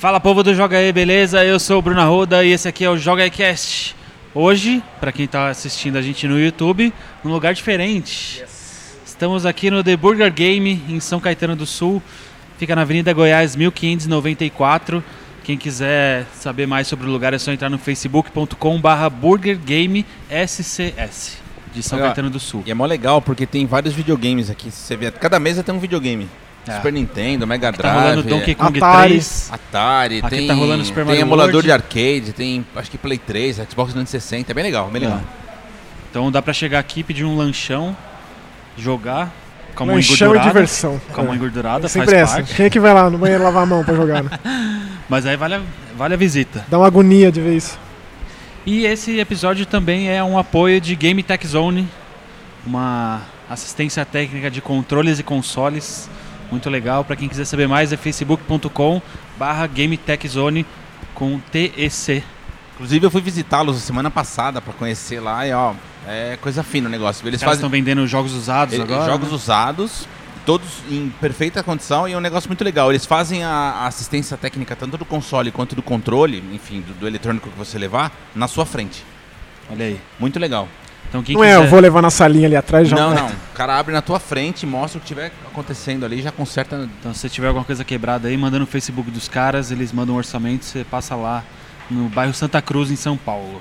Fala 0.00 0.18
povo 0.18 0.42
do 0.42 0.54
Joga 0.54 0.78
aí, 0.78 0.90
beleza? 0.94 1.44
Eu 1.44 1.60
sou 1.60 1.78
o 1.78 1.82
Bruno 1.82 2.00
Arruda 2.00 2.42
e 2.42 2.52
esse 2.52 2.66
aqui 2.66 2.86
é 2.86 2.88
o 2.88 2.96
Joga 2.96 3.22
aí 3.22 3.30
Cast. 3.30 3.94
Hoje, 4.34 4.82
para 4.98 5.12
quem 5.12 5.26
tá 5.26 5.48
assistindo 5.48 5.98
a 5.98 6.00
gente 6.00 6.26
no 6.26 6.40
YouTube, 6.40 6.90
num 7.22 7.30
lugar 7.30 7.52
diferente. 7.52 8.42
Estamos 9.04 9.44
aqui 9.44 9.70
no 9.70 9.84
The 9.84 9.94
Burger 9.98 10.32
Game 10.32 10.82
em 10.88 10.98
São 11.00 11.20
Caetano 11.20 11.54
do 11.54 11.66
Sul. 11.66 12.02
Fica 12.56 12.74
na 12.74 12.80
Avenida 12.80 13.12
Goiás 13.12 13.54
1594. 13.54 15.04
Quem 15.44 15.58
quiser 15.58 16.24
saber 16.34 16.66
mais 16.66 16.86
sobre 16.86 17.06
o 17.06 17.10
lugar 17.10 17.34
é 17.34 17.38
só 17.38 17.52
entrar 17.52 17.68
no 17.68 17.76
facebook.com/barra 17.76 19.10
burgergamescs 19.10 20.80
de 21.74 21.82
São 21.82 21.98
Olha, 21.98 22.06
Caetano 22.06 22.30
do 22.30 22.40
Sul. 22.40 22.62
E 22.64 22.70
é 22.70 22.74
mó 22.74 22.86
legal 22.86 23.20
porque 23.20 23.44
tem 23.44 23.66
vários 23.66 23.92
videogames 23.92 24.48
aqui. 24.48 24.70
Você 24.70 24.96
vê, 24.96 25.10
cada 25.10 25.38
mesa 25.38 25.62
tem 25.62 25.74
um 25.74 25.78
videogame. 25.78 26.26
É. 26.66 26.76
Super 26.76 26.92
Nintendo, 26.92 27.46
Mega 27.46 27.72
Tá 27.72 27.92
rolando 27.92 28.22
Drive, 28.22 28.38
Donkey 28.38 28.54
Kong 28.54 28.78
Atari. 28.78 29.08
3. 29.10 29.50
Atari, 29.52 30.18
Aqui 30.18 30.28
tem, 30.30 30.46
tá 30.46 30.54
rolando 30.54 30.84
Super 30.84 30.96
tem 30.96 31.04
Mario 31.06 31.20
emulador 31.22 31.54
World. 31.54 31.66
de 31.66 31.72
arcade, 31.72 32.32
tem 32.34 32.64
acho 32.76 32.90
que 32.90 32.98
Play 32.98 33.18
3, 33.18 33.56
Xbox 33.68 33.92
360. 33.92 34.50
É 34.50 34.54
bem 34.54 34.64
legal, 34.64 34.88
bem 34.90 35.00
legal. 35.02 35.18
É. 35.18 35.22
Então 36.10 36.30
dá 36.30 36.42
pra 36.42 36.52
chegar 36.52 36.78
aqui, 36.78 37.02
pedir 37.02 37.24
um 37.24 37.36
lanchão, 37.36 37.96
jogar 38.76 39.32
com 39.74 39.84
a 39.84 39.86
mão 39.86 39.94
Lanchão 39.96 40.14
e 40.14 40.20
engordurada. 40.20 40.48
diversão. 40.48 41.00
Com 41.12 41.20
a 41.20 41.24
mão 41.24 41.32
É. 41.32 41.36
engordurada, 41.36 41.80
faz 41.88 41.92
Sempre 41.92 42.14
essa. 42.16 42.34
parte. 42.36 42.54
Quem 42.54 42.66
é 42.66 42.70
que 42.70 42.78
vai 42.80 42.92
lá 42.92 43.08
no 43.08 43.16
banheiro 43.18 43.42
lavar 43.44 43.62
a 43.62 43.66
mão 43.66 43.84
pra 43.84 43.94
jogar? 43.94 44.22
Né? 44.22 44.30
Mas 45.08 45.24
aí 45.26 45.36
vale 45.36 45.54
a, 45.54 45.60
vale 45.96 46.14
a 46.14 46.16
visita. 46.16 46.64
Dá 46.68 46.78
uma 46.78 46.86
agonia 46.86 47.32
de 47.32 47.40
ver 47.40 47.56
isso. 47.56 47.78
E 48.66 48.84
esse 48.84 49.18
episódio 49.18 49.64
também 49.64 50.10
é 50.10 50.22
um 50.22 50.36
apoio 50.36 50.80
de 50.80 50.94
Game 50.94 51.22
Tech 51.22 51.44
Zone, 51.46 51.88
uma 52.66 53.22
assistência 53.48 54.04
técnica 54.04 54.50
de 54.50 54.60
controles 54.60 55.18
e 55.18 55.22
consoles. 55.22 56.08
Muito 56.50 56.68
legal. 56.68 57.04
Pra 57.04 57.16
quem 57.16 57.28
quiser 57.28 57.44
saber 57.44 57.68
mais 57.68 57.92
é 57.92 57.96
facebook.com 57.96 59.00
barra 59.38 59.66
Game 59.66 59.96
Tech 59.96 60.26
Zone 60.28 60.66
com 61.14 61.38
TEC. 61.38 62.24
Inclusive 62.74 63.06
eu 63.06 63.10
fui 63.10 63.20
visitá-los 63.20 63.76
semana 63.82 64.10
passada 64.10 64.60
pra 64.60 64.72
conhecer 64.72 65.20
lá 65.20 65.46
e 65.46 65.52
ó, 65.52 65.74
é 66.06 66.38
coisa 66.40 66.62
fina 66.62 66.88
o 66.88 66.90
negócio. 66.90 67.26
Eles 67.28 67.42
fazem 67.42 67.56
estão 67.56 67.68
vendendo 67.68 68.06
jogos 68.06 68.32
usados 68.32 68.78
eh, 68.78 68.82
agora. 68.82 69.04
jogos 69.04 69.28
né? 69.28 69.34
usados, 69.34 70.08
todos 70.46 70.66
em 70.90 71.10
perfeita 71.20 71.62
condição 71.62 72.08
e 72.08 72.12
é 72.12 72.16
um 72.16 72.20
negócio 72.20 72.48
muito 72.48 72.64
legal. 72.64 72.90
Eles 72.90 73.04
fazem 73.04 73.44
a, 73.44 73.50
a 73.50 73.86
assistência 73.86 74.36
técnica 74.36 74.74
tanto 74.74 74.96
do 74.96 75.04
console 75.04 75.52
quanto 75.52 75.76
do 75.76 75.82
controle, 75.82 76.42
enfim, 76.52 76.80
do, 76.80 76.94
do 76.94 77.06
eletrônico 77.06 77.50
que 77.50 77.58
você 77.58 77.78
levar, 77.78 78.10
na 78.34 78.48
sua 78.48 78.64
frente. 78.64 79.04
Olha 79.70 79.84
aí. 79.84 80.00
Muito 80.18 80.38
legal. 80.38 80.66
Então 81.10 81.22
quem 81.24 81.34
não 81.34 81.42
quiser... 81.42 81.54
é, 81.54 81.56
eu 81.56 81.68
vou 81.68 81.80
levar 81.80 82.00
na 82.00 82.08
salinha 82.08 82.46
ali 82.46 82.56
atrás 82.56 82.88
já. 82.88 82.96
Não, 82.96 83.12
não. 83.12 83.26
O 83.26 83.54
cara 83.54 83.76
abre 83.76 83.92
na 83.92 84.00
tua 84.00 84.20
frente, 84.20 84.64
mostra 84.64 84.98
o 84.98 85.00
que 85.00 85.08
tiver 85.08 85.32
acontecendo 85.44 86.06
ali, 86.06 86.22
já 86.22 86.30
conserta. 86.30 86.88
Então, 86.98 87.12
se 87.12 87.20
você 87.20 87.28
tiver 87.28 87.48
alguma 87.48 87.64
coisa 87.64 87.84
quebrada 87.84 88.28
aí, 88.28 88.36
manda 88.36 88.58
no 88.58 88.66
Facebook 88.66 89.10
dos 89.10 89.28
caras, 89.28 89.70
eles 89.70 89.92
mandam 89.92 90.14
um 90.14 90.18
orçamento, 90.18 90.64
você 90.64 90.84
passa 90.84 91.16
lá 91.16 91.44
no 91.90 92.08
bairro 92.08 92.32
Santa 92.32 92.62
Cruz, 92.62 92.90
em 92.90 92.96
São 92.96 93.16
Paulo. 93.16 93.60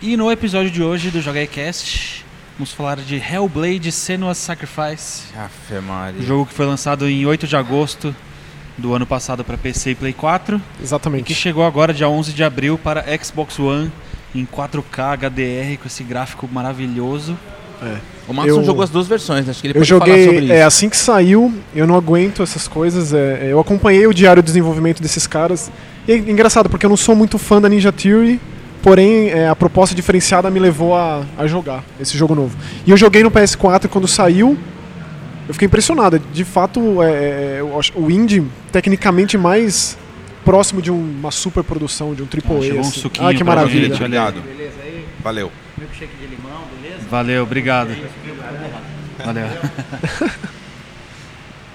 E 0.00 0.16
no 0.16 0.30
episódio 0.30 0.70
de 0.70 0.82
hoje 0.82 1.10
do 1.10 1.20
Jogaicast, 1.20 2.24
vamos 2.56 2.72
falar 2.72 2.96
de 2.98 3.16
Hellblade 3.16 3.90
Senua's 3.90 4.38
Sacrifice, 4.38 5.24
Afe 5.36 5.80
Maria. 5.80 6.22
jogo 6.22 6.46
que 6.46 6.54
foi 6.54 6.66
lançado 6.66 7.08
em 7.08 7.26
8 7.26 7.48
de 7.48 7.56
agosto 7.56 8.14
do 8.78 8.94
ano 8.94 9.06
passado 9.06 9.42
para 9.42 9.56
PC 9.56 9.90
e 9.90 9.94
Play 9.96 10.12
4, 10.12 10.56
e 10.56 10.60
que 10.60 10.84
Exatamente. 10.84 11.34
chegou 11.34 11.66
agora, 11.66 11.92
dia 11.92 12.08
11 12.08 12.32
de 12.32 12.44
abril, 12.44 12.78
para 12.78 13.04
Xbox 13.18 13.58
One 13.58 13.90
em 14.40 14.44
4K 14.46 15.12
HDR, 15.16 15.76
com 15.80 15.86
esse 15.86 16.02
gráfico 16.04 16.48
maravilhoso. 16.52 17.36
O 18.28 18.32
Maxon 18.32 18.60
Eu- 18.60 18.64
jogou 18.64 18.82
as 18.82 18.90
duas 18.90 19.06
versões, 19.06 19.48
acho 19.48 19.60
que 19.60 19.66
ele 19.68 19.74
Eu 19.78 19.80
pode 19.80 19.88
falar 19.90 20.04
sobre 20.06 20.24
joguei, 20.24 20.44
isso. 20.44 20.52
é, 20.52 20.62
assim 20.62 20.88
que 20.88 20.96
saiu, 20.96 21.52
eu 21.74 21.86
não 21.86 21.94
aguento 21.94 22.42
essas 22.42 22.66
coisas. 22.66 23.12
é, 23.12 23.48
eu 23.50 23.60
acompanhei 23.60 24.06
o 24.06 24.14
diário 24.14 24.42
de 24.42 24.46
desenvolvimento 24.46 25.00
desses 25.02 25.26
caras. 25.26 25.70
E 26.08 26.12
é 26.12 26.16
engraçado, 26.16 26.68
porque 26.70 26.86
eu 26.86 26.90
não 26.90 26.96
sou 26.96 27.14
muito 27.14 27.38
fã 27.38 27.60
da 27.60 27.68
Ninja 27.68 27.92
Theory, 27.92 28.40
porém 28.82 29.28
é, 29.28 29.48
a 29.48 29.54
proposta 29.54 29.94
diferenciada 29.94 30.50
me 30.50 30.58
levou 30.58 30.94
a, 30.96 31.22
a 31.36 31.46
jogar 31.46 31.84
esse 32.00 32.16
jogo 32.16 32.34
novo. 32.34 32.56
E 32.86 32.90
eu 32.90 32.96
joguei 32.96 33.22
no 33.22 33.30
PS4 33.30 33.88
quando 33.88 34.08
saiu, 34.08 34.56
eu 35.46 35.52
fiquei 35.54 35.66
impressionado. 35.66 36.18
De 36.32 36.44
fato, 36.44 37.02
é, 37.02 37.60
é, 37.60 37.78
acho 37.78 37.92
o 37.94 38.10
indie 38.10 38.42
tecnicamente 38.72 39.36
mais 39.38 39.96
próximo 40.46 40.80
de 40.80 40.90
um- 40.90 40.96
uma 41.18 41.30
super 41.30 41.62
produção, 41.64 42.14
de 42.14 42.22
um 42.22 42.26
Ah, 42.26 42.28
AAA. 42.28 42.62
chegou 42.62 42.78
um 42.78 42.80
assim. 42.88 43.00
suquinho 43.00 43.28
ah, 43.28 43.34
que 43.34 43.44
maravilha. 43.44 43.88
gente, 43.88 44.02
olha 44.02 44.22
aí. 44.22 44.28
Obrigado. 44.28 44.42
Valeu. 45.22 45.52
Valeu, 47.10 47.42
obrigado. 47.42 47.88
Valeu. 49.24 49.46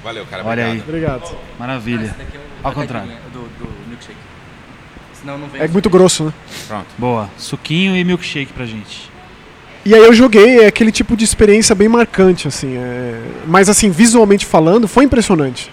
Valeu, 0.03 0.25
cara. 0.25 0.45
Olha 0.45 0.65
aí. 0.65 0.79
obrigado. 0.79 1.23
Obrigado. 1.23 1.37
Maravilha. 1.59 2.15
Ao 2.63 2.71
contrário. 2.71 3.11
Do, 3.31 3.41
do 3.41 3.69
milkshake. 3.89 4.17
Senão 5.13 5.37
não 5.37 5.47
vem. 5.47 5.61
É 5.61 5.67
muito 5.67 5.89
grosso, 5.89 6.23
né? 6.25 6.33
Pronto. 6.67 6.87
Boa. 6.97 7.29
Suquinho 7.37 7.95
e 7.95 8.03
milkshake 8.03 8.51
pra 8.53 8.65
gente. 8.65 9.11
E 9.85 9.93
aí 9.95 10.01
eu 10.03 10.13
joguei, 10.13 10.59
é 10.61 10.67
aquele 10.67 10.91
tipo 10.91 11.15
de 11.17 11.23
experiência 11.23 11.73
bem 11.75 11.87
marcante, 11.87 12.47
assim. 12.47 12.77
é- 12.77 13.21
Mas 13.47 13.67
assim, 13.69 13.89
visualmente 13.89 14.45
falando, 14.45 14.87
foi 14.87 15.03
impressionante. 15.05 15.71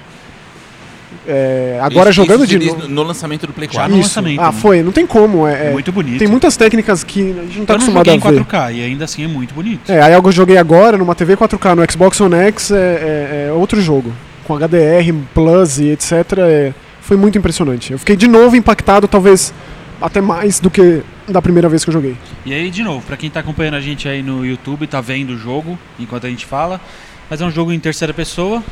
É, 1.31 1.79
Agora 1.83 2.09
Isso- 2.09 2.17
jogando 2.23 2.45
isso 2.45 2.59
de 2.59 2.67
novo. 2.69 2.83
no, 2.85 2.89
no 2.89 3.03
lançamento 3.03 3.47
do 3.47 3.53
Play 3.53 3.69
Já 3.71 3.81
4. 3.81 3.93
no 3.95 4.01
Isso. 4.01 4.09
lançamento, 4.09 4.41
Ah, 4.41 4.47
né? 4.47 4.53
foi, 4.53 4.83
não 4.83 4.91
tem 4.93 5.07
como. 5.07 5.47
É, 5.47 5.67
é- 5.67 5.71
muito 5.73 5.93
bonito. 5.93 6.19
tem 6.19 6.27
muitas 6.27 6.57
técnicas 6.57 7.05
que 7.05 7.21
a 7.21 7.43
gente 7.45 7.59
não 7.59 7.67
tá 7.67 7.75
não 7.75 7.81
acostumado 7.81 8.09
a 8.11 8.15
em 8.15 8.19
ver. 8.19 8.23
4K 8.45 8.73
e 8.73 8.83
ainda 8.83 9.05
assim 9.05 9.23
é 9.25 9.29
muito 9.29 9.53
bonito. 9.55 9.93
É, 9.93 10.01
aí 10.01 10.15
eu 10.15 10.33
joguei 10.33 10.57
agora 10.57 10.97
numa 10.97 11.15
TV 11.15 11.37
4K 11.37 11.75
no 11.77 11.93
Xbox 11.93 12.19
One 12.21 12.35
X, 12.35 12.71
é, 12.71 12.77
é- 12.77 13.47
é 13.49 13.53
outro 13.53 13.79
jogo. 13.83 14.11
Com 14.45 14.55
HDR, 14.57 15.13
Plus 15.35 15.79
e 15.79 15.89
etc. 15.91 16.13
é, 16.39 16.73
foi 17.03 17.19
muito 17.19 17.37
impressionante. 17.37 17.93
Eu 17.93 17.99
fiquei 17.99 18.17
de 18.17 18.27
novo 18.27 18.57
impactado, 18.57 19.07
talvez 19.07 19.53
até 20.01 20.23
mais 20.23 20.59
do 20.61 20.71
que 20.71 21.03
da 21.29 21.43
primeira 21.43 21.69
vez 21.69 21.85
que 21.85 21.91
eu 21.91 21.93
joguei. 21.93 22.17
E 22.47 22.55
aí, 22.55 22.71
de 22.71 22.83
novo, 22.83 23.05
pra 23.07 23.19
quem 23.19 23.29
tá 23.29 23.41
acompanhando 23.41 23.75
a 23.75 23.81
gente 23.81 24.09
aí 24.09 24.23
no 24.23 24.47
YouTube, 24.47 24.87
tá 24.87 25.01
vendo 25.03 25.35
o 25.35 25.37
jogo 25.37 25.79
enquanto 26.01 26.27
a 26.27 26.31
gente 26.31 26.47
fala. 26.47 26.81
Mas 27.29 27.43
é 27.43 27.45
um 27.45 27.51
jogo 27.51 27.71
em 27.71 27.79
terceira 27.79 28.15
pessoa 28.15 28.63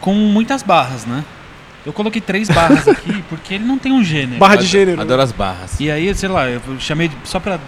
com 0.00 0.14
muitas 0.14 0.62
barras, 0.62 1.04
né? 1.06 1.24
Eu 1.86 1.92
coloquei 1.92 2.20
três 2.20 2.48
barras 2.48 2.88
aqui 2.88 3.22
porque 3.28 3.54
ele 3.54 3.64
não 3.64 3.78
tem 3.78 3.92
um 3.92 4.02
gênero. 4.02 4.38
Barra 4.38 4.56
de 4.56 4.66
gênero. 4.66 5.00
Adoro 5.00 5.20
as 5.22 5.32
barras. 5.32 5.78
E 5.78 5.90
aí, 5.90 6.14
sei 6.14 6.28
lá, 6.28 6.48
eu 6.48 6.60
chamei 6.78 7.08
de- 7.08 7.16
só 7.24 7.38
pra 7.38 7.58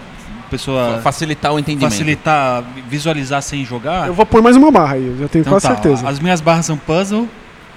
pessoa 0.49 0.99
Facilitar 1.03 1.53
o 1.53 1.59
entendimento. 1.59 1.91
facilitar, 1.91 2.63
visualizar 2.89 3.41
sem 3.41 3.63
jogar. 3.65 4.07
Eu 4.07 4.13
vou 4.13 4.25
pôr 4.25 4.41
mais 4.41 4.55
uma 4.55 4.71
barra 4.71 4.93
aí, 4.95 5.05
eu 5.07 5.17
já 5.19 5.27
tenho 5.27 5.41
Então 5.41 5.53
quase 5.53 5.67
tá, 5.67 5.73
certeza. 5.75 6.07
As 6.07 6.19
minhas 6.19 6.39
barras 6.41 6.65
são 6.65 6.77
puzzle, 6.77 7.27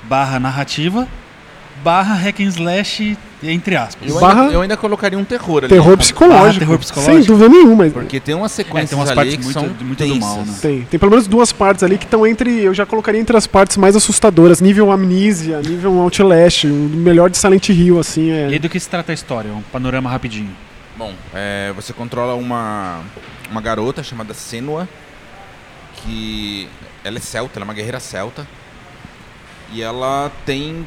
barra 0.04 0.38
narrativa, 0.38 1.06
barra 1.82 2.14
hack 2.14 2.40
and 2.40 2.44
slash, 2.44 3.18
entre 3.42 3.76
aspas. 3.76 4.08
Eu, 4.08 4.20
Barra- 4.20 4.42
ainda, 4.42 4.54
eu 4.54 4.60
ainda 4.62 4.76
colocaria 4.76 5.18
um 5.18 5.24
terror 5.24 5.58
ali. 5.64 5.68
Terror 5.68 5.96
psicológico. 5.96 6.58
terror 6.58 6.78
psicológico. 6.78 7.16
Sem 7.18 7.24
dúvida 7.26 7.48
nenhuma. 7.48 7.88
Porque 7.90 8.20
tem 8.20 8.34
umas 8.34 8.52
É, 8.52 8.56
sequências 8.56 8.90
tem 8.90 8.98
umas 8.98 9.08
ali 9.10 9.16
partes 9.16 9.36
que 9.36 9.42
muito, 9.44 9.54
são 9.54 9.62
muito 9.62 10.04
do 10.06 10.16
mal, 10.20 10.36
né? 10.44 10.54
Tem. 10.60 10.82
Tem 10.82 11.00
pelo 11.00 11.10
menos 11.10 11.26
duas 11.26 11.52
partes 11.52 11.82
ali 11.82 11.96
que 11.98 12.04
estão 12.04 12.26
entre. 12.26 12.50
Eu 12.62 12.74
já 12.74 12.84
colocaria 12.84 13.20
entre 13.20 13.36
as 13.36 13.46
partes 13.46 13.76
mais 13.76 13.96
assustadoras. 13.96 14.60
Nível 14.60 14.90
Amnesia, 14.92 15.60
nível 15.60 15.98
Outlast, 16.00 16.64
o 16.66 16.68
melhor 16.70 17.30
de 17.30 17.38
Silent 17.38 17.68
Hill, 17.70 17.98
assim. 17.98 18.28
E 18.28 18.32
aí 18.32 18.54
É. 18.56 18.58
do 18.58 18.68
que 18.68 18.78
se 18.78 18.88
trata 18.88 19.12
a 19.12 19.14
história? 19.14 19.50
Um 19.52 19.62
panorama 19.62 20.10
rapidinho. 20.10 20.50
Bom, 20.96 21.14
é, 21.34 21.72
você 21.74 21.92
controla 21.94 22.34
uma, 22.34 23.00
uma 23.50 23.60
garota 23.62 24.02
chamada 24.02 24.34
Senua, 24.34 24.86
que 26.02 26.68
ela 27.02 27.16
é 27.16 27.20
celta, 27.20 27.58
ela 27.58 27.64
é 27.64 27.68
uma 27.68 27.74
guerreira 27.74 28.00
celta, 28.00 28.46
e 29.72 29.82
ela 29.82 30.30
tem 30.44 30.86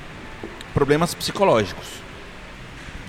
problemas 0.74 1.14
psicológicos. 1.16 2.03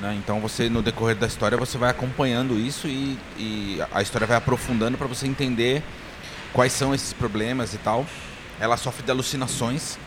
Né? 0.05 0.15
Então 0.17 0.39
você, 0.39 0.69
no 0.69 0.83
decorrer 0.83 1.17
da 1.17 1.27
história, 1.27 1.57
você 1.57 1.79
vai 1.79 1.89
acompanhando 1.89 2.59
isso 2.59 2.87
e, 2.87 3.19
e 3.39 3.79
a 3.91 4.03
história 4.03 4.27
vai 4.27 4.37
aprofundando 4.37 4.99
para 4.99 5.07
você 5.07 5.27
entender 5.27 5.83
quais 6.53 6.73
são 6.73 6.95
esses 6.95 7.15
problemas 7.15 7.73
e 7.73 7.79
tal. 7.79 8.05
Ela 8.61 8.77
sofre 8.77 9.03
de 9.03 9.11
alucinações. 9.11 9.99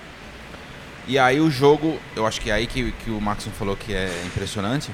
E 1.07 1.17
aí 1.17 1.39
o 1.39 1.49
jogo, 1.49 1.99
eu 2.15 2.27
acho 2.27 2.39
que 2.39 2.51
é 2.51 2.53
aí 2.53 2.67
que, 2.67 2.91
que 2.91 3.09
o 3.09 3.19
Maxon 3.19 3.49
falou 3.49 3.75
que 3.75 3.93
é 3.93 4.23
impressionante, 4.27 4.91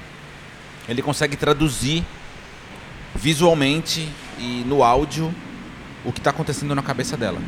ele 0.88 1.02
consegue 1.02 1.36
traduzir 1.36 2.02
visualmente 3.14 4.08
e 4.38 4.64
no 4.66 4.82
áudio 4.82 5.34
o 6.04 6.12
que 6.12 6.20
está 6.20 6.30
acontecendo 6.30 6.74
na 6.74 6.82
cabeça 6.82 7.16
dela. 7.16 7.40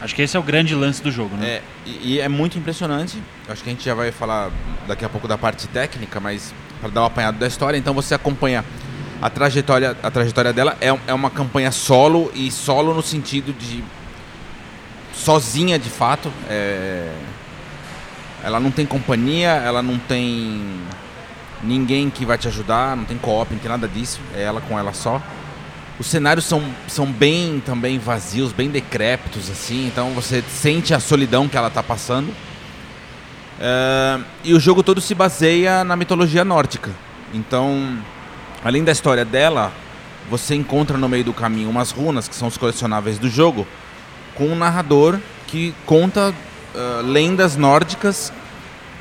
Acho 0.00 0.14
que 0.14 0.22
esse 0.22 0.36
é 0.36 0.40
o 0.40 0.42
grande 0.42 0.74
lance 0.74 1.02
do 1.02 1.10
jogo, 1.10 1.36
né? 1.36 1.46
É, 1.46 1.62
e, 1.84 2.14
e 2.14 2.20
é 2.20 2.28
muito 2.28 2.58
impressionante. 2.58 3.22
Acho 3.48 3.62
que 3.62 3.68
a 3.68 3.72
gente 3.72 3.84
já 3.84 3.94
vai 3.94 4.10
falar 4.10 4.50
daqui 4.86 5.04
a 5.04 5.08
pouco 5.08 5.28
da 5.28 5.36
parte 5.36 5.68
técnica, 5.68 6.18
mas 6.18 6.54
para 6.80 6.88
dar 6.88 7.02
um 7.02 7.04
apanhado 7.04 7.38
da 7.38 7.46
história, 7.46 7.76
então 7.76 7.92
você 7.92 8.14
acompanha 8.14 8.64
a 9.20 9.28
trajetória, 9.28 9.96
a 10.02 10.10
trajetória 10.10 10.52
dela 10.52 10.76
é, 10.80 10.88
é 11.06 11.14
uma 11.14 11.28
campanha 11.28 11.70
solo 11.70 12.32
e 12.34 12.50
solo 12.50 12.94
no 12.94 13.02
sentido 13.02 13.52
de 13.52 13.84
sozinha 15.12 15.78
de 15.78 15.90
fato. 15.90 16.32
é, 16.48 17.12
ela 18.42 18.58
não 18.58 18.70
tem 18.70 18.86
companhia, 18.86 19.50
ela 19.50 19.82
não 19.82 19.98
tem 19.98 20.80
ninguém 21.62 22.08
que 22.08 22.24
vai 22.24 22.38
te 22.38 22.48
ajudar, 22.48 22.96
não 22.96 23.04
tem 23.04 23.18
co-op, 23.18 23.52
não 23.52 23.60
tem 23.60 23.70
nada 23.70 23.86
disso. 23.86 24.20
É 24.34 24.42
ela 24.42 24.60
com 24.60 24.78
ela 24.78 24.92
só. 24.92 25.22
Os 26.00 26.06
cenários 26.06 26.46
são, 26.46 26.64
são 26.88 27.04
bem 27.04 27.60
também 27.60 27.98
vazios, 27.98 28.52
bem 28.52 28.70
decrépitos, 28.70 29.50
assim, 29.50 29.86
então 29.86 30.14
você 30.14 30.42
sente 30.48 30.94
a 30.94 30.98
solidão 30.98 31.46
que 31.46 31.58
ela 31.58 31.68
tá 31.68 31.82
passando. 31.82 32.34
É, 33.60 34.18
e 34.42 34.54
o 34.54 34.58
jogo 34.58 34.82
todo 34.82 34.98
se 34.98 35.14
baseia 35.14 35.84
na 35.84 35.96
mitologia 35.96 36.42
nórdica. 36.42 36.90
Então, 37.34 37.98
além 38.64 38.82
da 38.82 38.92
história 38.92 39.26
dela, 39.26 39.74
você 40.30 40.54
encontra 40.54 40.96
no 40.96 41.06
meio 41.06 41.22
do 41.22 41.34
caminho 41.34 41.68
umas 41.68 41.90
runas, 41.90 42.26
que 42.26 42.34
são 42.34 42.48
os 42.48 42.56
colecionáveis 42.56 43.18
do 43.18 43.28
jogo, 43.28 43.66
com 44.34 44.46
um 44.46 44.56
narrador 44.56 45.20
que 45.48 45.74
conta 45.84 46.30
uh, 46.30 47.02
lendas 47.02 47.56
nórdicas 47.56 48.32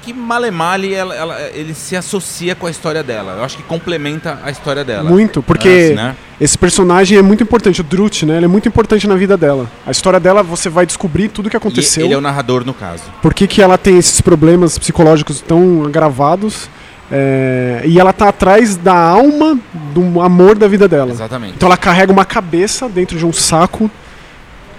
que 0.01 0.13
malemale 0.13 0.93
ela, 0.93 1.15
ela, 1.15 1.41
ele 1.53 1.73
se 1.73 1.95
associa 1.95 2.55
com 2.55 2.65
a 2.67 2.71
história 2.71 3.03
dela. 3.03 3.35
Eu 3.37 3.43
acho 3.43 3.57
que 3.57 3.63
complementa 3.63 4.39
a 4.43 4.49
história 4.51 4.83
dela. 4.83 5.09
Muito, 5.09 5.41
porque 5.43 5.67
Assim, 5.67 5.93
né? 5.95 6.15
esse 6.39 6.57
personagem 6.57 7.17
é 7.17 7.21
muito 7.21 7.43
importante, 7.43 7.81
o 7.81 7.83
Drut, 7.83 8.25
né? 8.25 8.37
Ele 8.37 8.45
é 8.45 8.47
muito 8.49 8.67
importante 8.67 9.07
na 9.07 9.15
vida 9.15 9.35
dela. 9.37 9.69
A 9.85 9.91
história 9.91 10.19
dela, 10.19 10.41
você 10.43 10.69
vai 10.69 10.85
descobrir 10.85 11.29
tudo 11.29 11.47
o 11.47 11.49
que 11.49 11.55
E 11.55 11.59
aconteceu. 11.59 12.05
ele 12.05 12.13
é 12.13 12.17
o 12.17 12.21
narrador 12.21 12.65
no 12.65 12.73
caso. 12.73 13.03
por 13.21 13.33
que, 13.33 13.47
que 13.47 13.61
ela 13.61 13.77
tem 13.77 13.97
esses 13.97 14.21
problemas 14.21 14.77
psicológicos 14.77 15.41
tão 15.41 15.83
agravados. 15.85 16.69
é, 17.11 17.81
e 17.85 17.99
ela 17.99 18.13
tá 18.13 18.29
atrás 18.29 18.75
da 18.77 18.93
alma 18.95 19.57
do 19.95 20.21
amor 20.21 20.55
da 20.57 20.67
vida 20.67 20.87
dela. 20.87 21.11
Exatamente. 21.11 21.53
Então 21.55 21.67
ela 21.67 21.77
carrega 21.77 22.11
uma 22.11 22.23
cabeça 22.25 22.87
dentro 22.87 23.17
de 23.17 23.25
um 23.25 23.33
saco, 23.33 23.89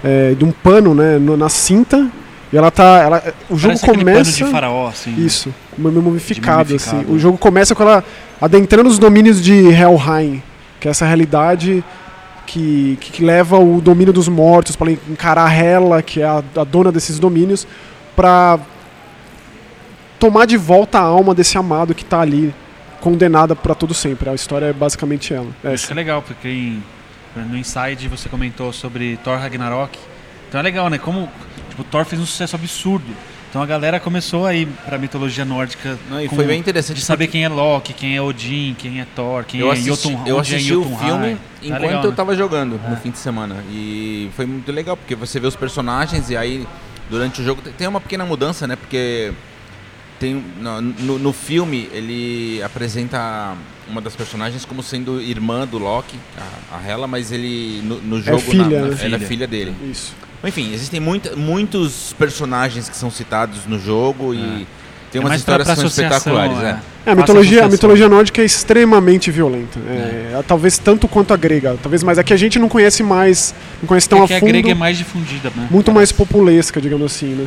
é, 0.04 0.34
de 0.34 0.44
um 0.44 0.52
pano, 0.52 0.94
né, 0.94 1.18
na 1.18 1.48
cinta. 1.48 2.06
E 2.52 2.56
ela 2.56 2.70
tá. 2.70 2.98
Ela, 2.98 3.34
o 3.48 3.56
jogo 3.56 3.78
Parece 3.78 3.86
começa. 3.98 4.32
de 4.32 4.44
faraó, 4.50 4.88
assim. 4.88 5.10
né? 5.12 5.24
Isso, 5.24 5.54
mu- 5.78 5.90
mumificado, 5.92 6.74
assim. 6.74 7.04
O 7.08 7.18
jogo 7.18 7.38
começa 7.38 7.74
com 7.74 7.82
ela 7.84 8.02
adentrando 8.40 8.88
os 8.88 8.98
domínios 8.98 9.40
de 9.42 9.52
Helheim, 9.54 10.42
que 10.80 10.88
é 10.88 10.90
essa 10.90 11.06
realidade 11.06 11.84
que, 12.46 12.98
que, 13.00 13.12
que 13.12 13.24
leva 13.24 13.58
o 13.58 13.80
domínio 13.80 14.12
dos 14.12 14.26
mortos 14.26 14.74
para 14.74 14.90
encarar 14.90 15.52
Hela, 15.56 16.02
que 16.02 16.20
é 16.22 16.24
a, 16.24 16.42
a 16.56 16.64
dona 16.64 16.90
desses 16.90 17.18
domínios, 17.20 17.66
para 18.16 18.58
tomar 20.18 20.46
de 20.46 20.56
volta 20.56 20.98
a 20.98 21.02
alma 21.02 21.34
desse 21.34 21.56
amado 21.56 21.94
que 21.94 22.04
tá 22.04 22.20
ali 22.20 22.54
condenada 23.00 23.54
para 23.56 23.74
todo 23.74 23.94
sempre. 23.94 24.28
A 24.28 24.34
história 24.34 24.66
é 24.66 24.72
basicamente 24.72 25.32
ela. 25.32 25.46
Isso 25.64 25.84
Essa. 25.84 25.92
é 25.92 25.94
legal, 25.94 26.22
porque 26.22 26.48
em- 26.48 26.82
no 27.36 27.56
Inside 27.56 28.08
você 28.08 28.28
comentou 28.28 28.72
sobre 28.72 29.16
Thor 29.22 29.38
Ragnarok. 29.38 29.96
Então 30.48 30.58
é 30.58 30.62
legal, 30.64 30.90
né? 30.90 30.98
Como 30.98 31.28
tipo, 31.70 31.82
Thor 31.84 32.04
fez 32.04 32.20
um 32.20 32.26
sucesso 32.26 32.54
absurdo. 32.56 33.06
Então 33.48 33.60
a 33.60 33.66
galera 33.66 33.98
começou 33.98 34.46
a 34.46 34.54
ir 34.54 34.68
pra 34.86 34.96
mitologia 34.96 35.44
nórdica 35.44 35.98
Não, 36.08 36.22
e 36.22 36.28
com- 36.28 36.36
foi 36.36 36.44
bem 36.46 36.60
interessante. 36.60 36.98
de 36.98 37.04
saber 37.04 37.26
quem 37.26 37.42
é 37.44 37.48
Loki, 37.48 37.92
quem 37.92 38.14
é 38.16 38.22
Odin, 38.22 38.76
quem 38.78 39.00
é 39.00 39.06
Thor, 39.16 39.42
quem 39.44 39.58
eu 39.58 39.68
é 39.68 39.72
assisti, 39.72 39.88
Jotun, 39.88 40.22
eu 40.24 40.38
é 40.38 40.40
assisti 40.40 40.72
o 40.72 40.82
Jotunheim. 40.84 40.98
filme 40.98 41.34
Tá 41.34 41.40
enquanto 41.64 41.80
legal, 41.82 42.04
eu 42.04 42.10
né? 42.10 42.16
tava 42.16 42.36
jogando 42.36 42.80
É. 42.86 42.90
no 42.90 42.96
fim 42.96 43.10
de 43.10 43.18
semana. 43.18 43.56
E 43.72 44.30
foi 44.36 44.46
muito 44.46 44.70
legal, 44.70 44.96
porque 44.96 45.16
você 45.16 45.40
vê 45.40 45.48
os 45.48 45.56
personagens 45.56 46.30
e 46.30 46.36
aí 46.36 46.64
durante 47.10 47.40
o 47.40 47.44
jogo 47.44 47.60
tem- 47.76 47.88
uma 47.88 48.00
pequena 48.00 48.24
mudança, 48.24 48.68
né? 48.68 48.76
Porque 48.76 49.32
tem 50.20 50.34
no, 50.60 50.80
no, 50.80 51.18
no 51.18 51.32
filme 51.32 51.88
ele 51.92 52.62
apresenta 52.62 53.56
uma 53.88 54.00
das 54.00 54.14
personagens 54.14 54.64
como 54.64 54.80
sendo 54.80 55.20
irmã 55.20 55.66
do 55.66 55.76
Loki, 55.78 56.16
a, 56.70 56.76
a 56.76 56.88
Hela, 56.88 57.08
mas 57.08 57.32
ele 57.32 57.80
no, 57.82 57.96
no 58.00 58.22
jogo 58.22 58.38
filha, 58.38 58.62
na- 58.64 58.70
na- 58.70 58.94
né? 58.94 58.96
ela 59.00 59.16
é 59.16 59.18
Filha. 59.18 59.18
filha 59.26 59.46
dele. 59.48 59.74
Isso. 59.90 60.14
Enfim, 60.44 60.72
existem 60.72 61.00
muita, 61.00 61.36
muitos 61.36 62.14
personagens 62.18 62.88
que 62.88 62.96
são 62.96 63.10
citados 63.10 63.66
no 63.66 63.78
jogo 63.78 64.34
e 64.34 64.66
tem 65.12 65.20
É 65.20 65.24
umas 65.24 65.38
histórias 65.40 65.66
pra 65.66 65.74
que 65.74 65.80
são 65.80 65.88
espetaculares, 65.88 66.56
é. 66.58 66.62
né? 66.62 66.80
É, 67.04 67.10
a 67.12 67.14
mitologia, 67.14 67.64
a 67.64 67.68
mitologia 67.68 68.08
nórdica 68.08 68.40
é 68.40 68.44
extremamente 68.44 69.30
violenta. 69.30 69.78
É, 69.88 70.40
Talvez 70.46 70.78
tanto 70.78 71.06
quanto 71.08 71.34
a 71.34 71.36
grega. 71.36 71.76
Talvez 71.82 72.02
mais. 72.02 72.18
Aqui 72.18 72.32
a 72.32 72.36
gente 72.36 72.58
não 72.58 72.68
conhece 72.68 73.02
mais, 73.02 73.54
não 73.82 73.86
conhece 73.88 74.08
tão 74.08 74.20
É 74.20 74.24
a 74.24 74.26
que 74.28 74.34
a 74.34 74.40
fundo. 74.40 74.48
grega 74.48 74.70
é 74.70 74.74
mais 74.74 74.96
difundida, 74.96 75.50
né? 75.54 75.66
muito 75.70 75.92
mais 75.92 76.10
populesca, 76.12 76.80
digamos 76.80 77.06
assim, 77.12 77.34
né? 77.34 77.46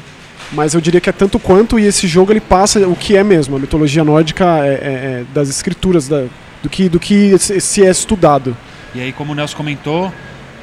Mas 0.51 0.73
eu 0.75 0.81
diria 0.81 1.01
que 1.01 1.09
é 1.09 1.13
tanto 1.13 1.39
quanto, 1.39 1.79
e 1.79 1.85
esse 1.85 2.07
jogo 2.07 2.31
ele 2.31 2.41
passa 2.41 2.79
o 2.87 2.95
que 2.95 3.15
é 3.17 3.23
mesmo, 3.23 3.55
a 3.55 3.59
mitologia 3.59 4.03
nórdica 4.03 4.45
é, 4.63 4.67
é- 4.67 4.73
é 5.21 5.23
das 5.33 5.49
escrituras, 5.49 6.07
da- 6.07 6.25
do, 6.61 6.69
que, 6.69 6.89
do 6.89 6.99
que 6.99 7.35
se 7.39 7.59
se 7.59 7.83
é 7.83 7.89
estudado. 7.89 8.55
E 8.93 9.01
aí, 9.01 9.11
como 9.11 9.31
o 9.31 9.35
Nelson 9.35 9.55
comentou, 9.57 10.13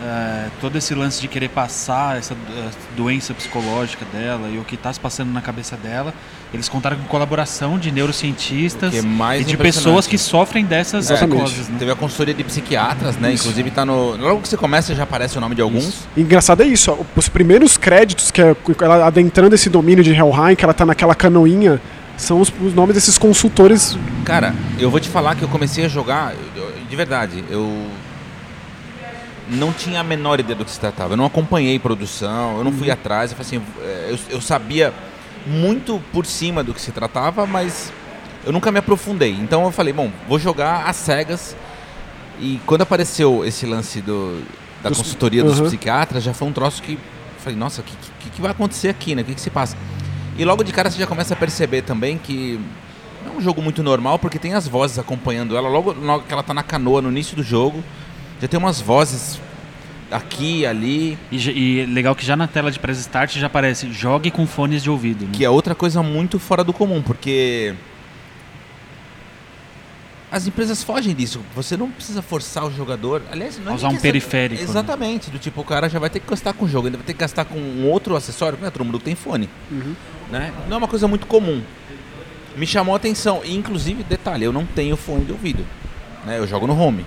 é, 0.02 0.46
todo 0.60 0.76
esse 0.78 0.94
lance 0.94 1.20
de 1.20 1.28
querer 1.28 1.48
passar 1.50 2.16
essa 2.18 2.32
eh, 2.34 2.68
doença 2.96 3.34
psicológica 3.34 4.04
dela 4.12 4.48
e 4.48 4.56
o 4.58 4.64
que 4.64 4.74
está 4.74 4.90
se 4.92 4.98
passando 4.98 5.30
na 5.30 5.42
cabeça 5.42 5.76
dela, 5.76 6.14
eles 6.54 6.68
contaram 6.70 6.96
com 6.96 7.04
colaboração 7.04 7.78
de 7.78 7.90
neurocientistas 7.92 8.90
que 8.92 8.98
é 8.98 9.02
mais 9.02 9.42
e 9.42 9.44
de 9.44 9.56
pessoas 9.58 10.06
que 10.06 10.16
sofrem 10.16 10.64
dessas 10.64 11.10
Exatamente. 11.10 11.42
psicoses, 11.42 11.68
né? 11.68 11.76
Teve 11.78 11.90
a 11.90 11.96
consultoria 11.96 12.32
de 12.34 12.42
psiquiatras, 12.42 13.16
né? 13.16 13.32
Isso. 13.32 13.44
Inclusive 13.44 13.70
tá 13.70 13.84
no. 13.84 14.16
Logo 14.16 14.40
que 14.40 14.48
você 14.48 14.56
começa 14.56 14.94
já 14.94 15.02
aparece 15.02 15.36
o 15.36 15.40
nome 15.40 15.54
de 15.54 15.60
alguns. 15.62 15.84
Isso. 15.88 16.08
E 16.16 16.22
engraçado 16.22 16.62
é 16.62 16.66
isso, 16.66 16.90
ó, 16.90 16.96
os 17.14 17.28
primeiros 17.28 17.76
créditos, 17.76 18.30
que 18.30 18.40
é 18.40 18.56
ela 18.80 19.06
adentrando 19.06 19.54
esse 19.54 19.68
domínio 19.68 20.02
de 20.02 20.12
Helheim, 20.12 20.56
que 20.56 20.64
ela 20.64 20.72
tá 20.74 20.86
naquela 20.86 21.14
canoinha, 21.14 21.80
são 22.16 22.40
os, 22.40 22.50
os 22.60 22.72
nomes 22.74 22.94
desses 22.94 23.18
consultores. 23.18 23.98
Cara, 24.24 24.54
eu 24.78 24.90
vou 24.90 24.98
te 24.98 25.08
falar 25.08 25.34
que 25.34 25.42
eu 25.42 25.48
comecei 25.48 25.84
a 25.84 25.88
jogar, 25.88 26.32
eu- 26.56 26.70
de 26.88 26.96
verdade, 26.96 27.44
eu 27.50 27.86
não 29.50 29.72
tinha 29.72 30.00
a 30.00 30.04
menor 30.04 30.40
ideia 30.40 30.54
do 30.56 30.64
que 30.64 30.70
se 30.70 30.80
tratava. 30.80 31.14
Eu 31.14 31.16
não 31.16 31.26
acompanhei 31.26 31.78
produção, 31.78 32.58
eu 32.58 32.64
não 32.64 32.72
fui 32.72 32.90
atrás. 32.90 33.30
Eu, 33.32 33.36
falei 33.36 33.58
assim, 33.60 33.70
é, 33.82 34.08
eu, 34.12 34.18
eu 34.36 34.40
sabia 34.40 34.92
muito 35.46 36.00
por 36.12 36.24
cima 36.26 36.62
do 36.62 36.72
que 36.74 36.80
se 36.80 36.92
tratava, 36.92 37.46
mas 37.46 37.92
eu 38.44 38.52
nunca 38.52 38.70
me 38.70 38.78
aprofundei. 38.78 39.32
Então 39.32 39.64
eu 39.64 39.70
falei, 39.72 39.92
bom, 39.92 40.10
vou 40.28 40.38
jogar 40.38 40.86
às 40.86 40.96
cegas. 40.96 41.56
E 42.40 42.60
quando 42.66 42.82
apareceu 42.82 43.44
esse 43.44 43.66
lance 43.66 44.00
do, 44.00 44.42
da 44.82 44.88
Dos- 44.88 44.98
consultoria 44.98 45.42
dos 45.44 45.58
Uhum. 45.58 45.66
psiquiatras, 45.66 46.22
já 46.22 46.32
foi 46.32 46.48
um 46.48 46.52
troço 46.52 46.82
que 46.82 46.98
falei, 47.38 47.58
nossa, 47.58 47.80
o 47.80 47.84
que, 47.84 47.94
que, 48.20 48.30
que 48.30 48.40
vai 48.40 48.50
acontecer 48.50 48.88
aqui, 48.88 49.14
né? 49.14 49.22
O 49.22 49.24
que, 49.24 49.34
que 49.34 49.40
se 49.40 49.50
passa? 49.50 49.76
E 50.38 50.44
logo 50.44 50.62
de 50.62 50.72
cara 50.72 50.90
você 50.90 50.98
já 50.98 51.06
começa 51.06 51.34
a 51.34 51.36
perceber 51.36 51.82
também 51.82 52.16
que 52.18 52.58
não 53.26 53.34
é 53.34 53.36
um 53.36 53.40
jogo 53.40 53.60
muito 53.60 53.82
normal, 53.82 54.18
porque 54.18 54.38
tem 54.38 54.54
as 54.54 54.66
vozes 54.68 54.98
acompanhando 54.98 55.56
ela. 55.56 55.68
Logo, 55.68 55.92
logo 55.92 56.24
que 56.24 56.32
ela 56.32 56.42
tá 56.42 56.54
na 56.54 56.62
canoa, 56.62 57.02
no 57.02 57.10
início 57.10 57.36
do 57.36 57.42
jogo, 57.42 57.82
já 58.40 58.48
tem 58.48 58.58
umas 58.58 58.80
vozes 58.80 59.38
aqui, 60.10 60.66
ali, 60.66 61.16
E, 61.30 61.36
e 61.82 61.86
legal 61.86 62.14
que 62.16 62.24
já 62.26 62.36
na 62.36 62.48
tela 62.48 62.70
de 62.70 62.78
press 62.78 62.98
start 62.98 63.36
já 63.36 63.46
aparece 63.46 63.92
jogue 63.92 64.30
com 64.30 64.46
fones 64.46 64.82
de 64.82 64.90
ouvido. 64.90 65.24
né? 65.26 65.30
que 65.32 65.44
é 65.44 65.50
outra 65.50 65.74
coisa 65.74 66.02
muito 66.02 66.38
fora 66.38 66.64
do 66.64 66.72
comum, 66.72 67.00
porque 67.02 67.74
as 70.32 70.46
empresas 70.46 70.82
fogem 70.82 71.12
disso. 71.14 71.40
Você 71.56 71.76
não 71.76 71.90
precisa 71.90 72.22
forçar 72.22 72.64
o 72.64 72.70
jogador. 72.72 73.20
Aliás, 73.32 73.58
não 73.58 73.72
é 73.72 73.74
Usar 73.74 73.88
um 73.88 73.90
questão- 73.90 74.02
periférico, 74.02 74.62
né? 74.62 74.68
Exatamente. 74.68 75.28
Do 75.30 75.38
tipo, 75.40 75.60
o 75.60 75.64
cara 75.64 75.88
já 75.88 75.98
vai 75.98 76.08
ter 76.08 76.20
que 76.20 76.28
gastar 76.30 76.52
com 76.52 76.64
o 76.66 76.68
jogo, 76.68 76.86
ainda 76.86 76.98
vai 76.98 77.06
ter 77.06 77.14
que 77.14 77.18
gastar 77.18 77.44
com 77.44 77.58
um 77.58 77.88
outro 77.88 78.14
acessório, 78.14 78.56
não 78.60 78.68
é 78.68 78.70
todo 78.70 78.84
mundo 78.84 79.00
tem 79.00 79.16
fone. 79.16 79.48
Né? 80.30 80.52
Não 80.68 80.76
é 80.76 80.78
uma 80.78 80.86
coisa 80.88 81.08
muito 81.08 81.26
comum. 81.26 81.60
Me 82.56 82.64
chamou 82.66 82.94
a 82.94 82.96
atenção. 82.96 83.42
E, 83.44 83.56
inclusive, 83.56 84.04
detalhe, 84.04 84.44
eu 84.44 84.52
não 84.52 84.64
tenho 84.64 84.96
fone 84.96 85.24
de 85.24 85.32
ouvido. 85.32 85.66
Né? 86.24 86.38
Eu 86.38 86.46
jogo 86.46 86.64
no 86.66 86.78
home. 86.80 87.04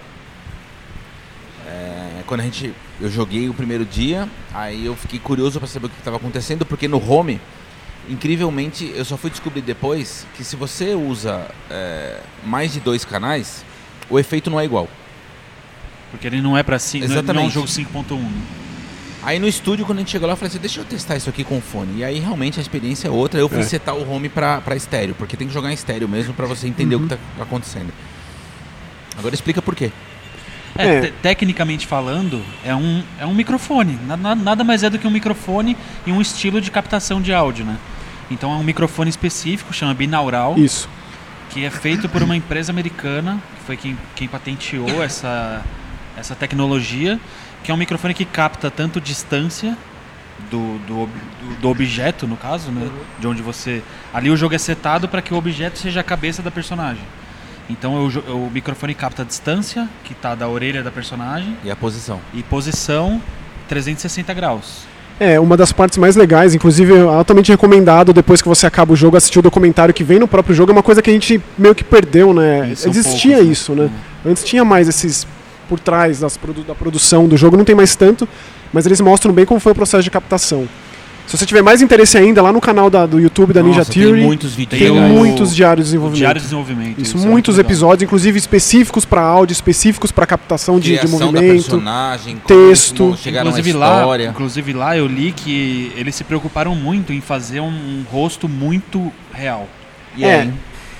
Quando 2.25 2.41
a 2.41 2.43
gente. 2.43 2.73
Eu 3.01 3.09
joguei 3.09 3.49
o 3.49 3.53
primeiro 3.53 3.85
dia, 3.85 4.29
aí 4.53 4.85
eu 4.85 4.95
fiquei 4.95 5.19
curioso 5.19 5.59
para 5.59 5.67
saber 5.67 5.87
o 5.87 5.89
que 5.89 5.97
estava 5.97 6.17
acontecendo, 6.17 6.65
porque 6.65 6.87
no 6.87 6.97
home, 7.11 7.39
incrivelmente, 8.09 8.91
eu 8.95 9.03
só 9.05 9.17
fui 9.17 9.29
descobrir 9.29 9.61
depois 9.61 10.25
que 10.35 10.43
se 10.43 10.55
você 10.55 10.93
usa 10.93 11.47
é, 11.69 12.19
mais 12.45 12.71
de 12.73 12.79
dois 12.79 13.03
canais, 13.05 13.65
o 14.09 14.19
efeito 14.19 14.49
não 14.49 14.59
é 14.59 14.65
igual. 14.65 14.87
Porque 16.11 16.27
ele 16.27 16.41
não 16.41 16.57
é 16.57 16.63
pra 16.63 16.77
si, 16.79 16.99
não 16.99 17.05
é- 17.05 17.07
não 17.09 17.15
é 17.15 17.17
um 17.17 17.23
Exatamente. 17.23 17.53
jogo 17.53 17.67
5.1. 17.67 18.19
né? 18.21 18.41
Aí 19.23 19.39
no 19.39 19.47
estúdio, 19.47 19.85
quando 19.85 19.99
a 19.99 20.01
gente 20.01 20.11
chegou 20.11 20.27
lá, 20.27 20.33
eu 20.33 20.37
falei 20.37 20.49
assim, 20.49 20.59
deixa 20.59 20.81
eu 20.81 20.85
testar 20.85 21.15
isso 21.15 21.29
aqui 21.29 21.43
com 21.45 21.59
fone. 21.61 21.99
E 21.99 22.03
aí 22.03 22.19
realmente 22.19 22.59
a 22.59 22.61
experiência 22.61 23.07
é 23.07 23.11
outra. 23.11 23.39
Eu 23.39 23.47
fui 23.47 23.59
É. 23.59 23.63
setar 23.63 23.95
o 23.95 24.09
home 24.09 24.27
pra, 24.29 24.59
pra 24.61 24.75
estéreo, 24.75 25.15
porque 25.15 25.37
tem 25.37 25.47
que 25.47 25.53
jogar 25.53 25.71
em 25.71 25.73
estéreo 25.73 26.07
mesmo 26.09 26.33
pra 26.33 26.45
você 26.45 26.67
entender 26.67 26.95
Uhum. 26.95 27.05
o 27.05 27.07
que 27.07 27.15
tá 27.15 27.21
acontecendo. 27.41 27.91
Agora 29.17 29.33
explica 29.33 29.61
por 29.61 29.75
quê. 29.75 29.91
É, 30.77 30.87
É. 30.87 31.01
te- 31.01 31.11
tecnicamente 31.21 31.85
falando, 31.85 32.43
é 32.65 32.73
um, 32.75 33.03
é 33.19 33.25
um 33.25 33.33
microfone. 33.33 33.97
Na- 34.07 34.17
na- 34.17 34.35
Nada 34.35 34.63
mais 34.63 34.83
é 34.83 34.89
do 34.89 34.97
que 34.97 35.05
um 35.07 35.11
microfone 35.11 35.77
e 36.05 36.11
um 36.11 36.19
estilo 36.21 36.59
de 36.59 36.71
captação 36.71 37.21
de 37.21 37.33
áudio, 37.33 37.63
né? 37.65 37.77
Então 38.31 38.51
é 38.51 38.55
um 38.55 38.63
microfone 38.63 39.09
específico, 39.09 39.71
chama 39.73 39.93
binaural, 39.93 40.57
Isso. 40.57 40.89
que 41.51 41.63
é 41.63 41.69
feito 41.69 42.09
por 42.09 42.23
uma 42.23 42.35
empresa 42.35 42.71
americana, 42.71 43.39
que 43.59 43.65
foi 43.65 43.77
quem, 43.77 43.97
quem 44.15 44.27
patenteou 44.27 45.03
essa, 45.03 45.61
essa 46.17 46.33
tecnologia, 46.33 47.19
que 47.63 47.69
é 47.69 47.73
um 47.73 47.77
microfone 47.77 48.13
que 48.15 48.25
capta 48.25 48.71
tanto 48.71 48.99
distância 48.99 49.77
do, 50.49 50.79
do, 50.87 51.05
do- 51.05 51.55
do 51.61 51.69
objeto, 51.69 52.25
no 52.27 52.35
caso, 52.35 52.71
né? 52.71 52.89
De 53.19 53.27
onde 53.27 53.41
você. 53.43 53.83
Ali 54.11 54.29
o 54.31 54.35
jogo 54.35 54.55
é 54.55 54.57
setado 54.57 55.07
para 55.07 55.21
que 55.21 55.33
o 55.33 55.37
objeto 55.37 55.77
seja 55.77 55.99
a 55.99 56.03
cabeça 56.03 56.41
da 56.41 56.49
personagem. 56.49 57.03
Então 57.69 58.05
o, 58.05 58.09
jo- 58.09 58.23
o 58.27 58.49
microfone 58.53 58.93
capta 58.93 59.21
a 59.21 59.25
distância, 59.25 59.87
que 60.03 60.13
está 60.13 60.35
da 60.35 60.47
orelha 60.47 60.83
da 60.83 60.91
personagem, 60.91 61.55
E 61.63 61.71
a 61.71 61.75
posição. 61.75 62.19
e 62.33 62.43
posição 62.43 63.21
360 63.67 64.33
graus. 64.33 64.81
É, 65.19 65.39
uma 65.39 65.55
das 65.55 65.71
partes 65.71 65.97
mais 65.97 66.15
legais, 66.15 66.55
inclusive 66.55 66.93
é 66.93 67.01
altamente 67.01 67.51
recomendado 67.51 68.11
depois 68.11 68.41
que 68.41 68.47
você 68.47 68.65
acaba 68.65 68.91
o 68.93 68.95
jogo, 68.95 69.15
assistir 69.15 69.39
o 69.39 69.41
documentário 69.43 69.93
que 69.93 70.03
vem 70.03 70.19
no 70.19 70.27
próprio 70.27 70.55
jogo, 70.55 70.71
é 70.71 70.73
uma 70.73 70.83
coisa 70.83 71.01
que 71.01 71.09
a 71.09 71.13
gente 71.13 71.39
meio 71.57 71.75
que 71.75 71.83
perdeu, 71.83 72.33
né? 72.33 72.73
São 72.75 72.89
Existia 72.91 73.31
poucos, 73.37 73.45
né? 73.47 73.51
isso, 73.51 73.75
né? 73.75 73.89
Antes 74.25 74.43
tinha 74.43 74.65
mais 74.65 74.87
esses 74.89 75.25
por 75.69 75.79
trás 75.79 76.19
das 76.19 76.35
produ- 76.35 76.63
da 76.63 76.75
produção 76.75 77.27
do 77.27 77.37
jogo, 77.37 77.55
não 77.55 77.63
tem 77.63 77.75
mais 77.75 77.95
tanto, 77.95 78.27
mas 78.73 78.85
eles 78.85 78.99
mostram 78.99 79.31
bem 79.31 79.45
como 79.45 79.59
foi 79.59 79.71
o 79.71 79.75
processo 79.75 80.03
de 80.03 80.09
captação. 80.11 80.67
Se 81.25 81.37
você 81.37 81.45
tiver 81.45 81.63
mais 81.63 81.81
interesse 81.81 82.15
ainda, 82.17 82.41
lá 82.41 82.51
no 82.53 82.61
canal 82.61 82.89
da- 82.89 83.05
do 83.07 83.19
YouTube 83.19 83.53
da 83.53 83.63
Ninja 83.63 83.79
Nossa, 83.79 83.91
Theory, 83.91 84.17
Tem 84.17 84.23
muitos 84.25 84.53
vídeos 84.53 84.79
tem 84.79 84.91
muitos 84.91 85.55
diários 85.55 85.85
de 85.87 85.91
desenvolvimento. 85.91 86.19
Diário 86.19 86.39
de 86.39 86.45
desenvolvimento. 86.45 87.01
Isso, 87.01 87.11
é 87.11 87.19
muitos 87.21 87.31
muito 87.31 87.51
legal. 87.51 87.65
episódios, 87.71 88.03
inclusive 88.03 88.37
específicos 88.37 89.03
para 89.05 89.21
áudio, 89.21 89.53
específicos 89.53 90.11
para 90.11 90.27
captação 90.27 90.79
de, 90.79 90.97
de 90.97 91.07
movimento. 91.07 91.81
texto. 92.45 93.17
Inclusive 93.25 93.73
lá, 93.73 94.05
inclusive 94.29 94.73
lá 94.73 94.97
eu 94.97 95.07
li 95.07 95.31
que 95.31 95.91
eles 95.95 96.13
se 96.13 96.23
preocuparam 96.23 96.75
muito 96.75 97.11
em 97.13 97.21
fazer 97.21 97.59
um, 97.61 97.67
um 97.67 98.05
rosto 98.11 98.47
muito 98.47 99.11
real. 99.33 99.67
E 100.15 100.23
É. 100.25 100.27
é, 100.27 100.49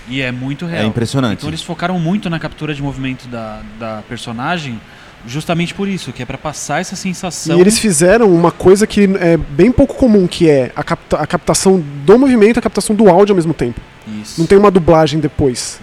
E 0.09 0.21
é 0.21 0.31
muito 0.31 0.65
é 0.65 0.69
real. 0.69 0.85
impressionante. 0.87 1.37
Então 1.39 1.49
eles 1.49 1.61
focaram 1.61 1.97
muito 1.99 2.29
na 2.29 2.39
captura 2.39 2.73
de 2.73 2.81
movimento 2.81 3.27
da, 3.27 3.61
da 3.79 4.01
personagem, 4.09 4.79
justamente 5.25 5.73
por 5.73 5.87
isso, 5.87 6.11
que 6.11 6.21
é 6.21 6.25
pra 6.25 6.37
passar 6.37 6.81
essa 6.81 6.95
sensação. 6.95 7.57
E 7.57 7.61
eles 7.61 7.79
fizeram 7.79 8.33
uma 8.33 8.51
coisa 8.51 8.85
que 8.85 9.09
é 9.19 9.37
bem 9.37 9.71
pouco 9.71 9.95
comum, 9.95 10.27
que 10.27 10.49
é 10.49 10.71
a, 10.75 10.83
capta- 10.83 11.17
a 11.17 11.25
captação 11.27 11.81
do 12.05 12.19
movimento 12.19 12.57
e 12.57 12.59
a 12.59 12.61
captação 12.61 12.95
do 12.95 13.09
áudio 13.09 13.33
ao 13.33 13.37
mesmo 13.37 13.53
tempo. 13.53 13.79
Isso. 14.21 14.39
Não 14.39 14.45
tem 14.47 14.57
uma 14.57 14.69
dublagem 14.71 15.19
depois. 15.19 15.79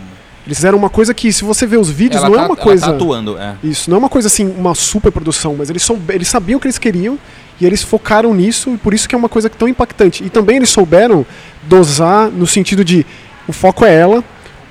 Eles 0.47 0.59
fizeram 0.59 0.77
uma 0.79 0.91
coisa 0.91 1.15
que, 1.15 1.33
se 1.33 1.45
você 1.45 1.67
vê 1.67 1.77
os 1.77 1.91
vídeos, 1.91 2.23
ela 2.23 2.29
não 2.31 2.37
tá, 2.37 2.43
é 2.43 2.47
uma 2.47 2.55
ela 2.55 2.63
coisa. 2.65 2.87
tá 2.87 2.93
atuando, 2.93 3.39
é. 3.39 3.55
Isso, 3.63 3.89
não 3.91 3.97
é 3.97 3.99
uma 3.99 4.09
coisa 4.09 4.27
assim, 4.27 4.47
uma 4.59 4.75
super 4.75 5.13
produção, 5.13 5.55
mas 5.57 5.71
eles, 5.71 5.83
soube, 5.83 6.13
eles 6.15 6.29
sabiam 6.29 6.57
o 6.57 6.61
que 6.61 6.67
eles 6.67 6.79
queriam 6.79 7.19
e 7.61 7.67
eles 7.67 7.83
focaram 7.83 8.35
nisso, 8.35 8.71
e 8.71 8.77
por 8.79 8.93
isso 8.95 9.09
que 9.09 9.15
é 9.15 9.19
uma 9.19 9.29
coisa 9.29 9.49
tão 9.51 9.69
impactante. 9.69 10.25
E 10.25 10.31
também 10.31 10.57
eles 10.57 10.71
souberam 10.71 11.25
dosar 11.63 12.31
no 12.31 12.47
sentido 12.47 12.85
de 12.85 13.07
o 13.47 13.53
foco 13.53 13.85
é 13.85 13.95
ela, 13.95 14.25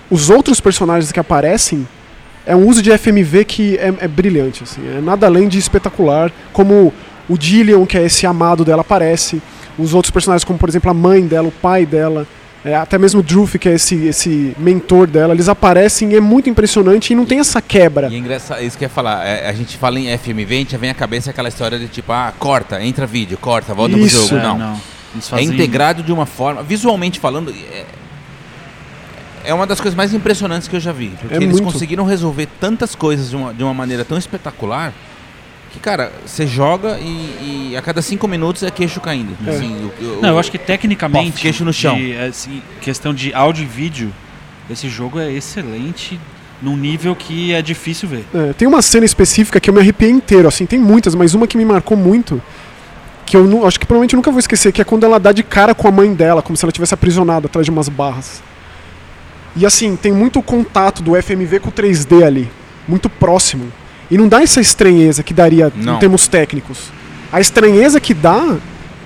os 0.10 0.30
outros 0.30 0.60
personagens 0.60 1.12
que 1.12 1.20
aparecem 1.20 1.88
é 2.50 2.56
um 2.56 2.68
uso 2.68 2.82
de 2.82 2.92
FMV 2.98 3.46
que 3.46 3.78
é, 3.78 3.94
é 4.02 4.08
brilhante, 4.08 4.64
assim, 4.64 4.82
é 4.98 5.00
nada 5.02 5.26
além 5.28 5.48
de 5.48 5.58
espetacular, 5.58 6.32
como 6.52 6.94
o 7.30 7.38
Dillion, 7.38 7.86
que 7.86 7.98
é 7.98 8.04
esse 8.06 8.26
amado 8.26 8.66
dela, 8.66 8.82
aparece, 8.82 9.42
os 9.78 9.94
outros 9.94 10.12
personagens, 10.12 10.44
como 10.44 10.58
por 10.60 10.68
exemplo 10.68 10.90
a 10.90 10.94
mãe 10.94 11.26
dela, 11.26 11.48
o 11.48 11.52
pai 11.52 11.86
dela, 11.86 12.28
é, 12.66 12.76
até 12.76 12.98
mesmo 12.98 13.22
o 13.22 13.24
Druff, 13.24 13.58
que 13.58 13.70
é 13.70 13.74
esse, 13.76 13.96
esse 14.08 14.54
mentor 14.58 15.08
dela, 15.08 15.34
eles 15.34 15.48
aparecem 15.48 16.12
e 16.12 16.16
é 16.16 16.20
muito 16.20 16.50
impressionante 16.50 17.14
e 17.14 17.16
não 17.16 17.26
tem 17.26 17.40
essa 17.40 17.62
quebra. 17.62 18.10
E 18.10 18.16
é 18.16 18.18
engraçado, 18.18 18.62
isso 18.64 18.78
que 18.78 18.84
eu 18.84 18.88
ia 18.88 18.94
falar, 18.94 19.26
é, 19.26 19.48
a 19.48 19.54
gente 19.54 19.78
fala 19.78 19.98
em 20.00 20.08
FMV, 20.18 20.54
a 20.56 20.58
gente 20.58 20.72
já 20.74 20.78
vem 20.78 20.90
à 20.90 20.94
cabeça 20.94 21.30
aquela 21.30 21.48
história 21.48 21.80
de 21.80 21.88
tipo, 21.88 22.12
ah, 22.12 22.34
corta, 22.38 22.84
entra 22.84 23.06
vídeo, 23.06 23.38
corta, 23.38 23.74
volta 23.74 23.98
Isso. 23.98 24.28
pro 24.28 24.38
É, 24.38 24.42
jogo. 24.42 24.58
Não. 24.58 24.74
É 24.74 25.22
fazem- 25.22 25.48
integrado 25.48 26.04
de 26.04 26.12
uma 26.12 26.26
forma, 26.26 26.62
visualmente 26.62 27.20
falando, 27.20 27.54
é, 29.44 29.50
é 29.50 29.54
uma 29.54 29.66
das 29.68 29.80
coisas 29.80 29.96
mais 29.96 30.14
impressionantes 30.14 30.68
que 30.68 30.76
eu 30.76 30.80
já 30.80 30.92
vi. 30.92 31.10
Porque 31.20 31.34
É 31.34 31.38
eles 31.38 31.60
muito. 31.60 31.72
conseguiram 31.74 32.04
resolver 32.06 32.48
tantas 32.60 32.96
coisas 32.96 33.30
de 33.30 33.36
uma, 33.36 33.54
de 33.54 33.64
uma 33.64 33.74
maneira 33.74 34.04
tão 34.06 34.18
espetacular 34.18 34.94
que, 35.72 35.80
cara, 35.80 36.12
você 36.26 36.48
joga 36.48 36.98
e, 37.00 37.70
e 37.72 37.78
a 37.78 37.82
cada 37.82 38.02
cinco 38.02 38.28
minutos 38.28 38.64
é 38.64 38.72
queixo 38.72 39.00
caindo. 39.00 39.38
É. 39.46 39.52
Assim, 39.52 39.92
o- 40.02 40.04
o- 40.18 40.22
Não, 40.22 40.30
eu 40.30 40.40
acho 40.40 40.50
que 40.52 40.58
tecnicamente, 40.58 41.32
Pof, 41.32 41.42
queixo 41.42 41.64
no 41.64 41.72
chão. 41.72 41.96
de, 41.96 42.16
assim, 42.18 42.62
questão 42.82 43.14
de 43.14 43.34
áudio 43.34 43.64
e 43.64 43.68
vídeo, 43.68 44.12
esse 44.70 44.90
jogo 44.90 45.20
é 45.20 45.32
excelente 45.32 46.20
num 46.62 46.76
nível 46.76 47.16
que 47.16 47.54
é 47.54 47.62
difícil 47.62 48.10
ver. 48.10 48.26
É, 48.34 48.54
tem 48.54 48.68
uma 48.68 48.82
cena 48.82 49.06
específica 49.06 49.60
que 49.60 49.70
eu 49.70 49.74
me 49.74 49.80
arrepiei 49.80 50.10
inteiro, 50.12 50.48
assim, 50.48 50.66
tem 50.66 50.80
muitas, 50.80 51.14
mas 51.16 51.34
uma 51.36 51.46
que 51.48 51.56
me 51.56 51.64
marcou 51.64 51.96
muito, 51.96 52.42
que 53.26 53.38
eu 53.38 53.66
acho 53.68 53.80
que 53.80 53.86
provavelmente 53.86 54.14
eu 54.14 54.18
nunca 54.18 54.32
vou 54.32 54.40
esquecer, 54.40 54.72
que 54.72 54.82
é 54.82 54.84
quando 54.84 55.04
ela 55.06 55.20
dá 55.20 55.32
de 55.32 55.44
cara 55.44 55.76
com 55.76 55.88
a 55.88 55.92
mãe 55.92 56.12
dela, 56.14 56.42
como 56.42 56.58
se 56.58 56.66
ela 56.66 56.72
tivesse 56.72 56.96
aprisionada 56.96 57.46
atrás 57.46 57.64
de 57.64 57.70
umas 57.72 57.88
barras. 57.88 58.42
E 59.56 59.66
assim, 59.66 59.96
tem 59.96 60.12
muito 60.12 60.42
contato 60.42 61.02
do 61.02 61.22
FMV 61.22 61.60
com 61.60 61.70
o 61.70 61.72
3D 61.72 62.24
ali, 62.24 62.50
muito 62.88 63.10
próximo. 63.10 63.72
E 64.10 64.18
não 64.18 64.28
dá 64.28 64.42
essa 64.42 64.60
estranheza 64.60 65.22
que 65.22 65.34
daria 65.34 65.72
Não. 65.76 65.98
em 65.98 66.00
termos 66.00 66.28
técnicos. 66.28 66.92
A 67.32 67.40
estranheza 67.40 68.00
que 68.00 68.14
dá 68.14 68.58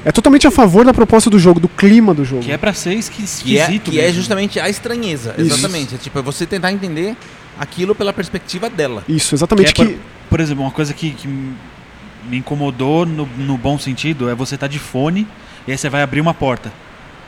é 0.06 0.12
totalmente 0.12 0.48
a 0.48 0.52
favor 0.52 0.86
da 0.86 0.94
proposta 0.94 1.30
do 1.30 1.40
jogo, 1.40 1.60
do 1.60 1.68
clima 1.68 2.14
do 2.14 2.24
jogo. 2.24 2.44
Que 2.44 2.52
é 2.52 2.58
pra 2.58 2.74
ser 2.74 2.92
que 2.92 2.96
é, 2.96 3.26
esquisito 3.26 3.92
que 3.92 4.00
é 4.00 4.04
mesmo. 4.04 4.16
justamente 4.18 4.60
a 4.60 4.70
estranheza. 4.70 5.36
Isso. 5.38 5.54
Exatamente. 5.54 5.96
É 5.96 5.98
tipo, 5.98 6.20
é 6.20 6.22
você 6.22 6.46
tentar 6.46 6.72
entender 6.72 7.16
aquilo 7.60 7.94
pela 7.94 8.14
perspectiva 8.14 8.70
dela. 8.70 9.04
Isso, 9.08 9.36
exatamente. 9.36 9.74
Que 9.74 9.82
é 9.82 9.86
Que, 9.86 9.94
por, 9.94 10.02
por 10.30 10.40
exemplo, 10.40 10.64
uma 10.64 10.72
coisa 10.72 10.94
que, 10.94 11.12
que 11.12 11.28
me 11.28 12.38
incomodou 12.38 13.06
no, 13.06 13.26
no 13.38 13.58
bom 13.58 13.78
sentido 13.78 14.30
é 14.30 14.36
você 14.36 14.56
estar 14.56 14.68
de 14.68 14.80
fone 14.80 15.28
e 15.68 15.72
aí 15.72 15.78
você 15.78 15.90
vai 15.90 16.02
abrir 16.02 16.22
uma 16.22 16.34
porta. 16.34 16.72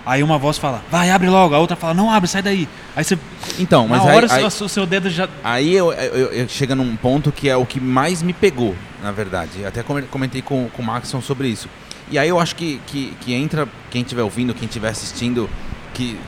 Aí 0.05 0.21
uma 0.21 0.37
voz 0.37 0.57
fala, 0.59 0.83
vai, 0.91 1.09
abre 1.09 1.27
logo. 1.29 1.55
A 1.55 1.59
outra 1.59 1.75
fala, 1.75 1.93
não 1.93 2.11
abre, 2.11 2.29
sai 2.29 2.41
daí. 2.43 2.69
Aí 2.95 3.03
você, 3.03 3.17
Então, 3.57 3.87
mas 3.87 4.03
na 4.03 4.11
aí, 4.11 4.17
hora, 4.17 4.27
aí, 4.33 4.43
o 4.43 4.49
seu- 4.69 4.85
dedo 4.85 5.09
já... 5.09 5.27
aí 5.43 5.73
eu, 5.73 5.91
eu- 5.91 6.31
eu- 6.31 6.47
chega 6.49 6.75
num 6.75 6.95
ponto 6.95 7.31
que 7.31 7.49
é 7.49 7.57
o 7.57 7.65
que 7.65 7.79
mais 7.79 8.21
me 8.21 8.31
pegou, 8.31 8.75
na 9.01 9.11
verdade. 9.11 9.65
Até 9.65 9.81
come- 9.81 10.03
comentei 10.03 10.41
com, 10.43 10.69
com 10.69 10.81
o 10.81 10.85
Maxon 10.85 11.21
sobre 11.21 11.47
isso. 11.47 11.67
E 12.11 12.19
aí 12.19 12.29
eu 12.29 12.39
acho 12.39 12.55
que, 12.55 12.79
que, 12.85 13.15
que 13.21 13.33
entra 13.33 13.67
quem 13.89 14.03
estiver 14.03 14.21
ouvindo, 14.21 14.53
quem 14.53 14.67
estiver 14.67 14.89
assistindo, 14.89 15.49
que 15.93 16.19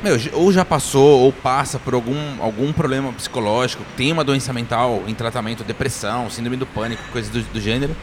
meu, 0.00 0.16
ou 0.34 0.52
já 0.52 0.64
passou 0.64 1.22
ou 1.22 1.32
passa 1.32 1.78
por 1.78 1.92
algum, 1.94 2.14
algum 2.40 2.72
problema 2.72 3.10
psicológico, 3.14 3.82
tem 3.96 4.12
uma 4.12 4.22
doença 4.22 4.52
mental 4.52 5.02
em 5.08 5.14
tratamento, 5.14 5.64
depressão, 5.64 6.30
síndrome 6.30 6.56
do 6.58 6.66
pânico, 6.66 7.02
coisas 7.10 7.32
do, 7.32 7.40
do 7.42 7.60
gênero. 7.60 7.96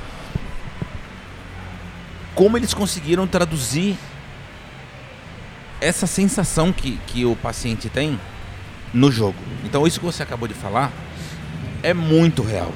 Como 2.35 2.57
eles 2.57 2.73
conseguiram 2.73 3.27
traduzir 3.27 3.95
essa 5.81 6.05
sensação 6.07 6.71
que, 6.71 6.97
que 7.07 7.25
o 7.25 7.35
paciente 7.35 7.89
tem 7.89 8.19
no 8.93 9.11
jogo. 9.11 9.35
Então 9.65 9.85
isso 9.87 9.99
que 9.99 10.05
você 10.05 10.23
acabou 10.23 10.47
de 10.47 10.53
falar 10.53 10.91
é 11.83 11.93
muito 11.93 12.41
real. 12.43 12.71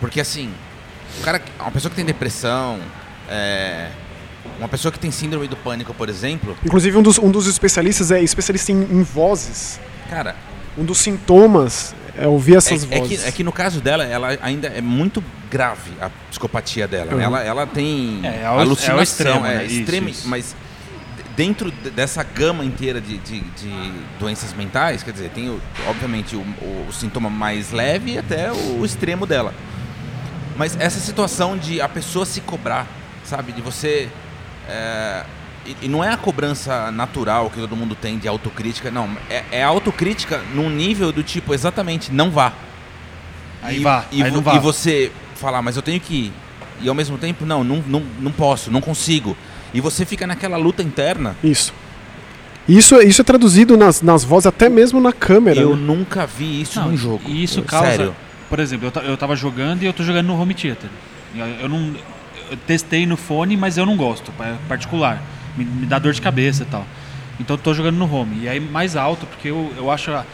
Porque 0.00 0.20
assim, 0.20 0.50
o 1.18 1.22
cara, 1.22 1.40
uma 1.60 1.70
pessoa 1.70 1.90
que 1.90 1.96
tem 1.96 2.04
depressão, 2.04 2.78
é, 3.28 3.88
uma 4.58 4.68
pessoa 4.68 4.90
que 4.90 4.98
tem 4.98 5.10
síndrome 5.10 5.46
do 5.46 5.56
pânico, 5.56 5.92
por 5.94 6.08
exemplo, 6.08 6.56
inclusive, 6.64 6.96
um 6.96 7.02
dos, 7.02 7.18
um 7.18 7.30
dos 7.30 7.46
especialistas 7.46 8.10
é 8.10 8.20
especialista 8.22 8.72
em, 8.72 8.82
em 8.82 9.02
vozes. 9.02 9.78
cara, 10.08 10.34
Um 10.76 10.84
dos 10.84 10.98
sintomas 10.98 11.94
é 12.16 12.26
ouvir 12.26 12.54
é, 12.54 12.56
essas 12.56 12.82
é 12.90 12.98
vozes. 12.98 13.22
que, 13.22 13.28
é 13.28 13.32
que 13.32 13.44
no 13.44 13.52
caso 13.52 13.80
dela, 13.80 14.04
ela 14.04 14.36
ainda 14.42 14.68
é 14.68 14.80
muito 14.80 15.22
grave 15.50 15.92
a 16.00 16.10
psicopatia 16.30 16.88
dela. 16.88 17.12
Uhum. 17.14 17.20
Ela, 17.20 17.42
ela 17.44 17.66
tem 17.66 18.20
É, 18.24 18.42
é 18.42 18.46
ao- 18.46 18.58
alucinação, 18.60 18.98
é 18.98 19.02
extremo, 19.02 19.46
é 19.46 19.54
né? 19.56 19.64
Isso, 19.66 19.80
extrema, 19.80 20.10
isso. 20.10 20.28
mas 20.28 20.56
dentro 21.40 21.70
de- 21.72 21.88
dessa 21.88 22.22
gama 22.22 22.62
inteira 22.62 23.00
de, 23.00 23.16
de- 23.16 23.40
de 23.40 23.92
doenças 24.18 24.52
mentais, 24.52 25.02
quer 25.02 25.10
dizer, 25.10 25.30
tem 25.30 25.48
o- 25.48 25.58
obviamente 25.88 26.36
o, 26.36 26.40
o- 26.40 26.86
o 26.86 26.92
sintoma 26.92 27.30
mais 27.30 27.72
leve 27.72 28.12
e 28.12 28.18
até 28.18 28.52
o, 28.52 28.84
extremo 28.84 29.24
dela. 29.24 29.54
Mas 30.54 30.76
essa 30.78 31.00
situação 31.00 31.56
de 31.56 31.80
a 31.80 31.88
pessoa 31.88 32.26
se 32.26 32.42
cobrar, 32.42 32.86
sabe, 33.24 33.52
de 33.52 33.62
você 33.62 34.10
é, 34.68 35.24
e, 35.64 35.76
e 35.86 35.88
não 35.88 36.04
é 36.04 36.12
a 36.12 36.16
cobrança 36.18 36.90
natural 36.90 37.48
que 37.48 37.58
todo 37.58 37.74
mundo 37.74 37.94
tem 37.94 38.18
de 38.18 38.28
autocrítica, 38.28 38.90
não. 38.90 39.08
É, 39.30 39.42
é 39.50 39.62
autocrítica 39.62 40.42
num 40.54 40.68
nível 40.68 41.10
do 41.10 41.22
tipo, 41.22 41.54
exatamente, 41.54 42.12
não 42.12 42.30
vá. 42.30 42.52
Aí 43.62 43.78
e, 43.78 43.82
vá, 43.82 44.04
e, 44.12 44.22
aí 44.22 44.30
não 44.30 44.42
vá. 44.42 44.56
e 44.56 44.58
você 44.58 45.10
falar, 45.36 45.62
mas 45.62 45.74
eu 45.74 45.80
tenho 45.82 46.00
que 46.00 46.14
ir. 46.14 46.32
E 46.82 46.88
ao 46.90 46.94
mesmo 46.94 47.16
tempo, 47.16 47.46
não, 47.46 47.64
não, 47.64 47.82
não, 47.86 48.02
não 48.18 48.30
posso, 48.30 48.70
não 48.70 48.82
consigo. 48.82 49.34
E 49.72 49.80
você 49.80 50.04
fica 50.04 50.26
naquela 50.26 50.56
luta 50.56 50.82
interna. 50.82 51.36
Isso. 51.42 51.72
Isso, 52.68 52.94
é- 52.96 53.04
isso 53.04 53.20
é 53.20 53.24
traduzido 53.24 53.76
nas, 53.76 54.02
nas 54.02 54.22
vozes, 54.24 54.46
até 54.46 54.68
mesmo 54.68 55.00
na 55.00 55.12
câmera. 55.12 55.60
Eu 55.60 55.76
né? 55.76 55.82
nunca 55.82 56.26
vi 56.26 56.60
isso 56.62 56.78
Não, 56.80 56.88
num 56.90 56.96
jogo. 56.96 57.22
E 57.26 57.42
isso 57.42 57.62
causa. 57.62 57.86
Sério. 57.90 58.16
Por 58.48 58.58
exemplo, 58.60 58.92
eu, 58.94 59.02
eu 59.02 59.16
tava 59.16 59.34
jogando 59.36 59.82
e 59.82 59.86
eu 59.86 59.92
tô 59.92 60.02
jogando 60.02 60.26
no 60.26 60.40
home 60.40 60.54
theater. 60.54 60.90
Eu, 61.34 61.46
eu 61.62 61.68
não. 61.68 61.94
Eu 62.50 62.56
testei 62.66 63.06
no 63.06 63.16
fone, 63.16 63.56
mas 63.56 63.76
eu 63.78 63.86
não 63.86 63.96
gosto. 63.96 64.32
É 64.40 64.54
particular. 64.68 65.22
Me, 65.56 65.64
me 65.64 65.86
dá 65.86 65.98
dor 65.98 66.12
de 66.12 66.20
cabeça 66.20 66.62
e 66.64 66.66
tal. 66.66 66.84
Então 67.38 67.54
eu 67.54 67.58
tô 67.60 67.72
jogando 67.72 67.96
no 67.96 68.12
home. 68.12 68.40
E 68.42 68.48
aí 68.48 68.58
mais 68.60 68.96
alto, 68.96 69.24
porque 69.26 69.48
eu, 69.48 69.72
eu 69.76 69.90
acho 69.90 70.10
a- 70.12 70.24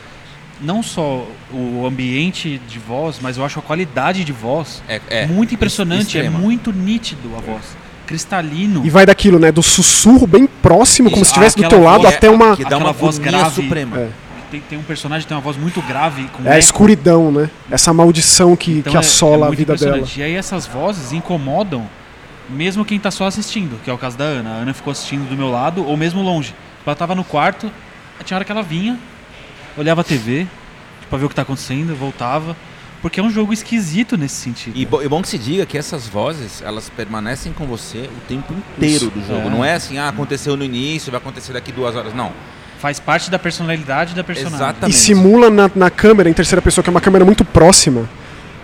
não 0.60 0.82
só 0.82 1.26
o 1.52 1.86
ambiente 1.86 2.58
de 2.66 2.78
voz, 2.78 3.18
mas 3.20 3.36
eu 3.36 3.44
acho 3.44 3.58
a 3.58 3.62
qualidade 3.62 4.24
de 4.24 4.32
voz 4.32 4.82
É, 4.88 5.00
é 5.10 5.26
muito 5.26 5.54
impressionante. 5.54 6.16
É 6.18 6.22
extrema. 6.22 6.38
muito 6.38 6.72
nítido 6.72 7.30
a 7.36 7.40
voz. 7.40 7.76
Cristalino. 8.06 8.84
E 8.86 8.90
vai 8.90 9.04
daquilo, 9.04 9.38
né? 9.38 9.50
Do 9.52 9.62
sussurro 9.62 10.26
bem 10.26 10.46
próximo, 10.46 11.10
como 11.10 11.22
Isso, 11.22 11.26
se 11.26 11.30
estivesse 11.32 11.56
do 11.56 11.68
teu 11.68 11.82
lado, 11.82 12.06
até 12.06 12.30
uma. 12.30 12.56
Que 12.56 12.64
dá 12.64 12.78
uma 12.78 12.92
voz 12.92 13.18
grave. 13.18 13.62
suprema. 13.62 13.98
É. 13.98 14.08
Tem, 14.50 14.60
tem 14.60 14.78
um 14.78 14.82
personagem 14.82 15.22
que 15.24 15.28
tem 15.28 15.36
uma 15.36 15.42
voz 15.42 15.56
muito 15.56 15.82
grave. 15.82 16.28
Com 16.32 16.46
É 16.48 16.52
a 16.52 16.58
escuridão, 16.58 17.32
né? 17.32 17.50
Essa 17.70 17.92
maldição 17.92 18.54
que, 18.54 18.78
Então 18.78 18.92
que 18.92 18.96
é- 18.96 19.00
assola 19.00 19.46
é 19.46 19.48
a 19.48 19.52
vida 19.52 19.74
dela. 19.74 20.06
E 20.16 20.22
aí 20.22 20.34
essas 20.34 20.66
vozes 20.66 21.12
incomodam 21.12 21.84
mesmo 22.48 22.84
quem 22.84 22.98
tá 22.98 23.10
só 23.10 23.26
assistindo, 23.26 23.76
que 23.82 23.90
é 23.90 23.92
o 23.92 23.98
caso 23.98 24.16
da 24.16 24.24
Ana. 24.24 24.50
A 24.50 24.52
Ana 24.54 24.72
ficou 24.72 24.92
assistindo 24.92 25.28
do 25.28 25.36
meu 25.36 25.50
lado 25.50 25.84
ou 25.84 25.96
mesmo 25.96 26.22
longe. 26.22 26.54
Ela 26.86 26.94
tava 26.94 27.14
no 27.16 27.24
quarto, 27.24 27.70
tinha 28.24 28.36
hora 28.36 28.44
que 28.44 28.52
ela 28.52 28.62
vinha, 28.62 28.96
olhava 29.76 30.02
a 30.02 30.04
TV, 30.04 30.42
tipo, 31.00 31.10
pra 31.10 31.18
ver 31.18 31.24
o 31.24 31.28
que 31.28 31.34
tá 31.34 31.42
acontecendo, 31.42 31.96
voltava. 31.96 32.56
Porque 33.06 33.20
é 33.20 33.22
um 33.22 33.30
jogo 33.30 33.52
esquisito 33.52 34.16
nesse 34.16 34.34
sentido. 34.34 34.76
E 34.76 34.84
bo- 34.84 35.00
é 35.00 35.08
bom 35.08 35.22
que 35.22 35.28
se 35.28 35.38
diga 35.38 35.64
que 35.64 35.78
essas 35.78 36.08
vozes, 36.08 36.60
elas 36.60 36.90
permanecem 36.90 37.52
com 37.52 37.64
você 37.64 37.98
o 37.98 38.20
tempo 38.26 38.52
inteiro 38.52 38.96
Isso, 38.96 39.10
do 39.10 39.24
jogo. 39.24 39.46
é. 39.46 39.48
Não 39.50 39.64
é 39.64 39.74
assim, 39.74 39.96
ah, 39.96 40.08
aconteceu 40.08 40.56
no 40.56 40.64
início, 40.64 41.12
vai 41.12 41.20
acontecer 41.20 41.52
daqui 41.52 41.70
duas 41.70 41.94
horas. 41.94 42.12
Não. 42.12 42.32
Faz 42.80 42.98
parte 42.98 43.30
da 43.30 43.38
personalidade 43.38 44.12
da 44.12 44.24
personagem. 44.24 44.58
Exatamente. 44.58 44.96
E 44.96 44.98
simula 44.98 45.48
na, 45.48 45.70
na 45.72 45.88
câmera, 45.88 46.28
em 46.28 46.32
terceira 46.32 46.60
pessoa, 46.60 46.82
que 46.82 46.90
é 46.90 46.92
uma 46.92 47.00
câmera 47.00 47.24
muito 47.24 47.44
próxima. 47.44 48.08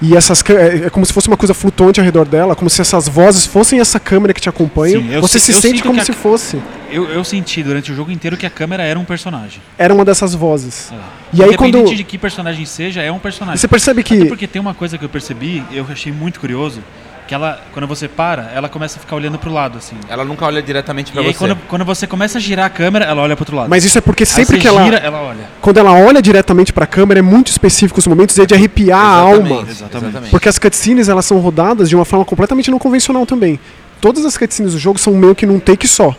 E 0.03 0.17
essas 0.17 0.43
é 0.51 0.87
é 0.87 0.91
como 0.91 1.07
se 1.07 1.13
fosse 1.13 1.29
uma 1.29 1.37
coisa 1.37 1.55
flutuante 1.55 2.01
ao 2.01 2.05
redor 2.05 2.27
dela, 2.27 2.57
como 2.57 2.69
se 2.69 2.81
essas 2.81 3.09
vozes 3.09 3.47
fossem 3.47 3.79
essa 3.79 4.01
câmera 4.01 4.35
que 4.35 4.41
te 4.41 4.49
acompanha. 4.49 4.99
Sim, 4.99 5.21
Você 5.21 5.39
se 5.39 5.53
eu 5.53 5.61
sente 5.61 5.81
como 5.81 6.01
a 6.01 6.05
se 6.05 6.13
fosse. 6.13 6.61
Eu, 6.91 7.09
eu 7.09 7.23
senti 7.23 7.63
durante 7.63 7.93
o 7.93 7.95
jogo 7.95 8.11
inteiro 8.11 8.37
que 8.37 8.45
a 8.45 8.51
câmera 8.51 8.83
era 8.83 8.99
um 8.99 9.05
personagem. 9.05 9.63
Era 9.79 9.95
uma 9.95 10.05
dessas 10.05 10.35
vozes. 10.35 10.91
É. 10.91 10.97
E 11.33 11.43
aí 11.43 11.49
Independente 11.51 11.85
quando 11.85 11.97
de 11.97 12.05
que 12.05 12.19
personagem 12.19 12.67
seja, 12.67 13.01
é 13.01 13.13
um 13.13 13.21
personagem. 13.21 13.59
você 13.59 13.69
percebe 13.69 14.01
Até 14.01 14.17
que 14.17 14.25
porque 14.27 14.49
tem 14.49 14.61
uma 14.61 14.75
coisa 14.75 14.99
que 14.99 15.05
eu 15.05 15.09
percebi, 15.09 15.63
eu 15.73 15.87
achei 15.89 16.13
muito 16.13 16.41
curioso, 16.41 16.83
que 17.27 17.35
ela, 17.35 17.61
quando 17.73 17.87
você 17.87 18.09
para, 18.09 18.51
ela 18.55 18.69
começa 18.69 18.99
a 18.99 19.01
ficar 19.01 19.17
olhando 19.17 19.39
pro 19.39 19.53
lado, 19.53 19.79
assim. 19.79 19.97
Ela 20.09 20.25
nunca 20.25 20.45
olha 20.45 20.61
diretamente 20.63 21.11
E 21.11 21.13
pra 21.13 21.23
aí 21.23 21.33
você. 21.33 21.39
quando, 21.39 21.57
quando 21.69 21.85
você 21.85 22.07
começa 22.07 22.39
a 22.39 22.41
girar 22.41 22.67
a 22.67 22.71
câmera, 22.71 23.05
ela 23.05 23.23
olha 23.23 23.37
pro 23.37 23.43
outro 23.43 23.57
lado. 23.57 23.69
mas 23.71 23.85
isso 23.85 23.97
é 23.97 24.01
porque 24.01 24.25
sempre 24.27 24.59
que 24.59 24.67
ela 24.69 24.85
gira, 24.85 24.97
ela 24.99 25.21
olha. 25.23 25.45
quando 25.61 25.79
ela 25.79 25.93
olha 25.93 26.21
diretamente 26.21 26.73
pra 26.73 26.87
câmera 26.87 27.21
é 27.21 27.23
muito 27.23 27.49
específico 27.49 27.99
os 27.99 28.07
momentos 28.07 28.37
e 28.37 28.43
é 28.43 28.47
de 28.47 28.55
arrepiar 28.55 28.99
a 29.01 29.31
Exatamente, 29.31 29.53
alma. 29.53 29.71
Exatamente. 29.71 30.31
Porque 30.31 30.49
as 30.49 30.59
cutscenes 30.59 31.09
elas 31.09 31.25
são 31.25 31.39
rodadas 31.39 31.89
de 31.89 31.97
uma 31.97 32.05
forma 32.05 32.25
completamente 32.25 32.71
não 32.71 32.79
convencional 32.79 33.25
também. 33.25 33.59
Todas 34.01 34.25
as 34.25 34.37
cutscenes 34.37 34.73
do 34.73 34.79
jogo 34.79 34.99
são 34.99 35.15
meio 35.15 35.35
que 35.35 35.47
num 35.47 35.61
take 35.61 35.87
só. 35.87 36.15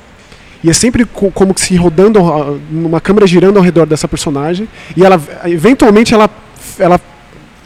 E 0.64 0.70
é 0.70 0.74
sempre 0.74 1.04
co- 1.04 1.30
como 1.32 1.54
que 1.54 1.60
se 1.60 1.76
rodando, 1.76 2.20
uma 2.72 3.02
câmera 3.02 3.28
girando 3.28 3.58
ao 3.58 3.64
redor 3.64 3.86
dessa 3.86 4.08
personagem. 4.08 4.66
E 4.96 5.04
ela, 5.04 5.22
eventualmente, 5.46 6.14
ela, 6.14 6.30
ela 6.80 7.00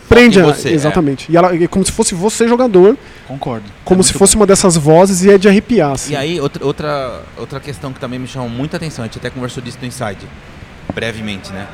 prende 0.07 0.39
em 0.39 0.41
a, 0.41 0.45
você, 0.45 0.69
é. 0.69 0.71
Exatamente. 0.73 1.31
E 1.31 1.37
ela 1.37 1.53
é 1.55 1.67
como 1.67 1.85
se 1.85 1.91
fosse 1.91 2.13
você 2.15 2.47
jogador, 2.47 2.97
Concordo. 3.27 3.65
como 3.83 4.01
É 4.01 4.03
se 4.03 4.13
fosse 4.13 4.35
uma 4.35 4.45
dessas 4.45 4.75
vozes 4.77 5.23
e 5.23 5.31
é 5.31 5.37
de 5.37 5.47
arrepiar. 5.47 5.91
assim. 5.93 6.13
E 6.13 6.15
aí, 6.15 6.39
outra, 6.39 6.65
outra, 6.65 7.21
outra 7.37 7.59
questão 7.59 7.91
que 7.93 7.99
também 7.99 8.17
me 8.19 8.27
chamou 8.27 8.49
muita 8.49 8.77
atenção, 8.77 9.03
a 9.03 9.07
gente 9.07 9.17
até 9.17 9.29
conversou 9.29 9.61
disso 9.61 9.77
no 9.81 9.87
Inside, 9.87 10.27
brevemente, 10.93 11.51
né? 11.51 11.67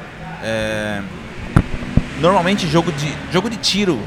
É, 0.43 1.01
Normalmente 2.19 2.67
jogo 2.67 2.91
de, 2.91 3.11
jogo 3.31 3.49
de 3.49 3.57
tiro 3.57 3.99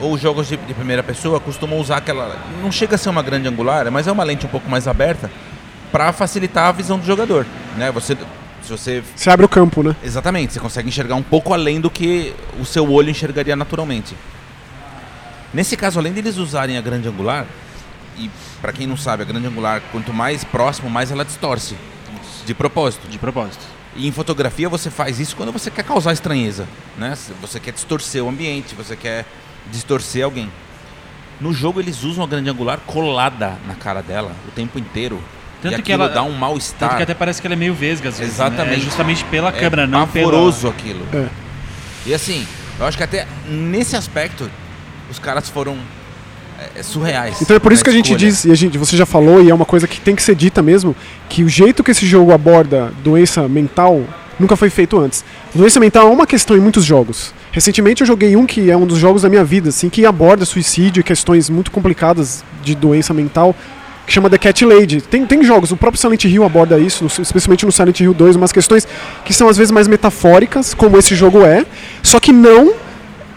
ou 0.00 0.16
jogos 0.16 0.46
de, 0.48 0.56
de 0.56 0.74
primeira 0.74 1.02
pessoa 1.02 1.40
costumam 1.40 1.78
usar 1.78 1.96
aquela. 1.98 2.36
Não 2.62 2.70
chega 2.70 2.94
a 2.94 2.98
ser 2.98 3.08
uma 3.08 3.22
grande 3.22 3.48
angular, 3.48 3.90
mas 3.90 4.06
é 4.06 4.12
uma 4.12 4.22
lente 4.24 4.46
um 4.46 4.48
pouco 4.48 4.68
mais 4.70 4.86
aberta 4.86 5.30
para 5.90 6.12
facilitar 6.12 6.68
a 6.68 6.72
visão 6.72 6.98
do 6.98 7.04
jogador. 7.06 7.46
Né? 7.76 7.90
Você, 7.92 8.16
se 8.62 8.70
você. 8.70 9.02
Você 9.14 9.30
abre 9.30 9.44
o 9.44 9.48
campo, 9.48 9.82
né? 9.82 9.94
Exatamente, 10.02 10.52
você 10.52 10.60
consegue 10.60 10.88
enxergar 10.88 11.14
um 11.14 11.22
pouco 11.22 11.52
além 11.52 11.80
do 11.80 11.90
que 11.90 12.34
o 12.60 12.64
seu 12.64 12.90
olho 12.90 13.10
enxergaria 13.10 13.56
naturalmente. 13.56 14.14
Nesse 15.52 15.76
caso, 15.76 15.98
além 15.98 16.12
deles 16.12 16.36
usarem 16.36 16.76
a 16.76 16.80
grande 16.80 17.08
angular, 17.08 17.46
e 18.16 18.30
para 18.60 18.72
quem 18.72 18.86
não 18.86 18.96
sabe, 18.96 19.22
a 19.22 19.26
grande 19.26 19.46
angular, 19.46 19.82
quanto 19.90 20.12
mais 20.12 20.44
próximo, 20.44 20.88
mais 20.88 21.10
ela 21.10 21.24
distorce. 21.24 21.76
De 22.46 22.54
propósito. 22.54 23.08
De 23.08 23.18
propósito. 23.18 23.64
E 23.96 24.06
em 24.06 24.12
fotografia 24.12 24.68
você 24.68 24.90
faz 24.90 25.18
isso 25.18 25.34
quando 25.34 25.50
você 25.50 25.70
quer 25.70 25.82
causar 25.82 26.12
estranheza, 26.12 26.66
né? 26.96 27.16
Você 27.40 27.58
quer 27.58 27.72
distorcer 27.72 28.22
o 28.22 28.28
ambiente, 28.28 28.74
você 28.74 28.94
quer 28.94 29.26
distorcer 29.70 30.24
alguém. 30.24 30.50
No 31.40 31.52
jogo 31.52 31.80
eles 31.80 32.04
usam 32.04 32.22
a 32.22 32.26
grande 32.26 32.50
angular 32.50 32.78
colada 32.86 33.58
na 33.66 33.74
cara 33.74 34.02
dela 34.02 34.32
o 34.46 34.50
tempo 34.52 34.78
inteiro. 34.78 35.20
Tanto 35.62 35.78
e 35.78 35.82
que 35.82 35.92
ela- 35.92 36.08
dá 36.08 36.22
um 36.22 36.26
Tanto 36.28 36.38
mal-estar. 36.38 36.96
que 36.96 37.02
até 37.02 37.14
parece 37.14 37.40
que 37.40 37.46
ela 37.46 37.54
é 37.54 37.56
meio 37.56 37.74
vesga, 37.74 38.08
às 38.08 38.18
vezes. 38.18 38.34
Exatamente. 38.34 38.70
Né? 38.70 38.76
É 38.76 38.80
justamente 38.80 39.24
pela 39.24 39.48
É 39.50 39.52
câmera, 39.52 39.86
não 39.86 40.06
pela... 40.06 40.48
aquilo. 40.68 41.06
É. 41.12 41.26
E 42.06 42.14
assim, 42.14 42.46
eu 42.78 42.86
acho 42.86 42.96
que 42.96 43.04
até 43.04 43.26
nesse 43.48 43.94
aspecto 43.96 44.50
os 45.10 45.18
caras 45.18 45.48
foram 45.50 45.76
é, 46.76 46.82
surreais. 46.82 47.40
Então 47.42 47.56
é 47.56 47.58
por 47.58 47.72
isso 47.72 47.82
que 47.84 47.90
a 47.90 47.92
gente 47.92 48.12
escolha. 48.12 48.30
diz, 48.30 48.44
e 48.44 48.50
a 48.50 48.54
gente, 48.54 48.76
você 48.78 48.96
já 48.96 49.06
falou, 49.06 49.42
e 49.42 49.50
é 49.50 49.54
uma 49.54 49.64
coisa 49.64 49.86
que 49.88 50.00
tem 50.00 50.14
que 50.14 50.22
ser 50.22 50.34
dita 50.34 50.62
mesmo, 50.62 50.94
que 51.28 51.42
o 51.42 51.48
jeito 51.48 51.82
que 51.82 51.90
esse 51.90 52.06
jogo 52.06 52.32
aborda 52.32 52.92
doença 53.02 53.48
mental 53.48 54.02
nunca 54.38 54.56
foi 54.56 54.70
feito 54.70 54.98
antes. 54.98 55.24
Doença 55.54 55.78
mental 55.80 56.08
é 56.08 56.10
uma 56.10 56.26
questão 56.26 56.56
em 56.56 56.60
muitos 56.60 56.84
jogos. 56.84 57.32
Recentemente 57.52 58.00
eu 58.02 58.06
joguei 58.06 58.36
um 58.36 58.46
que 58.46 58.70
é 58.70 58.76
um 58.76 58.86
dos 58.86 58.98
jogos 58.98 59.22
da 59.22 59.28
minha 59.28 59.44
vida, 59.44 59.68
assim, 59.70 59.88
que 59.90 60.06
aborda 60.06 60.44
suicídio 60.46 61.00
e 61.00 61.04
questões 61.04 61.50
muito 61.50 61.70
complicadas 61.70 62.42
de 62.62 62.74
doença 62.74 63.12
mental, 63.12 63.54
que 64.10 64.14
chama 64.14 64.28
The 64.28 64.38
Cat 64.38 64.64
Lady. 64.64 65.00
Tem, 65.00 65.24
tem 65.24 65.40
jogos, 65.44 65.70
o 65.70 65.76
próprio 65.76 66.00
Silent 66.00 66.24
Hill 66.24 66.42
aborda 66.42 66.76
isso, 66.80 67.04
no- 67.04 67.22
especialmente 67.22 67.64
no 67.64 67.70
Silent 67.70 68.00
Hill 68.00 68.12
2, 68.12 68.34
umas 68.34 68.50
questões 68.50 68.86
que 69.24 69.32
são 69.32 69.48
às 69.48 69.56
vezes 69.56 69.70
mais 69.70 69.86
metafóricas, 69.86 70.74
como 70.74 70.98
esse 70.98 71.14
jogo 71.14 71.46
é, 71.46 71.64
só 72.02 72.18
que 72.18 72.32
não 72.32 72.74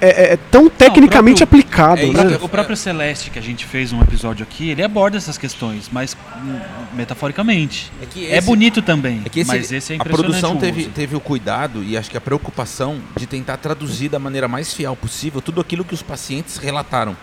é, 0.01 0.07
é- 0.07 0.33
é 0.33 0.37
tão 0.49 0.67
tecnicamente 0.67 1.45
próprio- 1.45 1.59
aplicado. 1.61 2.01
é 2.01 2.05
né? 2.07 2.11
próprio, 2.13 2.39
o 2.45 2.49
próprio 2.49 2.75
Celeste, 2.75 3.29
que 3.29 3.37
a 3.37 3.41
gente 3.41 3.65
fez 3.65 3.93
um 3.93 4.01
episódio 4.01 4.41
aqui, 4.43 4.71
ele 4.71 4.81
aborda 4.81 5.15
essas 5.15 5.37
questões, 5.37 5.89
mas 5.91 6.17
hum, 6.43 6.59
metaforicamente. 6.95 7.91
É, 8.01 8.05
que 8.07 8.25
É 8.25 8.37
esse- 8.39 8.47
bonito 8.47 8.81
também, 8.81 9.21
É 9.25 9.29
que 9.29 9.41
esse- 9.41 9.47
mas 9.47 9.71
esse 9.71 9.93
é 9.93 9.95
a 9.95 9.97
impressionante. 9.97 10.27
produção 10.41 10.55
o 10.57 10.59
teve, 10.59 10.85
teve 10.85 11.15
o 11.15 11.19
cuidado 11.19 11.83
e 11.83 11.95
acho 11.95 12.09
que 12.09 12.17
a 12.17 12.21
preocupação 12.21 12.97
de 13.15 13.27
tentar 13.27 13.57
traduzir 13.57 14.09
da 14.09 14.17
maneira 14.17 14.47
mais 14.47 14.73
fiel 14.73 14.95
possível 14.95 15.39
tudo 15.39 15.61
aquilo 15.61 15.85
que 15.85 15.93
os 15.93 16.01
pacientes 16.01 16.57
relataram. 16.57 17.15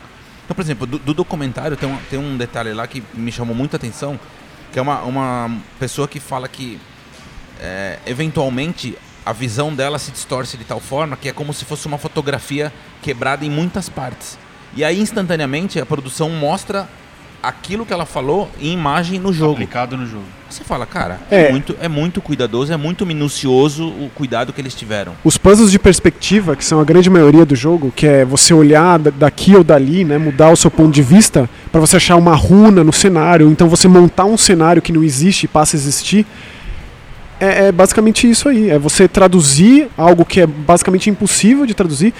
Então, 0.50 0.56
por 0.56 0.62
exemplo, 0.62 0.84
do, 0.84 0.98
do 0.98 1.14
documentário 1.14 1.76
tem 1.76 1.88
um, 1.88 1.96
tem 2.10 2.18
um 2.18 2.36
detalhe 2.36 2.72
lá 2.72 2.84
que 2.84 3.00
me 3.14 3.30
chamou 3.30 3.54
muita 3.54 3.76
atenção, 3.76 4.18
que 4.72 4.80
é 4.80 4.82
uma, 4.82 5.00
uma 5.02 5.60
pessoa 5.78 6.08
que 6.08 6.18
fala 6.18 6.48
que 6.48 6.76
é, 7.60 8.00
eventualmente 8.04 8.98
a 9.24 9.32
visão 9.32 9.72
dela 9.72 9.96
se 9.96 10.10
distorce 10.10 10.56
de 10.56 10.64
tal 10.64 10.80
forma 10.80 11.16
que 11.16 11.28
é 11.28 11.32
como 11.32 11.54
se 11.54 11.64
fosse 11.64 11.86
uma 11.86 11.98
fotografia 11.98 12.72
quebrada 13.00 13.44
em 13.44 13.48
muitas 13.48 13.88
partes. 13.88 14.36
E 14.74 14.82
aí 14.82 14.98
instantaneamente 14.98 15.78
a 15.78 15.86
produção 15.86 16.28
mostra 16.30 16.88
aquilo 17.42 17.86
que 17.86 17.92
ela 17.92 18.04
falou 18.06 18.50
em 18.60 18.72
imagem 18.72 19.18
no 19.18 19.32
jogo. 19.32 19.52
aplicado 19.54 19.96
no 19.96 20.06
jogo. 20.06 20.24
Você 20.48 20.64
fala, 20.64 20.84
cara, 20.84 21.20
é. 21.30 21.46
É. 21.46 21.50
muito, 21.50 21.76
é 21.80 21.88
muito 21.88 22.20
cuidadoso, 22.20 22.72
é 22.72 22.76
muito 22.76 23.06
minucioso 23.06 23.86
o 23.86 24.10
cuidado 24.14 24.52
que 24.52 24.60
eles 24.60 24.74
tiveram. 24.74 25.12
Os 25.24 25.38
puzzles 25.38 25.70
de 25.70 25.78
perspectiva, 25.78 26.56
que 26.56 26.64
são 26.64 26.80
a 26.80 26.84
grande 26.84 27.08
maioria 27.08 27.46
do 27.46 27.54
jogo, 27.54 27.92
que 27.94 28.04
é 28.06 28.24
você 28.24 28.52
olhar 28.52 28.98
da- 28.98 29.10
daqui 29.10 29.54
ou 29.54 29.62
dali, 29.62 30.04
né, 30.04 30.18
mudar 30.18 30.50
o 30.50 30.56
seu 30.56 30.70
ponto 30.70 30.90
de 30.92 31.02
vista 31.02 31.48
para 31.70 31.80
você 31.80 31.96
achar 31.98 32.16
uma 32.16 32.34
runa 32.34 32.82
no 32.82 32.92
cenário, 32.92 33.48
então 33.48 33.68
você 33.68 33.86
montar 33.86 34.24
um 34.24 34.36
cenário 34.36 34.82
que 34.82 34.92
não 34.92 35.04
existe 35.04 35.44
e 35.44 35.48
passa 35.48 35.76
a 35.76 35.78
existir, 35.78 36.26
é, 37.38 37.68
é 37.68 37.72
basicamente 37.72 38.28
isso 38.28 38.48
aí. 38.48 38.70
É 38.70 38.78
você 38.78 39.06
traduzir 39.08 39.88
algo 39.96 40.24
que 40.24 40.40
é 40.40 40.46
basicamente 40.46 41.08
impossível 41.08 41.64
de 41.64 41.74
traduzir. 41.74 42.12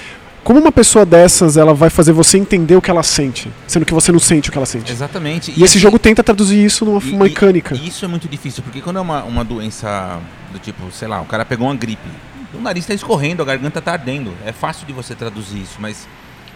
Como 0.43 0.59
uma 0.59 0.71
pessoa 0.71 1.05
dessas, 1.05 1.55
ela 1.55 1.73
vai 1.73 1.89
fazer 1.89 2.11
você 2.13 2.37
entender 2.37 2.75
o 2.75 2.81
que 2.81 2.89
ela 2.89 3.03
sente, 3.03 3.51
sendo 3.67 3.85
que 3.85 3.93
você 3.93 4.11
não 4.11 4.19
sente 4.19 4.49
o 4.49 4.51
que 4.51 4.57
ela 4.57 4.65
sente. 4.65 4.91
Exatamente. 4.91 5.53
E 5.55 5.63
esse 5.63 5.77
jogo 5.77 5.99
tenta 5.99 6.23
traduzir 6.23 6.63
isso 6.63 6.83
numa 6.83 6.99
e- 7.01 7.15
mecânica. 7.15 7.75
E, 7.75 7.87
isso 7.87 8.03
é 8.03 8.07
muito 8.07 8.27
difícil, 8.27 8.63
porque 8.63 8.81
quando 8.81 8.97
é 8.97 9.01
uma, 9.01 9.23
uma 9.23 9.43
doença 9.43 10.19
do 10.51 10.57
tipo, 10.57 10.91
sei 10.91 11.07
lá, 11.07 11.21
o 11.21 11.25
cara 11.25 11.45
pegou 11.45 11.67
uma 11.67 11.75
gripe, 11.75 12.09
o 12.53 12.59
nariz 12.59 12.83
está 12.83 12.93
escorrendo, 12.93 13.41
a 13.43 13.45
garganta 13.45 13.79
está 13.79 13.91
ardendo. 13.93 14.33
É 14.45 14.51
fácil 14.51 14.85
de 14.87 14.93
você 14.93 15.13
traduzir 15.13 15.61
isso, 15.61 15.75
mas 15.79 16.07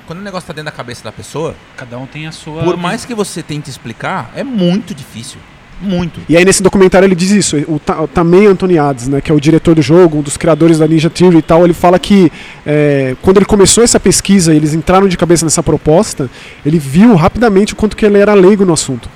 quando 0.07 0.19
o 0.19 0.21
negócio 0.23 0.43
está 0.45 0.53
dentro 0.53 0.65
da 0.65 0.71
cabeça 0.75 1.03
da 1.03 1.11
pessoa, 1.11 1.55
Cada 1.77 1.97
um 1.97 2.07
tem 2.07 2.25
a 2.25 2.31
sua. 2.31 2.63
por 2.63 2.75
mais 2.77 3.05
que 3.05 3.13
você 3.13 3.43
tente 3.43 3.69
explicar, 3.69 4.31
é 4.35 4.43
muito 4.43 4.95
difícil. 4.95 5.39
Muito. 5.81 6.19
E 6.29 6.37
aí 6.37 6.45
nesse 6.45 6.63
documentário 6.63 7.05
ele 7.05 7.15
diz 7.15 7.31
isso, 7.31 7.57
o, 7.67 7.75
o 8.03 8.07
Tamei 8.07 8.45
Antoniades, 8.47 9.07
né, 9.07 9.19
que 9.21 9.29
é 9.31 9.35
o 9.35 9.39
diretor 9.39 9.75
do 9.75 9.81
jogo, 9.81 10.19
um 10.19 10.21
dos 10.21 10.37
criadores 10.37 10.79
da 10.79 10.87
Ninja 10.87 11.09
Theory 11.09 11.37
e 11.37 11.41
tal, 11.41 11.63
ele 11.65 11.73
fala 11.73 11.99
que 11.99 12.31
é, 12.65 13.15
quando 13.21 13.37
ele 13.37 13.45
começou 13.45 13.83
essa 13.83 13.99
pesquisa, 13.99 14.53
eles 14.53 14.73
entraram 14.73 15.07
de 15.07 15.17
cabeça 15.17 15.45
nessa 15.45 15.61
proposta, 15.61 16.29
ele 16.65 16.79
viu 16.79 17.13
rapidamente 17.15 17.73
o 17.73 17.75
quanto 17.75 17.95
que 17.97 18.05
ele 18.05 18.17
era 18.17 18.33
leigo 18.33 18.63
no 18.65 18.73
assunto. 18.73 19.09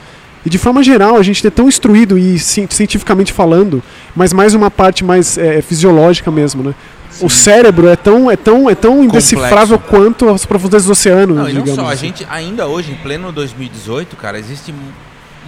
E 0.46 0.50
de 0.50 0.58
forma 0.58 0.82
geral, 0.84 1.18
a 1.18 1.24
gente 1.24 1.46
é 1.46 1.50
tão 1.50 1.68
instruído 1.68 2.18
e 2.18 2.38
ci- 2.40 2.68
cientificamente 2.70 3.34
falando, 3.34 3.82
mas 4.16 4.32
mais 4.34 4.54
uma 4.54 4.70
parte 4.72 5.04
mais 5.04 5.38
é, 5.38 5.62
fisiológica 5.62 6.30
mesmo, 6.32 6.64
né? 6.64 6.74
O 7.22 7.30
cérebro 7.30 7.88
é 7.90 7.96
tão, 7.96 8.30
é 8.32 8.38
tão, 8.38 8.70
é 8.70 8.76
tão 8.76 9.04
indecifrável 9.04 9.78
quanto 9.80 10.30
as 10.30 10.46
profundezas 10.46 10.86
do 10.86 10.92
oceano, 10.92 11.36
Não, 11.36 11.50
e 11.50 11.54
não 11.54 11.62
digamos. 11.62 11.82
só, 11.84 11.90
a 11.90 11.94
assim. 11.94 12.08
gente 12.08 12.26
ainda 12.30 12.68
hoje, 12.68 12.92
em 12.92 12.96
pleno 12.96 13.32
2018, 13.32 14.16
cara, 14.16 14.40
existe 14.40 14.74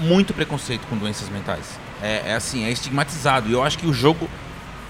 muito 0.01 0.33
preconceito 0.33 0.81
com 0.89 0.97
doenças 0.97 1.29
mentais. 1.29 1.79
É, 2.01 2.31
é 2.31 2.33
assim, 2.35 2.65
é 2.65 2.71
estigmatizado. 2.71 3.47
E 3.49 3.53
eu 3.53 3.63
acho 3.63 3.77
que 3.77 3.85
o 3.87 3.93
jogo, 3.93 4.29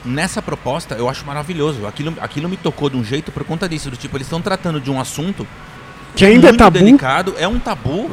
nessa 0.05 0.41
proposta, 0.41 0.95
eu 0.95 1.09
acho 1.09 1.25
maravilhoso. 1.25 1.85
Aquilo, 1.85 2.15
aquilo 2.21 2.49
me 2.49 2.57
tocou 2.57 2.89
de 2.89 2.97
um 2.97 3.03
jeito 3.03 3.31
por 3.31 3.43
conta 3.43 3.67
disso. 3.67 3.89
Do 3.91 3.97
tipo, 3.97 4.15
eles 4.17 4.27
estão 4.27 4.41
tratando 4.41 4.79
de 4.79 4.89
um 4.89 4.99
assunto 4.99 5.45
que 6.15 6.25
ainda 6.25 6.47
é 6.47 6.51
muito 6.51 6.59
tabu. 6.59 6.79
delicado, 6.79 7.35
é 7.37 7.47
um 7.47 7.59
tabu 7.59 8.09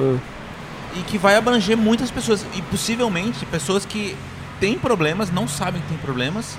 É. 0.96 0.98
e 0.98 1.02
que 1.02 1.16
vai 1.18 1.36
abranger 1.36 1.76
muitas 1.76 2.10
pessoas. 2.10 2.44
E 2.54 2.62
possivelmente 2.62 3.44
pessoas 3.46 3.84
que 3.86 4.16
têm 4.60 4.76
problemas, 4.78 5.30
não 5.30 5.46
sabem 5.48 5.80
que 5.82 5.88
têm 5.88 5.98
problemas. 5.98 6.56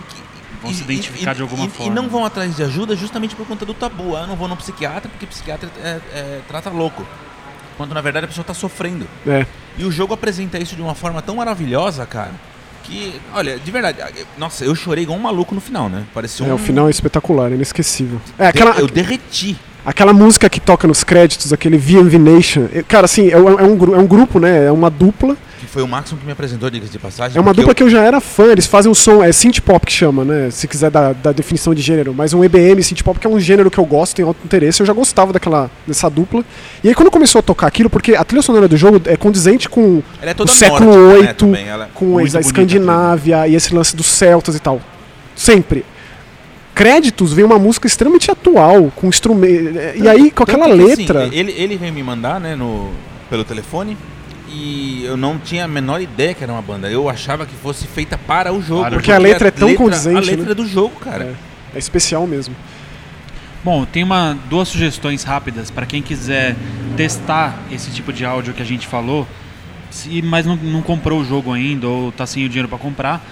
e 0.00 0.14
que- 0.14 0.22
Vão 0.62 0.74
se 0.74 0.82
identificar 0.82 1.34
de 1.34 1.42
alguma 1.42 1.66
e- 1.66 1.68
forma. 1.70 1.92
E 1.92 1.94
não 1.94 2.08
vão 2.08 2.24
atrás 2.24 2.56
de 2.56 2.62
ajuda 2.64 2.96
justamente 2.96 3.36
por 3.36 3.46
conta 3.46 3.64
do 3.64 3.72
tabu. 3.74 4.16
Ah, 4.16 4.22
eu 4.22 4.26
não 4.26 4.34
vou 4.34 4.48
no 4.48 4.56
psiquiatra 4.56 5.08
porque 5.08 5.24
psiquiatra 5.26 5.70
é- 5.82 6.00
é- 6.12 6.40
trata 6.48 6.68
louco. 6.70 7.06
Quando 7.76 7.94
na 7.94 8.00
verdade 8.00 8.24
a 8.24 8.28
pessoa 8.28 8.42
está 8.42 8.52
sofrendo. 8.54 9.06
É. 9.24 9.46
E 9.78 9.84
o 9.84 9.90
jogo 9.92 10.12
apresenta 10.14 10.58
isso 10.58 10.74
de 10.76 10.82
uma 10.82 10.94
forma 10.94 11.22
tão 11.22 11.36
maravilhosa, 11.36 12.04
cara. 12.04 12.32
Que, 12.84 13.14
olha, 13.34 13.58
de 13.58 13.70
verdade, 13.70 13.98
nossa, 14.36 14.64
eu 14.64 14.74
chorei 14.74 15.04
igual 15.04 15.18
um 15.18 15.22
maluco 15.22 15.54
no 15.54 15.60
final, 15.60 15.88
né? 15.88 16.04
Parecia 16.14 16.46
É, 16.46 16.50
um. 16.50 16.54
o 16.54 16.58
final 16.58 16.88
é 16.88 16.90
espetacular, 16.90 17.52
é 17.52 17.54
inesquecível. 17.54 18.20
É, 18.38 18.46
aquela, 18.48 18.72
Eu 18.78 18.86
derreti. 18.86 19.56
Aquela 19.84 20.12
música 20.12 20.48
que 20.50 20.58
toca 20.60 20.86
nos 20.88 21.04
créditos, 21.04 21.52
aquele 21.52 21.78
VMV 21.78 22.18
Nation. 22.18 22.66
eh, 22.72 22.82
Cara, 22.82 23.04
assim, 23.04 23.30
é, 23.30 23.38
um- 23.38 23.58
é 23.58 23.62
é 23.62 23.98
um 23.98 24.06
grupo, 24.06 24.38
né? 24.40 24.64
É 24.66 24.72
uma 24.72 24.90
dupla. 24.90 25.36
Foi 25.70 25.82
o 25.82 25.88
Maxon 25.88 26.16
que 26.16 26.24
me 26.24 26.32
apresentou, 26.32 26.70
diga 26.70 26.86
de 26.86 26.98
passagem. 26.98 27.36
É 27.36 27.40
uma 27.40 27.52
dupla 27.52 27.74
que 27.74 27.82
eu 27.82 27.90
já 27.90 28.02
era 28.02 28.20
fã, 28.20 28.46
eles 28.46 28.66
fazem 28.66 28.90
um 28.90 28.94
som, 28.94 29.22
é 29.22 29.30
synth 29.32 29.60
pop 29.60 29.84
que 29.86 29.92
chama, 29.92 30.24
né? 30.24 30.50
Se 30.50 30.66
quiser 30.66 30.90
dar 30.90 31.12
da 31.12 31.30
definição 31.30 31.74
de 31.74 31.82
gênero, 31.82 32.14
mas 32.14 32.32
um 32.32 32.42
EBM, 32.42 32.82
synth 32.82 33.02
pop, 33.02 33.18
que 33.20 33.26
é 33.26 33.30
um 33.30 33.38
gênero 33.38 33.70
que 33.70 33.78
eu 33.78 33.84
gosto, 33.84 34.16
tenho 34.16 34.28
alto 34.28 34.40
interesse, 34.44 34.80
eu 34.80 34.86
já 34.86 34.92
gostava 34.92 35.32
daquela 35.32 35.70
dessa 35.86 36.08
dupla. 36.08 36.42
E 36.82 36.88
aí 36.88 36.94
quando 36.94 37.10
começou 37.10 37.40
a 37.40 37.42
tocar 37.42 37.66
aquilo, 37.66 37.90
porque 37.90 38.14
a 38.14 38.24
trilha 38.24 38.42
sonora 38.42 38.66
do 38.66 38.76
jogo 38.76 39.00
é 39.04 39.16
condizente 39.16 39.68
com 39.68 40.02
é 40.22 40.34
o 40.42 40.46
século 40.48 40.90
né, 40.90 41.18
VIII, 41.18 41.34
também, 41.34 41.68
ela- 41.68 41.88
com 41.92 42.16
a 42.18 42.22
Escandinávia 42.24 43.46
e 43.46 43.54
esse 43.54 43.74
lance 43.74 43.94
dos 43.94 44.06
celtas 44.06 44.56
e 44.56 44.60
tal. 44.60 44.80
Sempre. 45.36 45.84
Créditos 46.74 47.32
vem 47.32 47.44
uma 47.44 47.58
música 47.58 47.86
extremamente 47.86 48.30
atual, 48.30 48.92
com 48.94 49.08
instrumento. 49.08 49.78
E 49.96 50.08
aí, 50.08 50.30
com 50.30 50.44
aquela 50.44 50.66
assim, 50.66 50.76
letra. 50.76 51.28
ele, 51.32 51.52
ele 51.52 51.76
veio 51.76 51.92
me 51.92 52.02
mandar, 52.04 52.40
né, 52.40 52.54
no, 52.54 52.90
pelo 53.28 53.44
telefone. 53.44 53.96
E 54.50 55.04
eu 55.04 55.16
não 55.16 55.38
tinha 55.38 55.64
a 55.64 55.68
menor 55.68 56.00
ideia 56.00 56.34
que 56.34 56.42
era 56.42 56.52
uma 56.52 56.62
banda. 56.62 56.90
Eu 56.90 57.08
achava 57.08 57.44
que 57.44 57.54
fosse 57.54 57.86
feita 57.86 58.16
para 58.16 58.52
o 58.52 58.62
jogo. 58.62 58.86
O 58.86 58.90
Porque 58.92 59.12
a 59.12 59.18
letra 59.18 59.48
é 59.48 59.50
tão 59.50 59.74
condizente, 59.74 60.16
A 60.16 60.20
letra 60.20 60.46
né? 60.46 60.50
é 60.52 60.54
do 60.54 60.66
jogo, 60.66 60.96
cara. 61.00 61.36
É 61.74 61.78
especial 61.78 62.26
mesmo. 62.26 62.54
Bom, 63.62 63.84
tem 63.84 64.02
uma, 64.02 64.38
duas 64.48 64.68
sugestões 64.68 65.24
rápidas 65.24 65.70
para 65.70 65.84
quem 65.84 66.00
quiser 66.00 66.56
testar 66.96 67.58
esse 67.70 67.90
tipo 67.90 68.12
de 68.12 68.24
áudio 68.24 68.54
que 68.54 68.62
a 68.62 68.64
gente 68.64 68.86
falou, 68.86 69.26
se, 69.90 70.22
mas 70.22 70.46
não, 70.46 70.56
não 70.56 70.80
comprou 70.80 71.20
o 71.20 71.24
jogo 71.24 71.52
ainda 71.52 71.86
ou 71.86 72.12
tá 72.12 72.24
sem 72.24 72.44
o 72.44 72.48
dinheiro 72.48 72.68
para 72.68 72.78
comprar. 72.78 73.22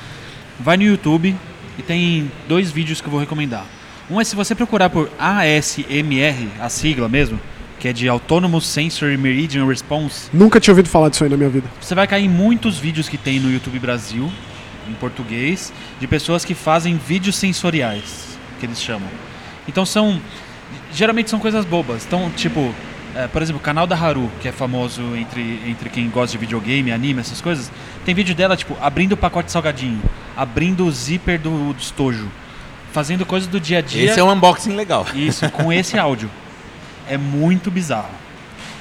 Vai 0.59 0.77
no 0.77 0.83
YouTube 0.83 1.35
e 1.79 1.83
tem 1.83 2.31
dois 2.49 2.71
vídeos 2.71 3.01
que 3.01 3.07
eu 3.07 3.11
vou 3.11 3.21
recomendar. 3.21 3.65
Um 4.11 4.21
é 4.21 4.25
se 4.25 4.37
você 4.37 4.55
procurar 4.55 4.91
por 4.91 5.11
ASMR, 5.19 6.49
a 6.61 6.69
sigla 6.69 7.09
mesmo, 7.09 7.41
que 7.79 7.89
é 7.89 7.93
de 7.93 8.09
Autonomous 8.09 8.67
Sensory 8.67 9.17
Meridian 9.17 9.67
Response, 9.67 10.29
Nunca 10.33 10.59
tinha 10.59 10.73
ouvido 10.73 10.89
falar 10.89 11.09
disso 11.09 11.25
aí 11.25 11.31
na 11.31 11.37
minha 11.37 11.51
vida. 11.51 11.69
você 11.81 11.95
vai 11.95 12.07
cair 12.07 12.25
em 12.25 12.29
muitos 12.29 12.79
vídeos 12.79 13.09
que 13.09 13.19
tem 13.19 13.39
no 13.39 13.51
YouTube 13.51 13.79
Brasil, 13.79 14.31
em 14.89 14.95
português, 14.95 15.73
de 16.01 16.07
pessoas 16.07 16.45
que 16.45 16.55
fazem 16.55 16.97
vídeos 16.97 17.37
sensoriais, 17.37 18.39
que 18.59 18.67
eles 18.67 18.81
chamam. 18.81 19.09
Então 19.69 19.85
são. 19.85 20.21
Geralmente 20.93 21.31
são 21.31 21.39
coisas 21.39 21.65
bobas. 21.65 22.05
Então, 22.07 22.31
tipo, 22.31 22.75
é, 23.15 23.27
por 23.27 23.43
exemplo, 23.43 23.61
o 23.61 23.65
canal 23.65 23.87
da 23.87 23.97
Haru, 23.97 24.31
que 24.41 24.49
é 24.49 24.53
famoso 24.53 25.03
entre, 25.17 25.61
entre 25.67 25.89
quem 25.91 26.09
gosta 26.09 26.33
de 26.33 26.39
videogame, 26.39 26.93
anime, 26.93 27.21
essas 27.21 27.41
coisas, 27.41 27.71
tem 28.05 28.15
vídeo 28.15 28.35
dela, 28.35 28.57
tipo, 28.57 28.77
abrindo 28.81 29.13
o 29.13 29.17
pacote 29.17 29.47
de 29.47 29.53
salgadinho, 29.53 30.03
abrindo 30.37 30.85
o 30.85 30.91
zíper 30.91 31.39
do, 31.39 31.73
do 31.73 31.81
estojo, 31.81 32.29
fazendo 32.93 33.25
coisas 33.25 33.49
do 33.49 33.61
dia 33.61 33.79
a 33.79 33.81
dia. 33.81 34.11
Esse 34.11 34.21
é 34.21 34.25
um 34.25 34.31
unboxing 34.31 34.75
legal. 34.75 35.07
Isso, 35.15 35.49
com 35.51 35.73
esse 35.73 35.99
áudio. 35.99 36.31
É 37.09 37.17
muito 37.17 37.71
bizarro. 37.71 38.11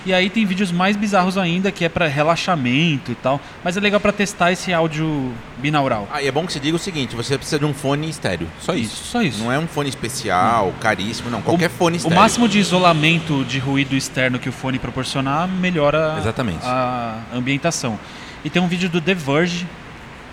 E 0.05 0.13
aí 0.13 0.29
tem 0.29 0.45
vídeos 0.45 0.71
mais 0.71 0.95
bizarros 0.95 1.35
ainda, 1.35 1.71
que 1.71 1.83
é 1.83 1.89
pra 1.89 2.05
relaxamento 2.05 3.11
e 3.11 3.15
tal. 3.15 3.41
Mas 3.63 3.75
é 3.75 3.79
legal 3.79 3.99
pra 3.99 4.11
testar 4.11 4.51
esse 4.51 4.71
áudio 4.71 5.33
binaural. 5.57 6.07
Ah, 6.13 6.21
e 6.21 6.27
é 6.27 6.31
bom 6.31 6.45
que 6.45 6.53
você 6.53 6.59
diga 6.59 6.75
o 6.75 6.79
seguinte: 6.79 7.15
você 7.15 7.35
precisa 7.37 7.57
de 7.57 7.65
um 7.65 7.73
fone 7.73 8.07
estéreo. 8.07 8.47
Só 8.61 8.75
isso. 8.75 8.93
Isso, 8.93 9.03
só 9.05 9.21
isso. 9.23 9.43
Não 9.43 9.51
é 9.51 9.57
um 9.57 9.65
fone 9.67 9.89
especial, 9.89 10.73
caríssimo, 10.79 11.31
não. 11.31 11.41
Qualquer 11.41 11.71
fone 11.71 11.95
O 11.95 11.97
estéreo. 11.97 12.17
máximo 12.19 12.47
de 12.47 12.59
isolamento 12.59 13.43
de 13.45 13.57
ruído 13.57 13.95
externo 13.95 14.37
que 14.37 14.47
o 14.47 14.51
fone 14.51 14.77
proporcionar 14.77 15.47
melhora 15.47 16.15
Exatamente. 16.19 16.63
a 16.63 17.17
ambientação. 17.33 17.99
E 18.43 18.49
tem 18.49 18.61
um 18.61 18.67
vídeo 18.67 18.87
do 18.89 19.01
The 19.01 19.15
Verge, 19.15 19.65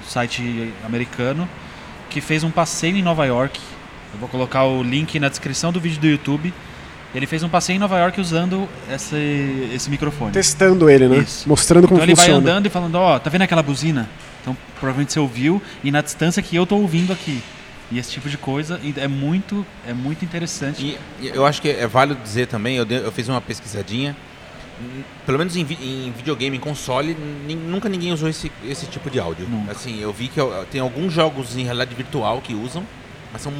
site 0.07 0.71
americano, 0.85 1.49
que 2.11 2.21
fez 2.21 2.45
um 2.45 2.51
passeio 2.51 2.95
em 2.99 3.03
Nova 3.03 3.25
York. 3.25 3.59
Eu 4.13 4.21
vou 4.21 4.29
colocar 4.29 4.65
o 4.65 4.83
link 4.83 5.19
na 5.19 5.31
descrição 5.31 5.73
do 5.73 5.81
vídeo 5.81 5.99
do 5.99 6.07
YouTube. 6.07 6.53
Ele 7.15 7.27
fez 7.27 7.43
um 7.43 7.49
passeio 7.49 7.77
em 7.77 7.79
Nova 7.79 7.99
York 7.99 8.19
usando 8.21 8.67
esse, 8.91 9.69
esse 9.75 9.91
microfone. 9.91 10.33
Testando 10.33 10.89
ele, 10.89 11.09
né? 11.09 11.19
Isso. 11.19 11.47
Mostrando 11.49 11.87
como 11.87 11.99
Então 11.99 12.05
ele 12.05 12.15
vai 12.15 12.25
funciona. 12.27 12.51
andando 12.51 12.67
e 12.67 12.71
falando, 12.71 12.95
ó, 12.95 13.19
tá 13.19 13.29
vendo 13.29 13.43
aquela 13.43 13.63
buzina? 13.63 14.09
Então 14.41 14.57
provavelmente 14.81 15.13
você 15.13 15.21
ouviu 15.21 15.61
e 15.85 15.91
na 15.91 16.01
distância 16.01 16.43
que 16.43 16.57
eu 16.57 16.67
tô 16.67 16.77
ouvindo 16.77 17.13
aqui. 17.13 17.43
E 17.91 17.99
esse 17.99 18.11
tipo 18.11 18.31
de 18.31 18.39
coisa 18.39 18.81
é 18.97 19.07
muito, 19.07 19.67
é 19.87 19.93
muito 19.93 20.25
interessante. 20.25 20.99
E 21.21 21.27
eu 21.29 21.45
acho 21.45 21.61
que 21.61 21.69
é 21.69 21.87
válido 21.87 22.19
dizer 22.23 22.47
também, 22.47 22.77
eu, 22.77 22.87
dei- 22.87 23.05
eu 23.05 23.13
fiz 23.13 23.29
uma 23.29 23.43
pesquisadinha, 23.43 24.17
hum, 24.81 25.03
pelo 25.27 25.37
menos 25.37 25.55
em, 25.55 25.63
vi- 25.65 25.79
em 25.83 26.11
videogame, 26.17 26.57
em 26.57 26.61
console, 26.61 27.15
nin- 27.47 27.55
nunca 27.57 27.91
ninguém 27.91 28.11
usou 28.11 28.31
esse, 28.31 28.51
esse 28.67 28.87
tipo 28.87 29.11
de 29.11 29.21
áudio. 29.21 29.47
Nunca. 29.47 29.73
Assim, 29.73 30.01
eu 30.01 30.11
vi 30.11 30.29
que 30.29 30.41
eu- 30.41 30.65
tem 30.71 30.81
alguns 30.81 31.13
jogos 31.13 31.55
em 31.55 31.65
realidade 31.65 31.95
virtual 31.95 32.41
que 32.41 32.55
usam, 32.55 32.83
mas 33.31 33.43
são 33.43 33.53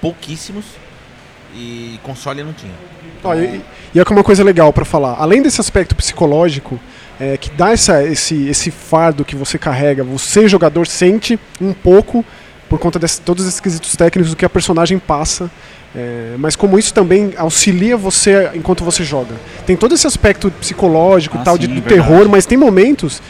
pouquíssimos 0.00 0.64
e 1.54 1.98
console 2.02 2.42
não 2.42 2.52
tinha. 2.52 2.72
Ó, 3.22 3.34
e, 3.34 3.60
e 3.94 3.98
é 3.98 4.02
uma 4.10 4.24
coisa 4.24 4.42
legal 4.44 4.72
pra 4.72 4.84
falar. 4.84 5.16
Além 5.18 5.40
desse 5.42 5.60
aspecto 5.60 5.94
psicológico, 5.94 6.78
é, 7.18 7.36
que 7.36 7.50
dá 7.50 7.70
essa, 7.72 8.02
esse, 8.04 8.48
esse 8.48 8.70
fardo 8.70 9.24
que 9.24 9.34
você 9.36 9.56
carrega, 9.58 10.02
você, 10.04 10.46
jogador, 10.48 10.86
sente 10.86 11.38
um 11.60 11.72
pouco 11.72 12.24
por 12.68 12.78
conta 12.78 12.98
de 12.98 13.20
todos 13.20 13.46
esses 13.46 13.60
quesitos 13.60 13.94
técnicos 13.96 14.30
do 14.30 14.36
que 14.36 14.44
a 14.44 14.50
personagem 14.50 14.98
passa. 14.98 15.50
é, 15.94 16.34
mas 16.38 16.56
como 16.56 16.76
isso 16.78 16.92
também 16.92 17.32
auxilia 17.36 17.96
você 17.96 18.50
enquanto 18.54 18.82
você 18.82 19.04
joga. 19.04 19.34
Tem 19.64 19.76
todo 19.76 19.94
esse 19.94 20.06
aspecto 20.06 20.50
psicológico 20.50 21.38
Ah, 21.38 21.44
tal, 21.44 21.56
de, 21.56 21.66
sim, 21.66 21.74
do 21.74 21.80
verdade. 21.82 21.94
terror, 21.94 22.28
mas 22.28 22.46
tem 22.46 22.58
momentos. 22.58 23.22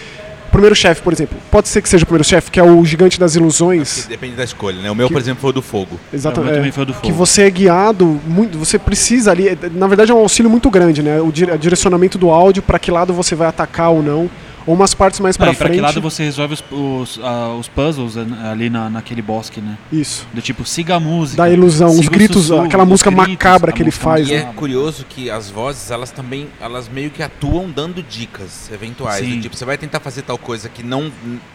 O 0.54 0.56
primeiro 0.56 0.76
chefe, 0.76 1.02
por 1.02 1.12
exemplo, 1.12 1.36
pode 1.50 1.66
ser 1.68 1.82
que 1.82 1.88
seja 1.88 2.04
o 2.04 2.06
primeiro 2.06 2.22
chefe, 2.22 2.48
que 2.48 2.60
é 2.60 2.62
o 2.62 2.84
gigante 2.84 3.18
das 3.18 3.34
ilusões. 3.34 4.06
Depende 4.08 4.36
da 4.36 4.44
escolha, 4.44 4.80
né? 4.80 4.88
O 4.88 4.94
meu, 4.94 5.08
Que- 5.08 5.12
por 5.12 5.20
exemplo, 5.20 5.40
foi 5.40 5.50
o 5.50 5.52
do 5.52 5.60
fogo. 5.60 5.98
Exatamente. 6.12 6.38
É, 6.38 6.42
o 6.42 6.44
meu 6.52 6.60
também 6.60 6.70
foi 6.70 6.82
o 6.84 6.86
do 6.86 6.92
que 6.94 7.00
fogo. 7.08 7.12
você 7.14 7.42
é 7.42 7.50
guiado 7.50 8.20
muito, 8.24 8.56
você 8.56 8.78
precisa 8.78 9.32
ali, 9.32 9.58
na 9.72 9.88
verdade 9.88 10.12
é 10.12 10.14
um 10.14 10.18
auxílio 10.18 10.48
muito 10.48 10.70
grande, 10.70 11.02
né? 11.02 11.20
O 11.20 11.32
dire- 11.32 11.58
direcionamento 11.58 12.16
do 12.18 12.30
áudio 12.30 12.62
para 12.62 12.78
que 12.78 12.88
lado 12.92 13.12
você 13.12 13.34
vai 13.34 13.48
atacar 13.48 13.90
ou 13.90 14.00
não, 14.00 14.30
ou 14.66 14.74
umas 14.74 14.94
partes 14.94 15.20
mais 15.20 15.36
para 15.36 15.52
e 15.52 15.56
pra 15.56 15.66
frente. 15.66 15.76
que 15.76 15.80
lado 15.80 16.00
você 16.00 16.24
resolve 16.24 16.54
os, 16.54 16.64
os, 16.70 17.20
ah, 17.22 17.54
os 17.58 17.68
puzzles 17.68 18.16
eh, 18.16 18.24
ali 18.50 18.70
na, 18.70 18.88
naquele 18.88 19.22
bosque, 19.22 19.60
né? 19.60 19.76
Isso. 19.92 20.26
Do 20.32 20.40
tipo, 20.40 20.64
siga 20.64 20.96
a 20.96 21.00
música. 21.00 21.42
Da 21.42 21.50
ilusão, 21.50 21.90
os 21.90 22.08
gritos, 22.08 22.42
sussurro, 22.42 22.64
aquela 22.64 22.84
os 22.84 22.88
música 22.88 23.10
gritos, 23.10 23.28
macabra 23.28 23.72
que 23.72 23.82
ele 23.82 23.90
faz, 23.90 24.28
E 24.28 24.32
é 24.34 24.38
macabra. 24.38 24.58
curioso 24.58 25.04
que 25.08 25.30
as 25.30 25.50
vozes, 25.50 25.90
elas 25.90 26.10
também, 26.10 26.48
elas 26.60 26.88
meio 26.88 27.10
que 27.10 27.22
atuam 27.22 27.70
dando 27.70 28.02
dicas 28.02 28.70
eventuais. 28.72 29.24
Sim. 29.24 29.36
Do 29.36 29.42
Tipo, 29.42 29.56
você 29.56 29.64
vai 29.64 29.76
tentar 29.76 30.00
fazer 30.00 30.22
tal 30.22 30.38
coisa 30.38 30.68
que 30.68 30.82
não, 30.82 31.12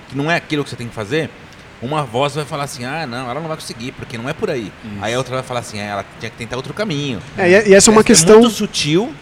que 0.08 0.16
não 0.16 0.30
é 0.30 0.36
aquilo 0.36 0.64
que 0.64 0.70
você 0.70 0.76
tem 0.76 0.88
que 0.88 0.94
fazer, 0.94 1.30
uma 1.82 2.04
voz 2.04 2.36
vai 2.36 2.46
falar 2.46 2.66
assim, 2.66 2.84
ah, 2.86 3.08
não, 3.08 3.30
ela 3.30 3.40
não 3.40 3.48
vai 3.48 3.56
conseguir, 3.58 3.94
porque 3.94 4.18
não 4.18 4.30
é 4.30 4.34
por 4.34 4.50
aí. 4.50 4.72
Aí 5.02 5.14
a 5.14 5.18
outra 5.18 5.36
vai 5.36 5.44
falar 5.44 5.62
assim, 5.62 5.80
ah, 5.80 5.86
ela 5.86 6.06
tinha 6.20 6.30
que 6.30 6.38
tentar 6.38 6.58
outro 6.58 6.74
caminho. 6.74 7.22
É, 7.38 7.50
e, 7.50 7.70
e 7.70 7.74
essa 7.74 7.90
é 7.90 7.92
uma 7.92 8.04
questão, 8.04 8.42
muito 8.42 8.54
sutil. 8.54 9.14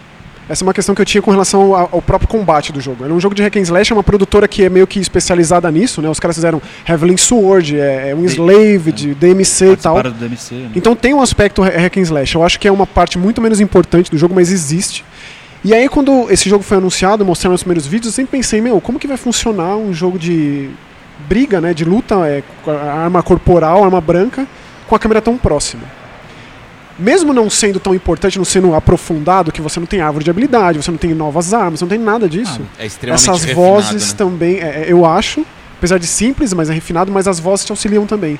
Essa 0.49 0.63
é 0.63 0.65
uma 0.65 0.73
questão 0.73 0.95
que 0.95 1.01
eu 1.01 1.05
tinha 1.05 1.21
com 1.21 1.29
relação 1.31 1.75
ao, 1.75 1.89
ao 1.93 2.01
próprio 2.01 2.27
combate 2.29 2.71
do 2.71 2.79
jogo. 2.79 3.03
Era 3.03 3.13
um 3.13 3.19
jogo 3.19 3.35
de 3.35 3.41
hack 3.43 3.55
and 3.57 3.61
slash, 3.61 3.91
é 3.91 3.95
uma 3.95 4.03
produtora 4.03 4.47
que 4.47 4.63
é 4.63 4.69
meio 4.69 4.87
que 4.87 4.99
especializada 4.99 5.69
nisso, 5.69 6.01
né? 6.01 6.09
Os 6.09 6.19
caras 6.19 6.35
fizeram 6.37 6.61
Heavenly 6.87 7.17
Sword, 7.17 7.77
é, 7.79 8.09
é 8.11 8.15
um 8.15 8.23
Slave 8.25 8.91
de 8.91 9.13
DMC 9.13 9.71
e 9.73 9.77
tal. 9.77 10.01
Do 10.03 10.11
DMC, 10.11 10.55
né? 10.55 10.71
Então 10.75 10.95
tem 10.95 11.13
um 11.13 11.21
aspecto 11.21 11.61
ha- 11.63 11.69
hack 11.69 11.97
and 11.97 12.01
slash. 12.01 12.35
Eu 12.35 12.43
acho 12.43 12.59
que 12.59 12.67
é 12.67 12.71
uma 12.71 12.87
parte 12.87 13.17
muito 13.17 13.41
menos 13.41 13.59
importante 13.59 14.09
do 14.09 14.17
jogo, 14.17 14.33
mas 14.33 14.51
existe. 14.51 15.03
E 15.63 15.73
aí 15.73 15.89
quando 15.89 16.27
esse 16.31 16.49
jogo 16.49 16.63
foi 16.63 16.77
anunciado, 16.77 17.25
mostraram 17.25 17.55
os 17.55 17.63
primeiros 17.63 17.85
vídeos, 17.87 18.13
eu 18.13 18.15
sempre 18.15 18.37
pensei, 18.37 18.61
meu, 18.61 18.79
como 18.79 18.97
que 18.99 19.07
vai 19.07 19.17
funcionar 19.17 19.75
um 19.75 19.91
jogo 19.93 20.17
de 20.17 20.69
briga, 21.27 21.59
né, 21.59 21.73
de 21.73 21.83
luta, 21.83 22.15
é, 22.27 22.43
arma 22.93 23.21
corporal, 23.23 23.83
arma 23.83 23.99
branca, 23.99 24.45
com 24.87 24.95
a 24.95 24.99
câmera 24.99 25.21
tão 25.21 25.35
próxima? 25.37 25.83
Mesmo 26.99 27.31
não 27.33 27.49
sendo 27.49 27.79
tão 27.79 27.93
importante, 27.93 28.37
não 28.37 28.45
sendo 28.45 28.73
aprofundado, 28.73 29.51
que 29.51 29.61
você 29.61 29.79
não 29.79 29.85
tem 29.85 30.01
árvore 30.01 30.23
de 30.23 30.31
habilidade, 30.31 30.81
você 30.81 30.89
não 30.89 30.97
tem 30.97 31.13
novas 31.13 31.53
armas, 31.53 31.79
você 31.79 31.85
não 31.85 31.89
tem 31.89 31.99
nada 31.99 32.27
disso. 32.27 32.61
É 32.79 32.85
extremamente 32.85 33.29
Essas 33.29 33.43
refinado, 33.43 33.67
vozes 33.69 34.11
né? 34.11 34.17
também, 34.17 34.57
é, 34.57 34.83
é, 34.83 34.85
eu 34.87 35.05
acho, 35.05 35.45
apesar 35.77 35.99
de 35.99 36.07
simples, 36.07 36.53
mas 36.53 36.69
é 36.69 36.73
refinado, 36.73 37.11
mas 37.11 37.27
as 37.27 37.39
vozes 37.39 37.65
te 37.65 37.71
auxiliam 37.71 38.05
também. 38.05 38.39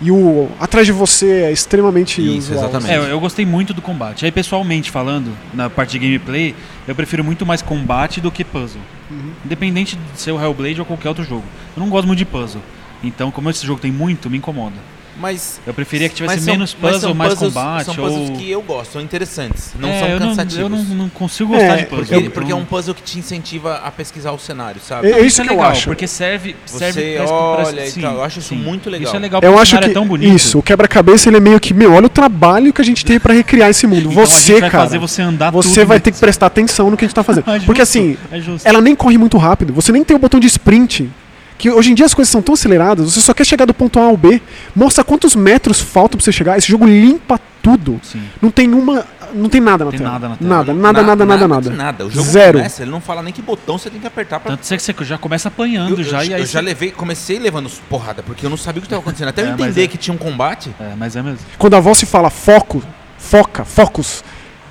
E 0.00 0.12
o 0.12 0.48
atrás 0.60 0.86
de 0.86 0.92
você 0.92 1.42
é 1.42 1.52
extremamente 1.52 2.20
Isso, 2.20 2.52
usual. 2.52 2.68
exatamente. 2.68 2.92
É, 2.92 3.12
eu 3.12 3.18
gostei 3.18 3.44
muito 3.44 3.74
do 3.74 3.82
combate. 3.82 4.24
Aí, 4.24 4.30
pessoalmente 4.30 4.92
falando, 4.92 5.32
na 5.52 5.68
parte 5.68 5.92
de 5.92 5.98
gameplay, 5.98 6.54
eu 6.86 6.94
prefiro 6.94 7.24
muito 7.24 7.44
mais 7.44 7.62
combate 7.62 8.20
do 8.20 8.30
que 8.30 8.44
puzzle. 8.44 8.80
Uhum. 9.10 9.32
Independente 9.44 9.96
de 9.96 10.20
ser 10.20 10.30
o 10.30 10.40
Hellblade 10.40 10.78
ou 10.78 10.86
qualquer 10.86 11.08
outro 11.08 11.24
jogo. 11.24 11.44
Eu 11.76 11.82
não 11.82 11.90
gosto 11.90 12.06
muito 12.06 12.18
de 12.18 12.24
puzzle. 12.24 12.62
Então, 13.02 13.32
como 13.32 13.50
esse 13.50 13.66
jogo 13.66 13.80
tem 13.80 13.90
muito, 13.90 14.30
me 14.30 14.38
incomoda. 14.38 14.76
Mas, 15.20 15.60
Eu 15.66 15.74
preferia 15.74 16.08
que 16.08 16.14
tivesse 16.14 16.44
são- 16.44 16.52
menos 16.54 16.74
puzzle, 16.74 17.12
mais 17.14 17.34
puzzles- 17.34 17.52
combate. 17.54 17.84
São 17.86 17.94
puzzles 17.96 18.30
ou... 18.30 18.36
que 18.36 18.50
eu 18.50 18.62
gosto, 18.62 18.92
são 18.92 19.00
interessantes, 19.02 19.72
não 19.78 19.88
É, 19.88 19.98
são 20.00 20.08
eu 20.10 20.18
cansativos. 20.18 20.58
eu 20.58 20.68
não, 20.68 20.78
não 20.84 21.08
consigo 21.08 21.50
gostar 21.52 21.64
É, 21.74 21.76
de 21.78 21.86
puzzle. 21.86 22.06
Porque, 22.06 22.30
porque 22.30 22.52
é 22.52 22.54
um 22.54 22.64
puzzle 22.64 22.94
que 22.94 23.02
te 23.02 23.18
incentiva 23.18 23.76
a 23.84 23.90
pesquisar 23.90 24.30
o 24.32 24.38
cenário, 24.38 24.80
sabe? 24.80 25.08
É, 25.08 25.10
Não, 25.10 25.18
é 25.18 25.20
isso 25.22 25.28
isso 25.28 25.40
é 25.42 25.44
que 25.44 25.50
eu 25.50 25.56
legal, 25.56 25.70
acho. 25.72 25.84
porque 25.88 26.06
serve, 26.06 26.54
serve 26.66 27.00
Você 27.02 27.14
parece- 27.16 27.32
olha 27.32 27.64
parece- 27.64 27.98
e 27.98 28.02
tal, 28.02 28.14
eu 28.14 28.22
acho 28.24 28.38
isso 28.38 28.54
muito 28.54 28.88
legal. 28.88 29.06
Isso 29.08 29.16
é 29.16 29.18
legal 29.18 29.38
Eu 29.38 29.48
porque 29.50 29.58
o 29.58 29.62
acho 29.62 29.70
cenário 29.70 29.88
que 29.88 29.90
é 29.90 29.94
tão 29.94 30.06
bonito. 30.06 30.34
isso, 30.36 30.58
o 30.58 30.62
quebra-cabeça 30.62 31.28
ele 31.28 31.36
é 31.36 31.40
meio 31.40 31.58
que, 31.58 31.74
meu, 31.74 31.92
olha 31.94 32.06
o 32.06 32.10
trabalho 32.10 32.72
que 32.72 32.80
a 32.80 32.84
gente 32.84 33.04
teve 33.04 33.18
pra 33.18 33.34
recriar 33.34 33.68
esse 33.70 33.86
mundo. 33.86 34.10
Então 34.10 34.22
a 34.22 34.26
você, 34.26 34.52
gente 34.52 34.60
vai 34.60 34.70
cara, 34.70 34.84
fazer 34.84 34.98
você 34.98 35.20
andar 35.22 35.50
você 35.50 35.68
tudo 35.70 35.78
vai 35.88 35.96
mesmo. 35.96 36.04
ter 36.04 36.12
que 36.12 36.18
prestar 36.18 36.46
atenção 36.46 36.90
no 36.90 36.96
que 36.96 37.04
a 37.04 37.08
gente 37.08 37.14
tá 37.14 37.24
fazendo. 37.24 37.44
É 37.48 37.54
justo, 37.54 37.66
Porque 37.66 37.82
assim, 37.82 38.16
é 38.30 38.68
ela 38.68 38.80
nem 38.80 38.94
corre 38.94 39.18
muito 39.18 39.36
rápido, 39.36 39.72
você 39.72 39.90
nem 39.90 40.04
tem 40.04 40.16
o 40.16 40.20
botão 40.20 40.38
de 40.38 40.46
sprint. 40.46 41.10
Que 41.58 41.70
hoje 41.70 41.90
em 41.90 41.94
dia 41.94 42.06
as 42.06 42.14
coisas 42.14 42.30
são 42.30 42.40
tão 42.40 42.54
aceleradas, 42.54 43.12
você 43.12 43.20
só 43.20 43.34
quer 43.34 43.44
chegar 43.44 43.64
do 43.64 43.74
ponto 43.74 43.98
A 43.98 44.04
ao 44.04 44.16
B. 44.16 44.40
Mostra 44.74 45.02
quantos 45.02 45.34
metros 45.34 45.80
faltam 45.80 46.16
pra 46.16 46.24
você 46.24 46.30
chegar. 46.32 46.56
Esse 46.56 46.68
jogo 46.68 46.86
limpa 46.86 47.38
tudo, 47.60 48.00
Sim. 48.02 48.22
não 48.40 48.50
tem 48.50 48.72
uma. 48.72 49.04
Não 49.34 49.48
tem 49.50 49.60
nada 49.60 49.84
na 49.84 49.90
Tem 49.90 49.98
tela. 49.98 50.12
nada 50.12 50.28
na 50.30 50.36
tela. 50.36 50.48
Nada, 50.48 50.72
nada, 50.72 51.02
nada, 51.02 51.26
nada, 51.26 51.48
nada. 51.48 51.70
nada. 51.70 52.06
O 52.06 52.10
jogo 52.10 52.26
Zero. 52.30 52.58
começa, 52.58 52.80
ele 52.82 52.90
não 52.90 53.00
fala 53.00 53.22
nem 53.22 53.30
que 53.30 53.42
botão 53.42 53.76
você 53.76 53.90
tem 53.90 54.00
que 54.00 54.06
apertar 54.06 54.40
pra 54.40 54.52
Tanto 54.52 54.60
que 54.66 54.80
você 54.82 54.94
já 55.04 55.18
começa 55.18 55.48
apanhando 55.48 55.98
Eu, 56.00 56.02
já 56.02 56.24
eu, 56.24 56.30
e 56.30 56.34
aí 56.34 56.40
eu 56.40 56.46
já 56.46 56.60
você- 56.60 56.64
levei, 56.64 56.90
comecei 56.92 57.38
levando 57.38 57.68
porrada, 57.90 58.22
porque 58.22 58.46
eu 58.46 58.48
não 58.48 58.56
sabia 58.56 58.78
o 58.78 58.82
que 58.82 58.86
estava 58.86 59.02
acontecendo. 59.02 59.28
Até 59.28 59.42
eu 59.42 59.46
É, 59.48 59.50
mas 59.50 59.60
entender 59.60 59.84
é. 59.84 59.86
que 59.86 59.98
tinha 59.98 60.14
um 60.14 60.16
combate, 60.16 60.74
É, 60.80 60.94
mas 60.96 61.14
é 61.14 61.22
mesmo. 61.22 61.40
Quando 61.58 61.74
a 61.74 61.80
voz 61.80 61.98
se 61.98 62.06
fala 62.06 62.30
foco, 62.30 62.82
foca, 63.18 63.66
focus. 63.66 64.24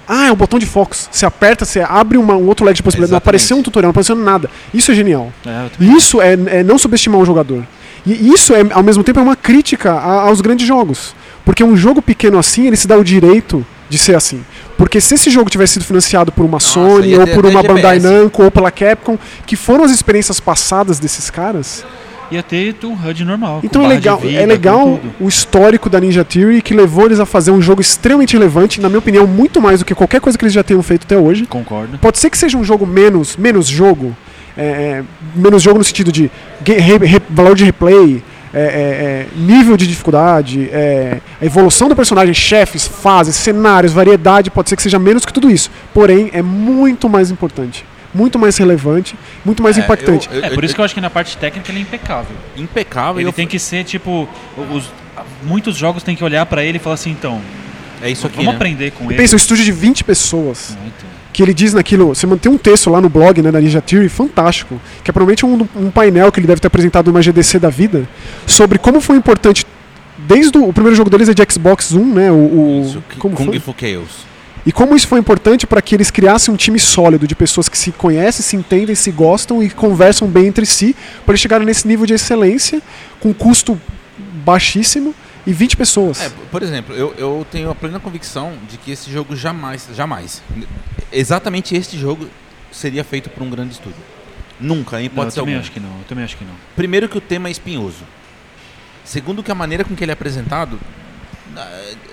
Ah, 0.08 0.28
é 0.28 0.32
um 0.32 0.36
botão 0.36 0.58
de 0.58 0.66
focus. 0.66 1.10
Você 1.12 1.26
aperta, 1.26 1.66
você 1.66 1.82
abre 1.82 2.18
uma- 2.18 2.36
um 2.38 2.46
outro 2.48 2.66
leque 2.66 2.78
de 2.78 2.84
possibilidades. 2.84 3.12
Não 3.12 3.18
apareceu 3.18 3.58
um 3.58 3.64
tutorial, 3.64 3.88
não 3.88 3.92
apareceu 3.92 4.16
nada. 4.16 4.50
Isso 4.74 4.92
é 4.92 4.96
genial. 4.96 5.32
É, 5.46 5.68
isso 5.84 6.22
é, 6.22 6.34
é 6.48 6.64
não 6.64 6.78
subestimar 6.78 7.20
um 7.20 7.26
jogador. 7.26 7.64
E 8.06 8.30
isso, 8.34 8.54
é, 8.56 8.66
ao 8.72 8.82
mesmo 8.84 9.04
tempo, 9.04 9.20
é 9.20 9.24
uma 9.24 9.36
crítica 9.36 9.92
a- 9.92 10.22
aos 10.22 10.40
grandes 10.40 10.66
jogos. 10.66 11.14
Porque 11.44 11.64
um 11.64 11.76
jogo 11.76 12.02
pequeno 12.02 12.38
assim, 12.40 12.68
ele 12.68 12.78
se 12.78 12.88
dá 12.88 12.96
o 12.98 13.04
direito 13.04 13.66
de 13.90 13.98
ser 13.98 14.16
assim. 14.16 14.44
Porque 14.78 15.02
se 15.02 15.16
esse 15.16 15.30
jogo 15.30 15.50
tivesse 15.50 15.74
sido 15.74 15.86
financiado 15.86 16.32
por 16.32 16.46
uma 16.46 16.60
Sony, 16.60 17.10
ia 17.10 17.20
ou 17.22 17.28
por 17.28 17.46
uma 17.46 17.62
Bandai. 17.64 18.00
Namco, 18.00 18.44
ou 18.44 18.52
pela 18.52 18.70
Capcom, 18.72 19.18
que 19.46 19.56
foram 19.56 19.84
as 19.84 19.92
experiências 19.92 20.40
passadas 20.40 21.00
desses 21.00 21.30
caras, 21.30 21.86
ia 22.32 22.44
ter 22.44 22.76
um 22.84 22.94
HUD 22.94 23.24
normal. 23.26 23.62
então 23.64 23.84
é 23.84 23.88
legal, 23.88 24.18
vida, 24.18 24.42
é 24.42 24.46
legal 24.46 25.00
o 25.20 25.28
histórico 25.28 25.90
da 25.90 26.00
Ninja 26.00 26.24
Theory 26.26 26.62
que 26.62 26.74
levou 26.74 27.06
eles 27.06 27.20
a 27.20 27.26
fazer 27.26 27.52
um 27.52 27.62
jogo 27.62 27.82
extremamente 27.82 28.34
relevante, 28.34 28.80
na 28.82 28.90
minha 28.90 29.00
opinião, 29.00 29.26
muito 29.26 29.62
mais 29.62 29.80
do 29.80 29.86
que 29.86 29.96
qualquer 29.96 30.20
coisa 30.22 30.38
que 30.38 30.44
eles 30.44 30.54
já 30.54 30.64
tenham 30.64 30.82
feito 30.84 31.04
até 31.04 31.18
hoje. 31.18 31.46
Concordo. 31.46 31.98
Pode 32.00 32.20
ser 32.20 32.30
que 32.30 32.38
seja 32.38 32.58
um 32.58 32.64
jogo 32.64 32.86
menos, 32.86 33.38
menos 33.38 33.68
jogo, 33.68 34.16
é, 34.58 34.64
é, 34.64 35.04
menos 35.36 35.62
jogo 35.64 35.78
no 35.78 35.84
sentido 35.84 36.12
de 36.12 36.30
re- 36.66 36.98
re- 36.98 37.22
valor 37.30 37.56
de 37.56 37.64
replay, 37.64 38.24
é, 38.54 38.60
é, 38.60 38.64
é, 38.64 39.28
nível 39.36 39.76
de 39.78 39.86
dificuldade, 39.86 40.70
é, 40.72 41.20
a 41.42 41.46
evolução 41.46 41.88
do 41.90 41.96
personagem, 41.96 42.34
chefes, 42.34 42.88
fases, 42.88 43.36
cenários, 43.36 43.92
variedade, 43.94 44.50
pode 44.50 44.70
ser 44.70 44.76
que 44.76 44.82
seja 44.82 44.98
menos 44.98 45.26
que 45.26 45.34
tudo 45.34 45.50
isso. 45.52 45.70
Porém, 45.94 46.30
é 46.34 46.42
muito 46.42 47.08
mais 47.10 47.30
importante, 47.30 47.86
muito 48.14 48.40
mais 48.40 48.58
relevante, 48.58 49.16
muito 49.46 49.62
mais 49.62 49.78
É, 49.78 49.82
impactante. 49.82 50.30
eu- 50.32 50.44
É, 50.44 50.50
por 50.50 50.64
isso 50.64 50.74
que 50.74 50.82
eu 50.82 50.86
acho 50.86 50.94
que 50.94 51.02
na 51.02 51.10
parte 51.10 51.38
técnica 51.38 51.72
ele 51.72 51.80
é 51.80 51.82
impecável. 51.82 52.36
impecável. 52.56 53.20
Ele 53.20 53.30
eu- 53.30 53.34
tem 53.34 53.48
que 53.48 53.60
ser, 53.60 53.84
tipo, 53.84 54.28
os, 54.74 54.90
muitos 55.44 55.76
jogos 55.76 56.04
tem 56.04 56.16
que 56.16 56.24
olhar 56.24 56.46
pra 56.46 56.64
ele 56.64 56.78
e 56.78 56.80
falar 56.80 56.96
assim, 56.96 57.12
então, 57.12 57.42
É 58.02 58.10
isso 58.10 58.26
aqui, 58.28 58.38
vamos 58.38 58.52
né? 58.52 58.56
aprender 58.56 58.92
com 58.92 59.06
ele. 59.06 59.16
Pensa, 59.16 59.36
um 59.36 59.38
estúdio 59.38 59.64
de 59.66 59.72
20 59.72 60.04
pessoas. 60.04 60.76
Muito. 60.82 61.18
que 61.34 61.44
ele 61.44 61.54
diz 61.54 61.72
naquilo. 61.72 62.16
Você 62.16 62.26
mantém 62.26 62.52
um 62.52 62.58
texto 62.58 62.90
lá 62.90 63.00
no 63.00 63.10
blog 63.10 63.44
né, 63.44 63.52
da 63.52 63.62
Ninja 63.62 63.80
Theory 63.80 64.10
fantástico, 64.10 64.82
que 65.04 65.12
é 65.12 65.14
provavelmente 65.14 65.46
um, 65.46 65.68
um 65.76 65.92
painel 65.92 66.32
que 66.32 66.40
ele 66.40 66.48
deve 66.48 66.60
ter 66.60 66.66
apresentado 66.66 67.12
numa 67.12 67.22
GDC 67.22 67.60
da 67.60 67.70
vida, 67.70 68.10
sobre 68.48 68.80
como 68.80 69.00
foi 69.00 69.18
importante. 69.18 69.64
Desde 70.18 70.58
o, 70.58 70.68
o 70.70 70.74
primeiro 70.74 70.96
jogo 70.96 71.12
deles 71.12 71.30
é 71.30 71.36
de 71.36 71.44
Xbox 71.54 71.92
1, 71.92 72.04
né? 72.16 72.32
O, 72.32 72.34
o- 72.34 72.82
Isso, 72.84 73.04
como 73.20 73.36
Kung 73.36 73.46
foi? 73.46 73.60
Fu 73.60 73.76
Chaos. 73.80 74.26
E 74.68 74.72
como 74.74 74.98
isso 74.98 75.08
foi 75.08 75.18
importante 75.18 75.66
para 75.66 75.82
que 75.82 75.96
eles 75.96 76.12
criassem 76.12 76.54
um 76.54 76.58
time 76.58 76.78
sólido 76.78 77.26
de 77.26 77.34
pessoas 77.34 77.70
que 77.70 77.78
se 77.78 77.90
conhecem, 77.90 78.44
se 78.44 78.58
entendem, 78.58 78.94
se 78.96 79.10
gostam 79.12 79.64
e 79.64 79.70
conversam 79.70 80.28
bem 80.28 80.48
entre 80.48 80.66
si, 80.66 80.94
para 81.26 81.32
eles 81.32 81.40
chegarem 81.40 81.66
nesse 81.66 81.88
nível 81.88 82.06
de 82.06 82.14
excelência, 82.14 82.82
com 83.18 83.34
custo 83.34 83.80
baixíssimo 84.44 85.16
e 85.46 85.54
20 85.54 85.78
pessoas. 85.78 86.20
É, 86.20 86.30
por 86.52 86.62
exemplo, 86.62 86.94
eu, 86.94 87.16
eu 87.18 87.48
tenho 87.50 87.70
a 87.70 87.76
plena 87.76 87.98
convicção 87.98 88.56
de 88.70 88.78
que 88.78 88.92
esse 88.92 89.10
jogo 89.10 89.38
jamais, 89.38 89.88
jamais, 89.96 90.44
exatamente 91.14 91.74
este 91.74 91.98
jogo 91.98 92.28
seria 92.70 93.06
feito 93.06 93.30
por 93.30 93.44
um 93.44 93.50
grande 93.50 93.72
estúdio. 93.72 94.04
Nunca, 94.60 94.98
em 94.98 95.00
Não, 95.00 95.00
eu 95.00 95.06
hipótese 95.06 95.36
também 95.38 95.54
alguma. 95.56 95.62
acho 95.62 95.72
que 95.72 95.80
não, 95.80 95.98
eu 95.98 96.06
também 96.10 96.26
acho 96.26 96.36
que 96.36 96.44
não. 96.44 96.56
Primeiro 96.76 97.08
que 97.08 97.18
o 97.18 97.22
tema 97.22 97.48
é 97.48 97.52
espinhoso. 97.52 98.04
Segundo 99.06 99.42
que 99.42 99.50
a 99.50 99.56
maneira 99.56 99.86
com 99.86 99.96
que 99.96 100.04
ele 100.04 100.12
é 100.12 100.14
apresentado 100.14 100.78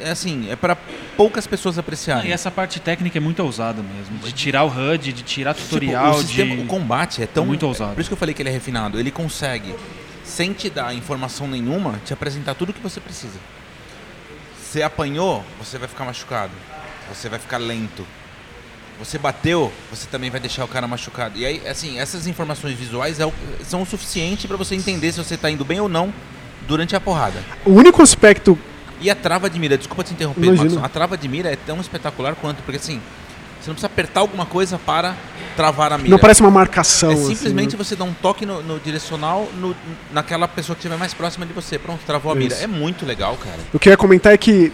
é 0.01 0.11
assim, 0.11 0.51
é 0.51 0.57
para 0.57 0.77
poucas 1.17 1.47
pessoas 1.47 1.77
Ah, 1.77 1.81
apreciarem. 1.81 2.31
e 2.31 2.33
essa 2.33 2.51
parte 2.51 2.81
técnica 2.81 3.19
é 3.19 3.21
muito 3.21 3.43
ousada 3.43 3.83
mesmo. 3.83 4.19
De 4.19 4.33
tirar 4.33 4.65
o 4.65 4.69
HUD, 4.69 5.13
de 5.13 5.23
tirar 5.23 5.55
Tipo, 5.55 5.69
tutorial, 5.69 6.15
o, 6.17 6.23
sistema, 6.23 6.57
de... 6.57 6.63
o 6.63 6.67
combate 6.67 7.23
é 7.23 7.27
tão 7.27 7.45
muito 7.47 7.67
ousado. 7.67 7.95
Por 7.95 8.01
isso 8.01 8.09
que 8.11 8.15
eu 8.15 8.19
falei 8.19 8.35
que 8.35 8.43
ele 8.43 8.49
é 8.49 8.53
refinado. 8.53 8.99
Ele 8.99 9.11
consegue, 9.11 9.75
sem 10.25 10.53
te 10.53 10.71
dar 10.71 10.95
informação 10.95 11.47
nenhuma, 11.47 12.01
te 12.05 12.13
apresentar 12.13 12.55
tudo 12.55 12.71
o 12.71 12.73
que 12.73 12.81
você 12.81 13.01
precisa. 13.01 13.39
Você 14.61 14.83
apanhou, 14.83 15.45
você 15.59 15.79
vai 15.79 15.89
ficar 15.89 16.05
machucado. 16.05 16.53
Você 17.13 17.29
vai 17.29 17.39
ficar 17.39 17.59
lento. 17.59 18.07
Você 18.99 19.19
bateu, 19.19 19.73
você 19.91 20.07
também 20.09 20.31
vai 20.31 20.41
deixar 20.41 20.65
o 20.65 20.69
cara 20.69 20.87
machucado. 20.87 21.37
E 21.39 21.45
aí, 21.45 21.67
assim, 21.69 21.99
essas 21.99 22.27
informações 22.27 22.79
visuais 22.79 23.19
é 23.21 23.27
o- 23.27 23.33
são 23.65 23.83
o 23.83 23.87
suficiente 23.87 24.47
para 24.49 24.57
você 24.57 24.75
entender 24.75 25.11
se 25.13 25.19
você 25.19 25.37
tá 25.37 25.51
indo 25.51 25.65
bem 25.65 25.81
ou 25.81 25.89
não 25.89 26.13
durante 26.67 26.95
a 26.97 27.01
porrada. 27.01 27.43
O 27.65 27.71
único 27.73 28.01
aspecto. 28.03 28.59
E 29.01 29.11
a 29.11 29.15
trava 29.15 29.49
de 29.51 29.59
mira, 29.59 29.77
desculpa 29.77 30.03
te 30.05 30.13
interromper, 30.13 30.45
Imagina. 30.47 30.85
A 30.85 30.89
trava 30.89 31.17
de 31.17 31.29
mira 31.29 31.51
é 31.53 31.57
tão 31.57 31.81
espetacular 31.81 32.35
quanto, 32.35 32.63
porque 32.63 32.77
assim, 32.79 33.01
você 33.61 33.69
não 33.71 33.75
precisa 33.75 33.87
apertar 33.87 34.21
alguma 34.21 34.47
coisa 34.47 34.79
para 34.79 35.15
travar 35.57 35.93
a 35.93 35.99
mira. 35.99 36.11
Não 36.11 36.19
parece 36.19 36.41
uma 36.41 36.51
marcação. 36.51 37.11
É 37.11 37.15
assim, 37.15 37.35
simplesmente 37.35 37.73
né? 37.77 37.79
você 37.85 37.95
dar 37.97 38.05
um 38.05 38.13
toque 38.15 38.45
no, 38.47 38.63
no 38.63 38.79
direcional 38.81 39.49
no- 39.61 39.75
naquela 40.13 40.47
pessoa 40.49 40.75
que 40.75 40.81
estiver 40.81 40.97
mais 40.99 41.13
próxima 41.15 41.45
de 41.47 41.53
você. 41.53 41.79
Pronto, 41.79 42.01
travou 42.07 42.33
a 42.33 42.35
mira. 42.35 42.55
Isso. 42.55 42.63
É 42.65 42.67
muito 42.67 43.05
legal, 43.07 43.37
cara. 43.37 43.59
O 43.73 43.79
que 43.79 43.89
eu 43.89 43.93
ia 43.93 43.97
comentar 43.97 44.33
é 44.33 44.37
que 44.37 44.73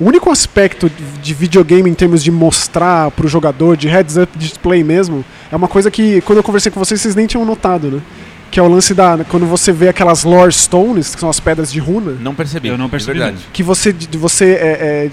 o 0.00 0.04
único 0.06 0.30
aspecto 0.30 0.90
de- 0.90 1.04
de 1.22 1.34
videogame 1.34 1.88
em 1.88 1.94
termos 1.94 2.22
de 2.24 2.30
mostrar 2.30 3.10
pro 3.12 3.28
jogador, 3.28 3.76
de 3.76 3.86
heads-up 3.88 4.36
display 4.36 4.82
mesmo, 4.82 5.24
é 5.52 5.56
uma 5.56 5.68
coisa 5.68 5.90
que 5.90 6.20
quando 6.22 6.38
eu 6.38 6.42
conversei 6.42 6.72
com 6.72 6.80
vocês, 6.80 7.00
vocês 7.00 7.14
nem 7.14 7.26
tinham 7.26 7.44
notado, 7.44 7.90
né? 7.90 8.02
Que 8.50 8.60
é 8.60 8.62
o 8.62 8.68
lance 8.68 8.94
da. 8.94 9.18
Quando 9.28 9.46
você 9.46 9.72
vê 9.72 9.88
aquelas 9.88 10.22
lore 10.24 10.52
stones, 10.52 11.14
que 11.14 11.20
são 11.20 11.28
as 11.28 11.40
pedras 11.40 11.72
de 11.72 11.80
runa, 11.80 12.16
Não 12.20 12.34
percebi. 12.34 12.68
Eu 12.68 12.78
não 12.78 12.88
percebi 12.88 13.18
verdade. 13.18 13.36
mesmo. 13.38 13.50
que 13.52 13.62
você, 13.62 13.92
de- 13.92 14.16
você 14.16 14.44
é, 14.44 14.48
é- 14.52 15.10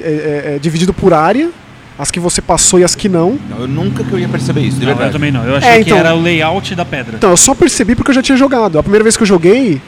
é- 0.51 0.55
é 0.55 0.59
dividido 0.59 0.93
por 0.93 1.11
área, 1.13 1.49
as 1.97 2.11
que 2.11 2.19
você 2.19 2.39
passou 2.41 2.79
e 2.79 2.83
as 2.83 2.93
que 2.93 3.09
não. 3.09 3.39
Não, 3.49 3.61
eu 3.61 3.67
nunca 3.67 4.03
que 4.03 4.11
eu 4.11 4.19
ia 4.19 4.29
perceber 4.29 4.61
isso, 4.61 4.79
de 4.79 4.85
Não, 4.85 4.99
eu 5.01 5.11
também 5.11 5.31
não. 5.31 5.43
Eu 5.43 5.55
achei 5.55 5.69
É, 5.71 5.75
que 5.75 5.81
então- 5.81 5.97
era 5.97 6.13
o 6.13 6.21
layout 6.21 6.75
da 6.75 6.85
pedra. 6.85 7.15
Então, 7.17 7.31
eu 7.31 7.37
só 7.37 7.55
percebi 7.55 7.95
porque 7.95 8.11
eu 8.11 8.15
já 8.15 8.21
tinha 8.21 8.37
jogado. 8.37 8.77
A 8.77 8.83
primeira 8.83 9.03
vez 9.03 9.17
que 9.17 9.23
eu 9.23 9.27
joguei. 9.27 9.81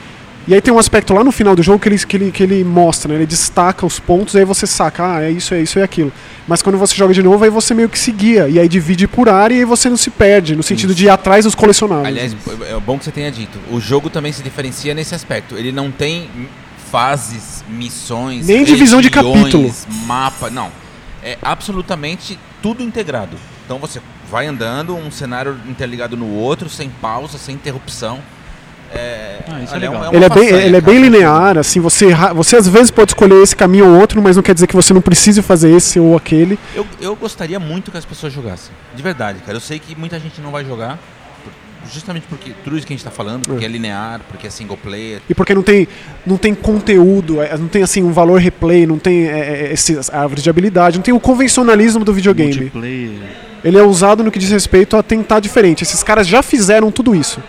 E 0.47 0.53
aí 0.53 0.61
tem 0.61 0.73
um 0.73 0.79
aspecto 0.79 1.13
lá 1.13 1.23
no 1.23 1.31
final 1.31 1.55
do 1.55 1.63
jogo 1.63 1.79
que 1.79 1.87
ele, 1.87 1.97
que 1.97 2.17
ele, 2.17 2.31
que 2.31 2.43
ele 2.43 2.63
mostra, 2.63 3.09
né? 3.09 3.15
Ele 3.15 3.25
destaca 3.25 3.85
os 3.85 3.99
pontos, 3.99 4.35
aí 4.35 4.43
você 4.43 4.67
saca, 4.67 5.15
ah, 5.15 5.23
é 5.23 5.31
isso, 5.31 5.53
é 5.53 5.61
isso, 5.61 5.79
é 5.79 5.83
aquilo. 5.83 6.11
Mas 6.47 6.61
quando 6.61 6.77
você 6.77 6.93
joga 6.95 7.13
de 7.13 7.23
novo, 7.23 7.43
aí 7.43 7.49
você 7.49 7.73
meio 7.73 7.87
que 7.87 7.97
se 7.97 8.11
guia. 8.11 8.49
E 8.49 8.59
aí 8.59 8.67
divide 8.67 9.07
por 9.07 9.29
área 9.29 9.55
e 9.55 9.59
aí 9.59 9.65
você 9.65 9.89
não 9.89 9.95
se 9.95 10.09
perde, 10.09 10.55
no 10.55 10.63
sentido 10.63 10.93
de 10.93 11.05
ir 11.05 11.09
atrás 11.09 11.45
dos 11.45 11.55
colecionáveis. 11.55 12.07
Aliás, 12.07 12.35
é 12.69 12.79
bom 12.79 12.97
que 12.99 13.05
você 13.05 13.11
tenha 13.11 13.31
dito. 13.31 13.57
O 13.71 13.79
jogo 13.79 14.09
também 14.09 14.33
se 14.33 14.43
diferencia 14.43 14.93
nesse 14.93 15.15
aspecto. 15.15 15.57
Ele 15.57 15.71
não 15.71 15.89
tem 15.89 16.29
fases, 16.91 17.63
missões, 17.69 18.45
Nem 18.45 18.63
divisão 18.65 19.01
de 19.01 19.09
capítulo. 19.09 19.73
mapa, 20.05 20.49
não. 20.49 20.69
É 21.23 21.37
absolutamente 21.41 22.37
tudo 22.61 22.83
integrado. 22.83 23.37
Então 23.65 23.79
você 23.79 24.01
vai 24.29 24.45
andando, 24.45 24.93
um 24.95 25.09
cenário 25.09 25.57
interligado 25.69 26.17
no 26.17 26.33
outro, 26.35 26.69
sem 26.69 26.89
pausa, 26.89 27.37
sem 27.37 27.55
interrupção. 27.55 28.19
É, 28.95 29.39
Ah, 29.47 29.63
isso 29.63 29.73
é 29.73 29.77
olha, 29.77 29.89
legal. 29.89 30.09
uma 30.09 30.15
ele 30.15 30.25
é 30.25 30.29
bem, 30.29 30.47
ele 30.49 30.77
é 30.77 30.81
bem 30.81 30.99
linear, 31.01 31.57
assim, 31.57 31.79
você, 31.79 32.13
você 32.35 32.55
às 32.57 32.67
vezes 32.67 32.91
pode 32.91 33.11
escolher 33.11 33.41
esse 33.41 33.55
caminho 33.55 33.87
ou 33.87 33.99
outro, 33.99 34.21
mas 34.21 34.35
não 34.35 34.43
quer 34.43 34.53
dizer 34.53 34.67
que 34.67 34.75
você 34.75 34.93
não 34.93 35.01
precise 35.01 35.41
fazer 35.41 35.71
esse 35.75 35.99
ou 35.99 36.15
aquele. 36.15 36.57
Eu, 36.75 36.85
eu 37.01 37.15
gostaria 37.15 37.59
muito 37.59 37.91
que 37.91 37.97
as 37.97 38.05
pessoas 38.05 38.31
jogassem. 38.31 38.71
De 38.95 39.01
verdade, 39.01 39.39
cara. 39.39 39.57
Eu 39.57 39.61
sei 39.61 39.79
que 39.79 39.95
muita 39.95 40.19
gente 40.19 40.39
não 40.41 40.51
vai 40.51 40.63
jogar. 40.63 40.99
Justamente 41.91 42.25
porque 42.29 42.53
tudo 42.63 42.77
isso 42.77 42.87
que 42.87 42.93
a 42.93 42.95
gente 42.95 43.03
tá 43.03 43.11
falando, 43.11 43.43
porque 43.45 43.65
é, 43.65 43.67
linear, 43.67 44.21
porque 44.29 44.47
é 44.47 44.49
single 44.49 44.77
player. 44.77 45.21
E 45.29 45.35
porque 45.35 45.53
não 45.53 45.61
tem, 45.61 45.85
não 46.25 46.37
tem 46.37 46.55
conteúdo, 46.55 47.41
é, 47.41 47.57
não 47.57 47.67
tem 47.67 47.83
assim 47.83 48.01
um 48.01 48.13
valor 48.13 48.39
replay, 48.39 48.87
não 48.87 48.97
tem 48.97 49.27
é, 49.27 49.65
é, 49.67 49.73
esses 49.73 50.09
árvores 50.09 50.41
de 50.41 50.49
habilidade, 50.49 50.97
não 50.97 51.03
tem 51.03 51.13
o 51.13 51.19
convencionalismo 51.19 52.05
do 52.05 52.13
videogame. 52.13 52.55
Multiplayer. 52.55 53.19
Ele 53.65 53.77
é 53.77 53.83
usado 53.83 54.23
no 54.23 54.31
que 54.31 54.39
diz 54.39 54.49
respeito 54.49 54.95
a 54.95 55.03
tentar 55.03 55.41
diferente. 55.41 55.83
Esses 55.83 56.01
caras 56.03 56.25
já 56.25 56.41
fizeram 56.41 56.89
tudo 56.89 57.13
isso. 57.13 57.41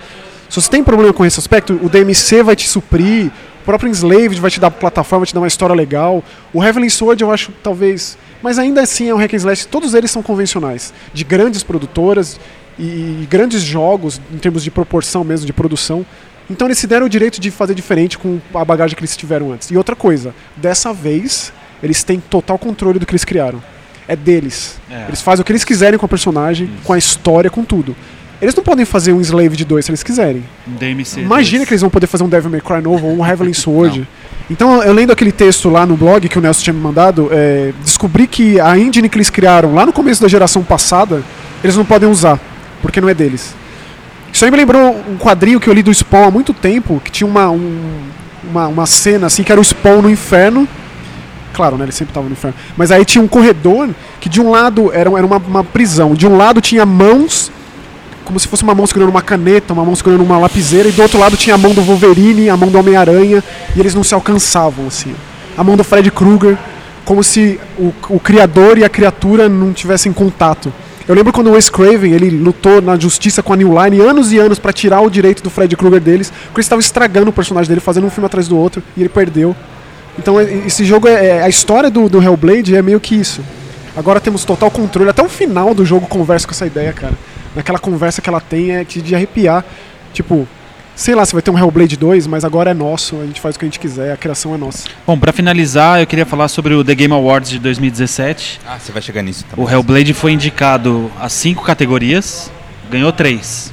Se 0.54 0.60
você 0.60 0.70
tem 0.70 0.84
problema 0.84 1.12
com 1.12 1.26
esse 1.26 1.40
aspecto, 1.40 1.80
o 1.82 1.88
DMC 1.88 2.44
vai 2.44 2.54
te 2.54 2.68
suprir, 2.68 3.26
o 3.26 3.64
próprio 3.64 3.90
Enslaved 3.90 4.40
vai 4.40 4.52
te 4.52 4.60
dar 4.60 4.70
plataforma, 4.70 5.22
vai 5.22 5.26
te 5.26 5.34
dar 5.34 5.40
uma 5.40 5.48
história 5.48 5.74
legal. 5.74 6.22
O 6.52 6.62
Heavenly 6.62 6.88
Sword 6.88 7.20
eu 7.24 7.32
acho 7.32 7.50
talvez. 7.60 8.16
Mas 8.40 8.56
ainda 8.56 8.80
assim 8.80 9.08
é 9.08 9.14
um 9.14 9.18
hack 9.18 9.34
and 9.34 9.38
slash, 9.38 9.66
todos 9.66 9.94
eles 9.94 10.12
são 10.12 10.22
convencionais. 10.22 10.94
De 11.12 11.24
grandes 11.24 11.64
produtoras 11.64 12.38
e, 12.78 13.26
grandes 13.28 13.62
jogos, 13.62 14.20
em 14.32 14.38
termos 14.38 14.62
de 14.62 14.70
proporção 14.70 15.24
mesmo, 15.24 15.44
de 15.44 15.52
produção. 15.52 16.06
Então 16.48 16.68
eles 16.68 16.78
se 16.78 16.86
deram 16.86 17.06
o 17.06 17.08
direito 17.08 17.40
de 17.40 17.50
fazer 17.50 17.74
diferente 17.74 18.16
com 18.16 18.38
a 18.54 18.64
bagagem 18.64 18.94
que 18.94 19.00
eles 19.00 19.16
tiveram 19.16 19.50
antes. 19.50 19.72
E 19.72 19.76
outra 19.76 19.96
coisa, 19.96 20.32
dessa 20.56 20.92
vez, 20.92 21.52
eles 21.82 22.04
têm 22.04 22.20
total 22.20 22.60
controle 22.60 23.00
do 23.00 23.06
que 23.06 23.10
eles 23.10 23.24
criaram. 23.24 23.60
É 24.06 24.14
deles. 24.14 24.78
É. 24.88 25.06
Eles 25.08 25.20
fazem 25.20 25.42
o 25.42 25.44
que 25.44 25.50
eles 25.50 25.64
quiserem 25.64 25.98
com 25.98 26.06
a 26.06 26.08
personagem, 26.08 26.70
com 26.84 26.92
a 26.92 26.98
história, 26.98 27.50
com 27.50 27.64
tudo. 27.64 27.96
Eles 28.42 28.54
não 28.54 28.62
podem 28.64 28.84
fazer 28.84 29.12
um 29.12 29.20
Slave 29.20 29.56
de 29.56 29.64
2 29.64 29.84
se 29.84 29.90
eles 29.90 30.02
quiserem. 30.02 30.44
Um 30.68 30.74
DMC. 30.74 31.20
Imagina 31.20 31.58
dois. 31.58 31.68
que 31.68 31.74
eles 31.74 31.80
vão 31.80 31.90
poder 31.90 32.06
fazer 32.06 32.24
um 32.24 32.28
Devil 32.28 32.50
May 32.50 32.60
Cry 32.60 32.80
novo 32.82 33.06
ou 33.06 33.16
um 33.18 33.24
Heavenly 33.26 33.54
Sword. 33.54 34.06
Então, 34.50 34.82
eu 34.82 34.92
lendo 34.92 35.10
aquele 35.12 35.32
texto 35.32 35.70
lá 35.70 35.86
no 35.86 35.96
blog 35.96 36.28
que 36.28 36.38
o 36.38 36.42
Nelson 36.42 36.62
tinha 36.64 36.74
me 36.74 36.80
mandado, 36.80 37.28
é, 37.32 37.72
descobri 37.82 38.26
que 38.26 38.60
a 38.60 38.76
engine 38.78 39.08
que 39.08 39.16
eles 39.16 39.30
criaram 39.30 39.74
lá 39.74 39.86
no 39.86 39.92
começo 39.92 40.20
da 40.20 40.28
geração 40.28 40.62
passada, 40.62 41.22
eles 41.62 41.76
não 41.76 41.84
podem 41.84 42.08
usar, 42.08 42.38
porque 42.82 43.00
não 43.00 43.08
é 43.08 43.14
deles. 43.14 43.54
Isso 44.30 44.44
aí 44.44 44.50
me 44.50 44.56
lembrou 44.56 45.00
um 45.08 45.16
quadrinho 45.16 45.58
que 45.60 45.68
eu 45.70 45.72
li 45.72 45.82
do 45.82 45.94
Spawn 45.94 46.24
há 46.24 46.30
muito 46.30 46.52
tempo, 46.52 47.00
que 47.02 47.10
tinha 47.10 47.26
uma, 47.26 47.48
um- 47.50 48.02
uma, 48.50 48.66
uma 48.68 48.84
cena 48.86 49.28
assim, 49.28 49.42
que 49.42 49.50
era 49.50 49.60
o 49.60 49.64
Spawn 49.64 50.02
no 50.02 50.10
inferno, 50.10 50.68
Claro, 51.54 51.78
né? 51.78 51.84
Ele 51.84 51.92
sempre 51.92 52.12
tava 52.12 52.26
no 52.26 52.32
inferno. 52.32 52.56
Mas 52.76 52.90
aí 52.90 53.04
tinha 53.04 53.22
um 53.22 53.28
corredor 53.28 53.88
que 54.20 54.28
de 54.28 54.40
um 54.40 54.50
lado 54.50 54.90
era, 54.92 55.08
era 55.16 55.24
uma, 55.24 55.36
uma 55.36 55.62
prisão. 55.62 56.12
De 56.12 56.26
um 56.26 56.36
lado 56.36 56.60
tinha 56.60 56.84
mãos, 56.84 57.48
como 58.24 58.38
se 58.40 58.48
fosse 58.48 58.62
uma 58.62 58.74
mão 58.74 58.86
segurando 58.86 59.10
uma 59.10 59.22
caneta, 59.22 59.72
uma 59.72 59.84
mão 59.84 59.94
segurando 59.94 60.22
uma 60.22 60.38
lapiseira, 60.38 60.88
e 60.88 60.92
do 60.92 61.02
outro 61.02 61.18
lado 61.18 61.36
tinha 61.36 61.54
a 61.54 61.58
mão 61.58 61.72
do 61.74 61.82
Wolverine, 61.82 62.48
a 62.48 62.56
mão 62.56 62.68
do 62.70 62.78
Homem-Aranha, 62.78 63.42
e 63.76 63.80
eles 63.80 63.94
não 63.94 64.02
se 64.02 64.14
alcançavam, 64.14 64.86
assim. 64.86 65.14
A 65.56 65.62
mão 65.62 65.76
do 65.76 65.84
Fred 65.84 66.10
Krueger, 66.10 66.56
como 67.04 67.22
se 67.22 67.60
o, 67.78 67.92
o 68.08 68.18
criador 68.18 68.78
e 68.78 68.84
a 68.84 68.88
criatura 68.88 69.48
não 69.48 69.72
tivessem 69.72 70.12
contato. 70.12 70.72
Eu 71.06 71.14
lembro 71.14 71.32
quando 71.34 71.48
o 71.48 71.52
Wes 71.52 71.68
Craven 71.68 72.12
ele 72.12 72.30
lutou 72.30 72.80
na 72.80 72.98
justiça 72.98 73.42
com 73.42 73.52
a 73.52 73.56
New 73.56 73.74
Line 73.78 74.00
anos 74.00 74.32
e 74.32 74.38
anos 74.38 74.58
pra 74.58 74.72
tirar 74.72 75.02
o 75.02 75.10
direito 75.10 75.42
do 75.42 75.50
Fred 75.50 75.76
Krueger 75.76 76.00
deles, 76.00 76.30
porque 76.30 76.60
eles 76.60 76.66
estavam 76.66 76.80
estragando 76.80 77.28
o 77.28 77.32
personagem 77.32 77.68
dele, 77.68 77.80
fazendo 77.80 78.06
um 78.06 78.10
filme 78.10 78.24
atrás 78.26 78.48
do 78.48 78.56
outro, 78.56 78.82
e 78.96 79.00
ele 79.02 79.10
perdeu. 79.10 79.54
Então 80.18 80.40
esse 80.40 80.82
jogo 80.84 81.06
é, 81.06 81.26
é- 81.26 81.42
a 81.42 81.48
história 81.48 81.90
do, 81.90 82.08
do 82.08 82.22
Hellblade 82.22 82.74
é 82.74 82.80
meio 82.80 82.98
que 83.00 83.14
isso. 83.14 83.42
Agora 83.96 84.18
temos 84.18 84.44
total 84.44 84.70
controle, 84.70 85.10
até 85.10 85.22
o 85.22 85.28
final 85.28 85.74
do 85.74 85.84
jogo 85.84 86.06
conversa 86.06 86.46
com 86.46 86.52
essa 86.52 86.66
ideia, 86.66 86.92
cara. 86.92 87.12
Naquela 87.54 87.78
conversa 87.78 88.20
que 88.20 88.28
ela 88.28 88.40
tem 88.40 88.72
é 88.72 88.84
que 88.84 89.00
de 89.00 89.14
arrepiar, 89.14 89.64
tipo, 90.12 90.48
sei 90.94 91.14
lá 91.14 91.24
se 91.24 91.32
vai 91.32 91.42
ter 91.42 91.50
um 91.50 91.58
Hellblade 91.58 91.96
2, 91.96 92.26
mas 92.26 92.44
agora 92.44 92.70
é 92.70 92.74
nosso, 92.74 93.20
a 93.20 93.26
gente 93.26 93.40
faz 93.40 93.56
o 93.56 93.58
que 93.58 93.64
a 93.64 93.68
gente 93.68 93.78
quiser, 93.78 94.12
a 94.12 94.16
criação 94.16 94.54
é 94.54 94.58
nossa. 94.58 94.88
Bom, 95.06 95.18
pra 95.18 95.32
finalizar, 95.32 96.00
eu 96.00 96.06
queria 96.06 96.26
falar 96.26 96.48
sobre 96.48 96.74
o 96.74 96.84
The 96.84 96.94
Game 96.94 97.14
Awards 97.14 97.50
de 97.50 97.58
2017. 97.58 98.60
Ah, 98.66 98.78
você 98.78 98.92
vai 98.92 99.02
chegar 99.02 99.22
nisso. 99.22 99.44
Tá 99.44 99.60
O. 99.60 99.68
Hellblade 99.68 100.12
foi 100.14 100.32
indicado 100.32 101.10
a 101.20 101.28
cinco 101.28 101.64
categorias, 101.64 102.50
ganhou 102.90 103.12
três. 103.12 103.72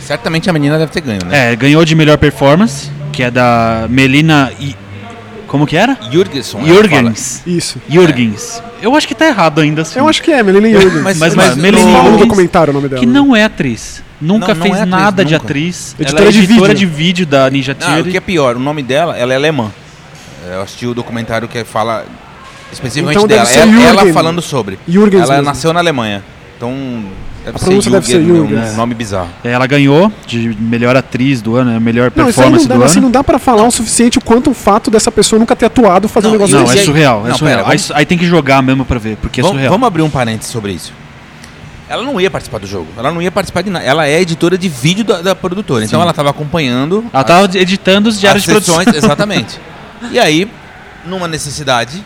Certamente 0.00 0.50
a 0.50 0.52
menina 0.52 0.78
deve 0.78 0.90
ter 0.90 1.00
ganho, 1.00 1.24
né? 1.24 1.52
É, 1.52 1.56
ganhou 1.56 1.84
de 1.84 1.94
melhor 1.94 2.18
performance, 2.18 2.90
que 3.12 3.22
é 3.22 3.30
da 3.30 3.86
Melina 3.88 4.52
I... 4.58 4.74
Como 5.52 5.66
que 5.66 5.76
era? 5.76 5.98
Jurgenson. 6.10 6.60
ela 6.60 6.66
fala. 6.66 6.82
Jürgens. 6.82 7.42
Isso. 7.46 7.78
Jürgens. 7.86 8.62
Eu 8.80 8.96
acho 8.96 9.06
que 9.06 9.14
tá 9.14 9.26
errado 9.26 9.60
ainda 9.60 9.82
assim. 9.82 9.98
Eu 9.98 10.08
acho 10.08 10.22
que 10.22 10.32
é, 10.32 10.42
Melina 10.42 10.68
Jurgens. 10.80 11.02
Mas- 11.02 11.18
Mas, 11.18 11.34
mas 11.34 11.48
mas, 11.48 11.56
no- 11.56 11.62
Melanie 11.62 11.92
Jürgens, 11.94 12.18
documentário 12.20 12.70
o 12.70 12.74
nome 12.74 12.88
dela. 12.88 12.98
que 13.00 13.06
né? 13.06 13.12
não 13.12 13.36
é 13.36 13.44
atriz. 13.44 14.02
Nunca 14.18 14.48
Não, 14.48 14.54
não 14.54 14.62
fez 14.62 14.74
é 14.76 14.78
atriz, 14.78 14.90
nada 14.90 15.24
de 15.24 15.32
nunca. 15.34 15.44
atriz. 15.44 15.94
Editora 16.00 16.22
ela 16.22 16.28
é 16.28 16.32
de 16.32 16.38
editora 16.38 16.72
vídeo. 16.72 16.88
de 16.88 16.94
vídeo 16.96 17.26
da 17.26 17.50
Ninja 17.50 17.76
Não, 17.78 17.86
o 17.86 17.90
Theory. 17.96 18.10
que 18.12 18.16
é 18.16 18.20
pior, 18.20 18.56
o 18.56 18.58
nome 18.58 18.82
dela, 18.82 19.14
ela 19.16 19.32
é 19.34 19.36
alemã. 19.36 19.70
Eu 20.50 20.62
assisti 20.62 20.86
o 20.86 20.94
documentário 20.94 21.46
que 21.46 21.62
fala 21.64 22.06
especificamente 22.72 23.16
Então 23.16 23.28
deve 23.28 23.40
dela. 23.44 23.52
ser 23.52 23.68
Ela, 23.68 24.02
ela 24.02 24.12
falando 24.14 24.40
sobre. 24.40 24.78
Jürgens 24.88 25.22
ela 25.24 25.34
mesmo. 25.34 25.44
nasceu 25.44 25.72
na 25.74 25.80
Alemanha. 25.80 26.24
Então, 26.62 27.04
deve 27.44 27.56
A 27.56 27.58
ser 27.58 27.90
deve 27.90 28.06
ser 28.06 28.22
Jürgen, 28.22 28.48
Jürgens. 28.48 28.72
um 28.74 28.76
nome 28.76 28.94
bizarro. 28.94 29.28
Ela 29.42 29.66
ganhou 29.66 30.12
de 30.24 30.56
melhor 30.60 30.96
atriz 30.96 31.42
do 31.42 31.56
ano, 31.56 31.72
né, 31.72 31.80
melhor 31.80 32.04
aí 32.04 32.12
não 32.14 32.24
performance 32.26 32.68
dá, 32.68 32.74
do 32.74 32.80
mas 32.80 32.90
assim, 32.92 33.00
ano. 33.00 33.08
não 33.08 33.10
dá 33.12 33.24
pra 33.24 33.36
falar 33.40 33.64
o 33.66 33.70
suficiente 33.72 34.18
o 34.18 34.20
quanto 34.20 34.50
o 34.50 34.54
fato 34.54 34.88
dessa 34.88 35.10
pessoa 35.10 35.40
nunca 35.40 35.56
ter 35.56 35.66
atuado 35.66 36.06
fazendo 36.08 36.28
um 36.30 36.32
Não, 36.34 36.38
negócio 36.38 36.54
e- 36.54 36.58
Não, 36.60 36.64
desse. 36.66 36.78
é 36.78 36.84
surreal, 36.84 37.26
é 37.26 37.30
Não, 37.30 37.38
surreal. 37.38 37.58
pera, 37.64 37.70
Aí, 37.72 37.78
vamos- 37.78 37.90
aí 37.90 38.06
tem 38.06 38.16
que 38.16 38.26
jogar 38.26 38.62
mesmo 38.62 38.84
pra 38.84 38.96
ver, 39.00 39.16
porque 39.16 39.40
é 39.40 39.42
Vamos, 39.42 39.56
surreal. 39.56 39.72
vamos 39.72 39.86
abrir 39.88 40.02
um 40.02 40.10
parênteses 40.10 40.52
sobre 40.52 40.70
isso. 40.72 40.92
Ela 41.88 42.04
não 42.04 42.20
ia 42.20 42.30
participar 42.30 42.58
do 42.58 42.66
jogo. 42.68 42.86
Ela 42.96 43.10
não 43.10 43.20
ia 43.20 43.32
participar 43.32 43.62
de 43.62 43.68
nada. 43.70 43.84
Ela 43.84 44.06
é 44.06 44.20
editora 44.20 44.56
de 44.56 44.68
vídeo 44.68 45.04
da, 45.04 45.20
da 45.20 45.34
produtora. 45.34 45.84
Então 45.84 45.98
Sim. 45.98 46.02
ela 46.02 46.10
estava 46.12 46.30
acompanhando 46.30 47.04
Ela 47.12 47.24
tava 47.24 47.58
editando 47.58 48.08
os 48.08 48.20
diários 48.20 48.42
as 48.42 48.46
de 48.46 48.50
produção. 48.52 48.80
exatamente. 48.96 49.60
E 50.12 50.18
aí, 50.18 50.48
numa 51.04 51.26
necessidade, 51.26 52.02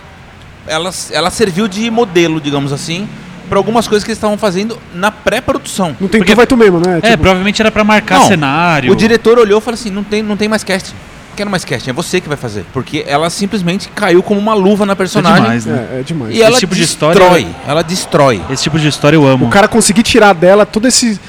ela, 0.66 0.90
ela 1.12 1.30
serviu 1.30 1.68
de 1.68 1.88
modelo, 1.90 2.40
digamos 2.40 2.72
assim, 2.72 3.06
para 3.46 3.58
algumas 3.58 3.86
coisas 3.88 4.04
que 4.04 4.10
eles 4.10 4.18
estavam 4.18 4.36
fazendo 4.38 4.78
na 4.94 5.10
pré-produção. 5.10 5.96
Não 6.00 6.08
tem 6.08 6.20
Porque- 6.20 6.32
tu, 6.32 6.36
vai 6.36 6.46
tu 6.46 6.56
mesmo, 6.56 6.78
né? 6.80 6.98
É, 7.02 7.10
Tipo, 7.10 7.22
provavelmente 7.22 7.60
era 7.62 7.70
pra 7.70 7.84
marcar 7.84 8.20
Não, 8.20 8.26
cenário. 8.28 8.92
O 8.92 8.96
diretor 8.96 9.38
olhou 9.38 9.58
e 9.58 9.62
falou 9.62 9.74
assim: 9.74 9.90
não 9.90 10.02
tem, 10.04 10.22
não 10.22 10.36
tem 10.36 10.48
mais 10.48 10.62
casting. 10.64 10.92
Não 11.30 11.36
quero 11.36 11.50
mais 11.50 11.64
casting, 11.64 11.90
é 11.90 11.92
você 11.92 12.20
que 12.20 12.28
vai 12.28 12.36
fazer. 12.36 12.64
Porque 12.72 13.04
ela 13.06 13.28
simplesmente 13.28 13.88
caiu 13.94 14.22
como 14.22 14.40
uma 14.40 14.54
luva 14.54 14.86
na 14.86 14.92
Isso 14.92 14.96
é 14.96 14.96
personagem. 14.96 15.42
demais, 15.42 15.66
né? 15.66 15.88
é, 15.92 16.00
é 16.00 16.02
demais. 16.02 16.34
E 16.34 16.42
ela 16.42 16.58
tipo 16.58 16.74
de 16.74 16.80
destrói. 16.80 17.12
história- 17.12 17.46
Ela 17.66 17.82
destrói. 17.82 18.42
Esse 18.50 18.62
tipo 18.62 18.78
de 18.78 18.88
história 18.88 19.16
eu 19.16 19.26
amo. 19.26 19.46
O 19.46 19.50
cara 19.50 19.68
conseguir 19.68 20.02
tirar 20.02 20.32
dela 20.32 20.64
todo 20.64 20.88
esse. 20.88 21.20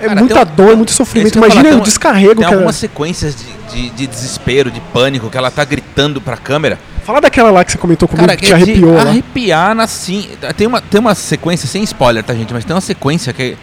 É 0.00 0.06
Cara, 0.06 0.20
muita 0.20 0.46
tem 0.46 0.52
um- 0.52 0.56
dor, 0.56 0.76
muito 0.76 0.90
É 0.90 0.92
isso 0.92 0.96
sofrimento. 0.98 1.32
que 1.32 1.38
Imagina 1.38 1.56
falar, 1.56 1.68
o 1.70 1.72
tem 1.72 1.80
um- 1.80 1.84
descarrego 1.84 2.28
Tem 2.28 2.36
que 2.36 2.44
ela... 2.44 2.54
algumas 2.54 2.76
sequências 2.76 3.34
de, 3.34 3.74
de, 3.74 3.90
de 3.90 4.06
desespero, 4.06 4.70
de 4.70 4.80
pânico, 4.92 5.28
que 5.28 5.36
ela 5.36 5.50
tá 5.50 5.64
gritando 5.64 6.20
pra 6.20 6.36
câmera. 6.36 6.78
Fala 7.08 7.22
daquela 7.22 7.50
lá 7.50 7.64
que 7.64 7.72
você 7.72 7.78
comentou 7.78 8.06
comigo 8.06 8.26
Cara, 8.26 8.36
que 8.38 8.44
te 8.44 8.52
é 8.52 8.56
de 8.58 8.62
arrepiou 8.64 8.92
lá. 8.94 9.00
arrepiar 9.00 9.74
na 9.74 9.86
sim. 9.86 10.28
Tem 10.58 10.66
uma, 10.66 10.78
tem 10.82 11.00
uma 11.00 11.14
sequência, 11.14 11.66
sem 11.66 11.82
spoiler, 11.82 12.22
tá, 12.22 12.34
gente? 12.34 12.52
Mas 12.52 12.66
tem 12.66 12.74
uma 12.76 12.82
sequência 12.82 13.32
que. 13.32 13.56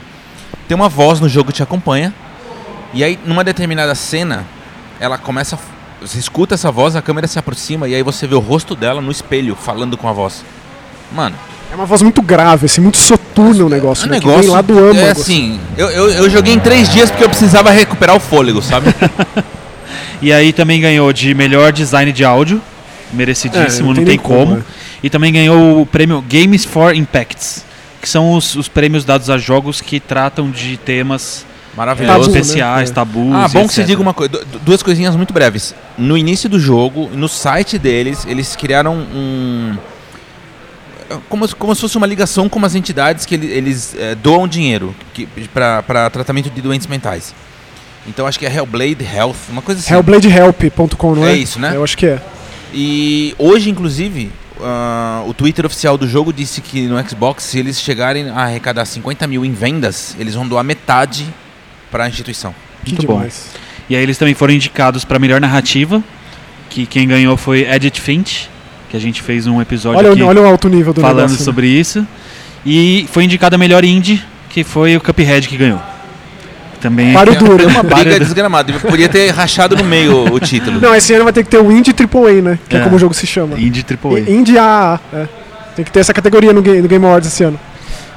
Tem 0.68 0.74
uma 0.74 0.90
voz 0.90 1.20
no 1.20 1.30
jogo 1.30 1.50
que 1.52 1.54
te 1.58 1.62
acompanha. 1.62 2.12
E 2.92 3.04
aí, 3.04 3.20
numa 3.24 3.44
determinada 3.44 3.94
cena, 3.94 4.44
ela 5.00 5.20
começa. 5.20 5.58
a- 5.58 5.60
Você 6.02 6.18
escuta 6.18 6.56
essa 6.56 6.72
voz, 6.72 6.96
a 6.96 7.04
câmera 7.04 7.28
se 7.28 7.38
aproxima 7.38 7.88
e 7.88 7.94
aí 7.94 8.02
você 8.02 8.26
vê 8.26 8.34
o 8.34 8.40
rosto 8.40 8.76
dela 8.76 9.00
no 9.00 9.12
espelho 9.12 9.56
falando 9.56 9.96
com 9.96 10.10
a 10.10 10.12
voz. 10.12 10.44
Mano, 11.12 11.36
É 11.72 11.76
uma 11.76 11.86
voz 11.86 12.02
muito 12.02 12.24
grave, 12.24 12.66
assim, 12.66 12.82
muito 12.82 12.98
soturno 12.98 13.68
o 13.68 13.70
negócio, 13.70 14.08
o 14.08 14.10
né? 14.10 14.20
Que 14.20 14.26
negócio. 14.26 14.42
vem 14.48 14.52
lá 14.56 14.62
do 14.64 14.80
âmago. 14.80 14.98
é 15.06 15.12
assim, 15.12 15.60
eu, 15.78 15.88
eu, 15.92 16.10
eu 16.10 16.30
joguei 16.32 16.52
em 16.56 16.60
três 16.60 16.90
dias 16.90 17.12
porque 17.12 17.24
eu 17.24 17.30
precisava 17.30 17.70
recuperar 17.70 18.16
o 18.16 18.20
fôlego, 18.20 18.60
sabe? 18.60 18.88
E 20.22 20.32
aí 20.34 20.52
também 20.52 20.82
ganhou 20.82 21.12
de 21.14 21.36
melhor 21.36 21.72
design 21.72 22.12
de 22.12 22.24
áudio, 22.26 22.60
merecidíssimo, 23.14 23.66
É, 23.66 23.80
não 23.82 23.88
não, 23.88 23.96
tem 23.96 24.06
tem 24.06 24.18
nem 24.18 24.20
como, 24.20 24.46
como. 24.48 24.58
é. 24.60 24.64
E 25.04 25.10
também 25.10 25.32
ganhou 25.34 25.82
o 25.82 25.86
prêmio 25.86 26.24
Games 26.28 26.66
for 26.66 26.96
Impacts, 26.96 27.64
que 28.02 28.10
são 28.10 28.34
os, 28.34 28.56
os 28.56 28.68
prêmios 28.68 29.06
dados 29.06 29.30
a 29.30 29.38
jogos 29.38 29.82
que 29.82 30.00
tratam 30.00 30.50
de 30.50 30.78
temas 30.78 31.46
é, 31.74 31.78
Maravilhoso. 31.78 32.20
Tabu, 32.20 32.32
né? 32.32 32.40
especiais, 32.40 32.90
É. 32.90 32.94
tabus. 32.94 33.34
Ah, 33.36 33.48
bom 33.50 33.66
e 33.66 33.68
que 33.68 33.74
você 33.74 33.84
diga 33.84 34.02
uma 34.02 34.14
coisa. 34.14 34.32
du- 34.32 34.60
Duas 34.60 34.82
coisinhas 34.82 35.16
muito 35.16 35.34
breves. 35.34 35.76
No 35.98 36.18
início 36.18 36.48
do 36.48 36.58
jogo, 36.60 37.10
no 37.14 37.28
site 37.28 37.78
deles, 37.78 38.26
eles 38.28 38.56
criaram 38.56 38.96
um. 38.96 39.76
Como, 41.30 41.48
se- 41.48 41.56
como 41.56 41.76
se 41.76 41.82
fosse 41.82 41.98
uma 41.98 42.08
ligação 42.08 42.50
com 42.50 42.58
umas 42.58 42.74
entidades 42.76 43.26
que 43.26 43.36
ele- 43.36 43.48
eles 43.52 43.96
eh, 43.98 44.16
doam 44.16 44.48
dinheiro 44.48 44.96
para 45.54 46.10
tratamento 46.10 46.50
de 46.50 46.62
doentes 46.62 46.88
mentais. 46.88 47.34
Então 48.08 48.26
acho 48.26 48.40
que 48.40 48.46
é 48.46 48.54
Hellblade 48.56 49.04
Health, 49.04 49.36
uma 49.50 49.62
coisa 49.62 49.82
assim. 49.82 49.94
Hellbladehelp.com, 49.94 51.16
não 51.16 51.26
é? 51.28 51.34
É 51.34 51.36
isso, 51.36 51.60
né? 51.60 51.74
Eu 51.76 51.84
acho 51.84 51.98
que 51.98 52.06
é. 52.08 52.20
E 52.78 53.34
hoje, 53.40 53.70
inclusive, 53.70 54.30
ah, 54.62 55.24
o 55.26 55.34
Twitter 55.34 55.66
oficial 55.66 55.98
do 55.98 56.06
jogo 56.06 56.34
disse 56.34 56.60
que 56.60 56.82
no 56.88 57.10
Xbox, 57.10 57.44
se 57.44 57.58
eles 57.58 57.80
chegarem 57.80 58.30
a 58.30 58.42
arrecadar 58.44 58.84
50 58.84 59.26
mil 59.28 59.46
em 59.46 59.54
vendas, 59.54 60.14
eles 60.20 60.36
vão 60.36 60.46
doar 60.46 60.64
metade 60.64 61.26
para 61.90 62.04
a 62.04 62.10
instituição. 62.10 62.54
Que 62.84 62.92
Muito 62.92 63.08
bom. 63.08 63.14
demais. 63.14 63.48
E 63.90 63.96
aí 63.96 64.04
eles 64.04 64.18
também 64.18 64.34
foram 64.34 64.54
indicados 64.54 65.06
para 65.06 65.18
melhor 65.18 65.40
narrativa, 65.40 66.04
que 66.70 66.86
quem 66.86 67.08
ganhou 67.08 67.38
foi 67.38 67.62
Edith 67.62 68.02
Finch, 68.02 68.50
que 68.90 68.98
a 68.98 69.00
gente 69.00 69.22
fez 69.22 69.48
um 69.48 69.62
episódio 69.62 70.00
Olha, 70.00 70.12
aqui 70.12 70.22
olha 70.22 70.42
o 70.42 70.46
alto 70.46 70.68
nível 70.68 70.92
do 70.92 71.00
falando 71.00 71.18
negócio. 71.18 71.38
né? 71.38 71.46
sobre 71.46 71.68
isso. 71.68 72.06
E 72.66 73.08
foi 73.12 73.24
indicado 73.24 73.56
a 73.56 73.58
melhor 73.58 73.86
indie, 73.86 74.22
que 74.50 74.66
foi 74.66 74.98
o 74.98 75.02
Cuphead 75.02 75.48
que 75.48 75.56
ganhou. 75.56 75.82
Também 76.86 77.14
Páreo 77.14 77.34
Tem- 77.36 77.44
duro. 77.48 77.58
Tem 77.58 77.68
uma 77.68 77.82
briga 77.84 78.20
desgramada. 78.20 78.72
Podia 78.74 79.10
ter 79.10 79.30
rachado 79.32 79.76
no 79.76 79.84
meio 79.84 80.32
o 80.32 80.40
título. 80.40 80.80
Não, 80.80 80.94
esse 80.96 81.14
ano 81.14 81.24
vai 81.24 81.34
ter 81.34 81.44
que 81.44 81.50
ter 81.50 81.58
o 81.58 81.72
Indie 81.72 81.94
AAA, 81.94 82.42
né? 82.44 82.60
Que 82.70 82.78
é, 82.78 82.80
É. 82.80 82.84
como 82.84 82.96
o 82.96 83.00
jogo 83.00 83.14
se 83.14 83.26
chama. 83.26 83.58
indie 83.60 83.84
AAA. 83.84 84.20
Indie 84.30 84.58
AAA, 84.60 85.00
é. 85.14 85.28
Tem 85.76 85.84
que 85.84 85.92
ter 85.92 86.00
essa 86.00 86.14
categoria 86.14 86.54
no 86.54 86.62
Game, 86.62 86.82
no 86.82 86.88
Game 86.88 87.04
Awards 87.04 87.28
esse 87.28 87.44
ano. 87.44 87.60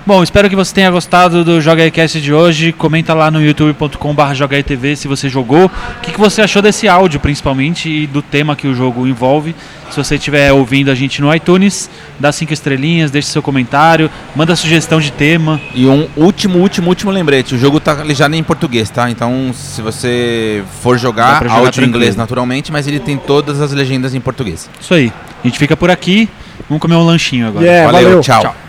Bom, 0.09 0.23
espero 0.23 0.49
que 0.49 0.57
você 0.57 0.75
tenha 0.75 0.91
gostado 0.91 1.45
do 1.45 1.61
Joga 1.61 1.91
Cast 1.91 2.19
de 2.19 2.33
hoje. 2.33 2.73
Comenta 2.73 3.13
lá 3.13 3.31
no 3.31 3.43
youtube.com.br 3.43 4.33
jogaitv 4.33 4.97
se 4.97 5.07
você 5.07 5.29
jogou. 5.29 5.67
O 5.67 6.01
que, 6.01 6.13
que 6.13 6.19
você 6.19 6.41
achou 6.41 6.63
desse 6.63 6.89
áudio, 6.89 7.21
principalmente, 7.21 7.91
e 7.91 8.07
do 8.07 8.23
tema 8.23 8.57
que 8.57 8.67
o 8.67 8.75
jogo 8.75 9.07
envolve. 9.07 9.55
Se 9.91 10.03
você 10.03 10.15
estiver 10.15 10.51
ouvindo 10.51 10.91
a 10.91 10.95
gente 10.95 11.21
no 11.21 11.35
iTunes, 11.35 11.91
dá 12.19 12.33
cinco 12.33 12.55
estrelinhas, 12.55 13.11
deixe 13.11 13.29
seu 13.29 13.43
comentário, 13.43 14.11
manda 14.35 14.57
sugestão 14.57 14.99
de 14.99 15.13
tema. 15.13 15.61
E 15.75 15.85
um 15.85 16.09
último, 16.17 16.59
último, 16.59 16.89
último 16.89 17.11
lembrete. 17.11 17.55
O 17.55 17.59
jogo 17.59 17.79
tá 17.79 17.95
já 18.15 18.31
em 18.31 18.43
português, 18.43 18.89
tá? 18.89 19.11
Então, 19.11 19.51
se 19.53 19.83
você 19.83 20.65
for 20.81 20.97
jogar, 20.97 21.43
jogar 21.43 21.53
áudio 21.53 21.85
em 21.85 21.87
inglês 21.87 22.17
naturalmente, 22.17 22.73
mas 22.73 22.87
ele 22.87 22.99
tem 22.99 23.19
todas 23.19 23.61
as 23.61 23.73
legendas 23.73 24.15
em 24.15 24.21
português. 24.23 24.71
Isso 24.81 24.95
aí. 24.95 25.13
A 25.45 25.47
gente 25.47 25.59
fica 25.59 25.77
por 25.77 25.91
aqui. 25.91 26.31
Vamos 26.67 26.81
comer 26.81 26.95
um 26.95 27.05
lanchinho 27.05 27.49
agora. 27.49 27.67
Yeah, 27.67 27.93
valeu. 27.93 28.23
tchau. 28.23 28.41
Tchau. 28.41 28.68